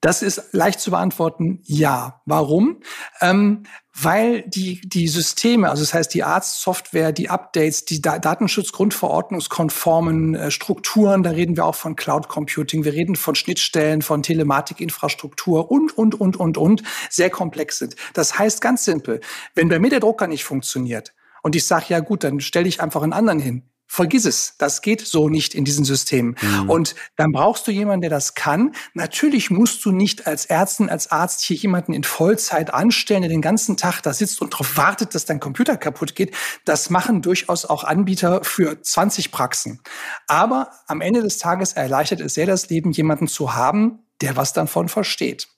Das 0.00 0.22
ist 0.22 0.52
leicht 0.52 0.80
zu 0.80 0.90
beantworten, 0.90 1.60
ja. 1.62 2.22
Warum? 2.24 2.80
Ähm, 3.20 3.64
weil 4.02 4.42
die, 4.42 4.80
die 4.82 5.08
Systeme, 5.08 5.70
also 5.70 5.82
das 5.82 5.94
heißt 5.94 6.14
die 6.14 6.22
Arztsoftware, 6.22 7.12
die 7.12 7.28
Updates, 7.28 7.84
die 7.84 8.00
da 8.00 8.18
Datenschutzgrundverordnungskonformen 8.18 10.34
äh, 10.34 10.50
Strukturen, 10.50 11.22
da 11.22 11.30
reden 11.30 11.56
wir 11.56 11.64
auch 11.64 11.74
von 11.74 11.96
Cloud 11.96 12.28
Computing, 12.28 12.84
wir 12.84 12.92
reden 12.92 13.16
von 13.16 13.34
Schnittstellen, 13.34 14.02
von 14.02 14.22
Telematikinfrastruktur 14.22 15.70
und, 15.70 15.96
und, 15.96 16.20
und, 16.20 16.36
und, 16.36 16.58
und, 16.58 16.82
sehr 17.08 17.30
komplex 17.30 17.78
sind. 17.78 17.96
Das 18.14 18.38
heißt 18.38 18.60
ganz 18.60 18.84
simpel, 18.84 19.20
wenn 19.54 19.68
bei 19.68 19.78
mir 19.78 19.90
der 19.90 20.00
Drucker 20.00 20.26
nicht 20.26 20.44
funktioniert, 20.44 21.12
und 21.42 21.56
ich 21.56 21.66
sage, 21.66 21.86
ja 21.88 22.00
gut, 22.00 22.22
dann 22.22 22.40
stelle 22.40 22.68
ich 22.68 22.82
einfach 22.82 23.02
einen 23.02 23.14
anderen 23.14 23.40
hin 23.40 23.69
vergiss 23.90 24.24
es. 24.24 24.54
Das 24.56 24.82
geht 24.82 25.00
so 25.00 25.28
nicht 25.28 25.52
in 25.52 25.64
diesen 25.64 25.84
Systemen. 25.84 26.36
Mhm. 26.40 26.70
Und 26.70 26.94
dann 27.16 27.32
brauchst 27.32 27.66
du 27.66 27.72
jemanden, 27.72 28.02
der 28.02 28.10
das 28.10 28.34
kann. 28.34 28.72
Natürlich 28.94 29.50
musst 29.50 29.84
du 29.84 29.90
nicht 29.90 30.28
als 30.28 30.46
Ärztin, 30.46 30.88
als 30.88 31.10
Arzt 31.10 31.42
hier 31.42 31.56
jemanden 31.56 31.92
in 31.92 32.04
Vollzeit 32.04 32.72
anstellen, 32.72 33.22
der 33.22 33.30
den 33.30 33.42
ganzen 33.42 33.76
Tag 33.76 34.00
da 34.02 34.12
sitzt 34.12 34.40
und 34.40 34.54
darauf 34.54 34.76
wartet, 34.76 35.16
dass 35.16 35.24
dein 35.24 35.40
Computer 35.40 35.76
kaputt 35.76 36.14
geht. 36.14 36.36
Das 36.64 36.88
machen 36.88 37.20
durchaus 37.20 37.64
auch 37.64 37.82
Anbieter 37.82 38.44
für 38.44 38.80
20 38.80 39.32
Praxen. 39.32 39.80
Aber 40.28 40.70
am 40.86 41.00
Ende 41.00 41.20
des 41.20 41.38
Tages 41.38 41.72
erleichtert 41.72 42.20
es 42.20 42.34
sehr 42.34 42.46
das 42.46 42.70
Leben, 42.70 42.92
jemanden 42.92 43.26
zu 43.26 43.56
haben, 43.56 44.04
der 44.20 44.36
was 44.36 44.52
davon 44.52 44.88
versteht. 44.88 45.48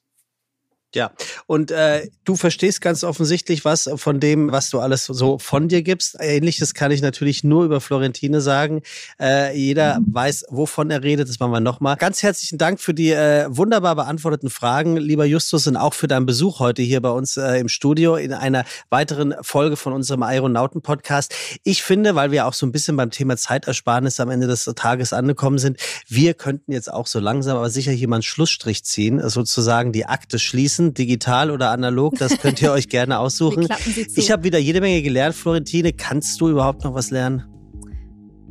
Ja, 0.95 1.11
und 1.47 1.71
äh, 1.71 2.07
du 2.23 2.35
verstehst 2.35 2.79
ganz 2.79 3.03
offensichtlich 3.03 3.65
was 3.65 3.89
von 3.95 4.19
dem, 4.19 4.51
was 4.51 4.69
du 4.69 4.79
alles 4.79 5.05
so 5.05 5.39
von 5.39 5.67
dir 5.67 5.81
gibst. 5.81 6.17
Ähnliches 6.19 6.75
kann 6.75 6.91
ich 6.91 7.01
natürlich 7.01 7.43
nur 7.43 7.65
über 7.65 7.81
Florentine 7.81 8.41
sagen. 8.41 8.83
Äh, 9.19 9.57
jeder 9.57 9.99
weiß, 10.05 10.45
wovon 10.49 10.91
er 10.91 11.01
redet. 11.01 11.29
Das 11.29 11.39
machen 11.39 11.51
wir 11.51 11.61
nochmal. 11.61 11.95
Ganz 11.95 12.21
herzlichen 12.21 12.59
Dank 12.59 12.79
für 12.79 12.93
die 12.93 13.09
äh, 13.09 13.47
wunderbar 13.49 13.95
beantworteten 13.95 14.51
Fragen, 14.51 14.97
lieber 14.97 15.25
Justus, 15.25 15.65
und 15.65 15.77
auch 15.77 15.95
für 15.95 16.07
deinen 16.07 16.27
Besuch 16.27 16.59
heute 16.59 16.83
hier 16.83 17.01
bei 17.01 17.09
uns 17.09 17.37
äh, 17.37 17.57
im 17.57 17.69
Studio 17.69 18.15
in 18.15 18.31
einer 18.31 18.63
weiteren 18.89 19.33
Folge 19.41 19.77
von 19.77 19.93
unserem 19.93 20.21
Aeronauten-Podcast. 20.21 21.33
Ich 21.63 21.81
finde, 21.81 22.13
weil 22.13 22.29
wir 22.29 22.45
auch 22.45 22.53
so 22.53 22.67
ein 22.67 22.71
bisschen 22.71 22.97
beim 22.97 23.09
Thema 23.09 23.35
Zeitersparnis 23.35 24.19
am 24.19 24.29
Ende 24.29 24.45
des 24.45 24.65
Tages 24.75 25.11
angekommen 25.11 25.57
sind, 25.57 25.79
wir 26.07 26.35
könnten 26.35 26.71
jetzt 26.71 26.91
auch 26.91 27.07
so 27.07 27.19
langsam 27.19 27.57
aber 27.57 27.71
sicher 27.71 27.91
hier 27.91 28.07
mal 28.07 28.17
einen 28.17 28.23
Schlussstrich 28.23 28.83
ziehen, 28.83 29.27
sozusagen 29.27 29.91
die 29.91 30.05
Akte 30.05 30.37
schließen 30.37 30.82
nutzen, 30.83 30.93
digital 30.93 31.51
oder 31.51 31.71
analog, 31.71 32.15
das 32.15 32.37
könnt 32.37 32.61
ihr 32.61 32.71
euch 32.73 32.89
gerne 32.89 33.19
aussuchen. 33.19 33.67
Ich 34.15 34.31
habe 34.31 34.43
wieder 34.43 34.59
jede 34.59 34.81
Menge 34.81 35.01
gelernt, 35.01 35.35
Florentine. 35.35 35.93
Kannst 35.93 36.39
du 36.41 36.49
überhaupt 36.49 36.83
noch 36.83 36.93
was 36.93 37.11
lernen? 37.11 37.43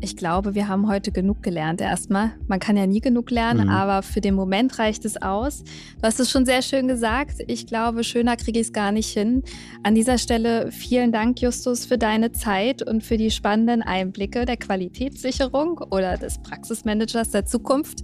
Ich 0.05 0.17
glaube, 0.17 0.57
wir 0.57 0.67
haben 0.67 0.89
heute 0.89 1.13
genug 1.13 1.45
gelernt 1.45 1.81
erstmal. 1.81 2.33
Man 2.49 2.59
kann 2.59 2.77
ja 2.77 2.89
nie 2.89 3.01
genug 3.01 3.31
lernen, 3.31 3.69
mhm. 3.69 3.73
aber 3.73 4.03
für 4.03 4.21
den 4.21 4.35
Moment 4.35 4.81
reicht 4.81 5.05
es 5.05 5.23
aus. 5.23 5.63
Du 5.63 6.03
hast 6.03 6.19
es 6.19 6.29
schon 6.29 6.45
sehr 6.45 6.61
schön 6.63 6.89
gesagt. 6.89 7.37
Ich 7.47 7.69
glaube, 7.69 8.03
schöner 8.03 8.37
kriege 8.37 8.59
ich 8.59 8.67
es 8.67 8.73
gar 8.73 8.91
nicht 8.91 9.11
hin. 9.11 9.45
An 9.85 9.95
dieser 9.95 10.19
Stelle 10.19 10.73
vielen 10.73 11.13
Dank, 11.13 11.41
Justus, 11.41 11.85
für 11.85 11.99
deine 11.99 12.33
Zeit 12.33 12.83
und 12.83 13.05
für 13.05 13.17
die 13.17 13.31
spannenden 13.31 13.81
Einblicke 13.81 14.45
der 14.45 14.57
Qualitätssicherung 14.57 15.79
oder 15.79 16.17
des 16.17 16.43
Praxismanagers 16.43 17.31
der 17.31 17.47
Zukunft 17.47 18.01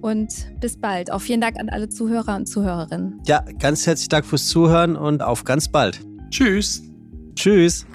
und 0.00 0.28
bis 0.60 0.78
bald. 0.78 1.12
Auch 1.12 1.20
vielen 1.20 1.40
Dank 1.40 1.58
an 1.58 1.68
alle 1.68 1.88
Zuhörer 1.88 2.36
und 2.36 2.46
Zuhörerinnen. 2.46 3.20
Ja, 3.26 3.44
ganz 3.58 3.86
herzlichen 3.86 4.10
Dank 4.10 4.26
fürs 4.26 4.48
Zuhören 4.48 4.96
und 4.96 5.22
auf 5.22 5.44
ganz 5.44 5.68
bald. 5.68 6.00
Tschüss. 6.30 6.82
Tschüss. 7.34 7.86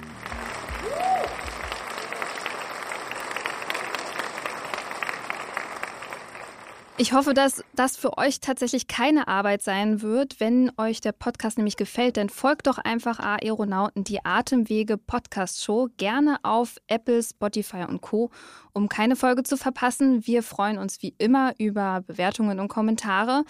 Ich 6.98 7.12
hoffe, 7.12 7.34
dass 7.34 7.62
das 7.74 7.98
für 7.98 8.16
euch 8.16 8.40
tatsächlich 8.40 8.88
keine 8.88 9.28
Arbeit 9.28 9.60
sein 9.60 10.00
wird, 10.00 10.40
wenn 10.40 10.72
euch 10.78 11.02
der 11.02 11.12
Podcast 11.12 11.58
nämlich 11.58 11.76
gefällt. 11.76 12.16
Denn 12.16 12.30
folgt 12.30 12.66
doch 12.66 12.78
einfach 12.78 13.18
Aeronauten, 13.20 14.02
die 14.02 14.24
Atemwege 14.24 14.96
Podcast 14.96 15.62
Show, 15.62 15.88
gerne 15.98 16.38
auf 16.42 16.76
Apple, 16.86 17.22
Spotify 17.22 17.84
und 17.86 18.00
Co., 18.00 18.30
um 18.72 18.88
keine 18.88 19.14
Folge 19.14 19.42
zu 19.42 19.58
verpassen. 19.58 20.26
Wir 20.26 20.42
freuen 20.42 20.78
uns 20.78 21.02
wie 21.02 21.14
immer 21.18 21.52
über 21.58 22.00
Bewertungen 22.06 22.60
und 22.60 22.68
Kommentare. 22.68 23.44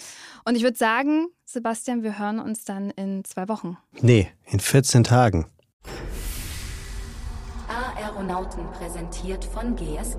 Und 0.44 0.57
ich 0.57 0.64
würde 0.64 0.76
sagen, 0.76 1.28
Sebastian, 1.44 2.03
wir 2.03 2.18
hören 2.18 2.40
uns 2.40 2.64
dann 2.64 2.90
in 2.90 3.24
zwei 3.24 3.49
Wochen. 3.49 3.76
Nee, 4.01 4.28
in 4.47 4.59
14 4.59 5.05
Tagen. 5.05 5.47
Aeronauten 7.97 8.64
präsentiert 8.72 9.44
von 9.44 9.76
GSK. 9.76 10.18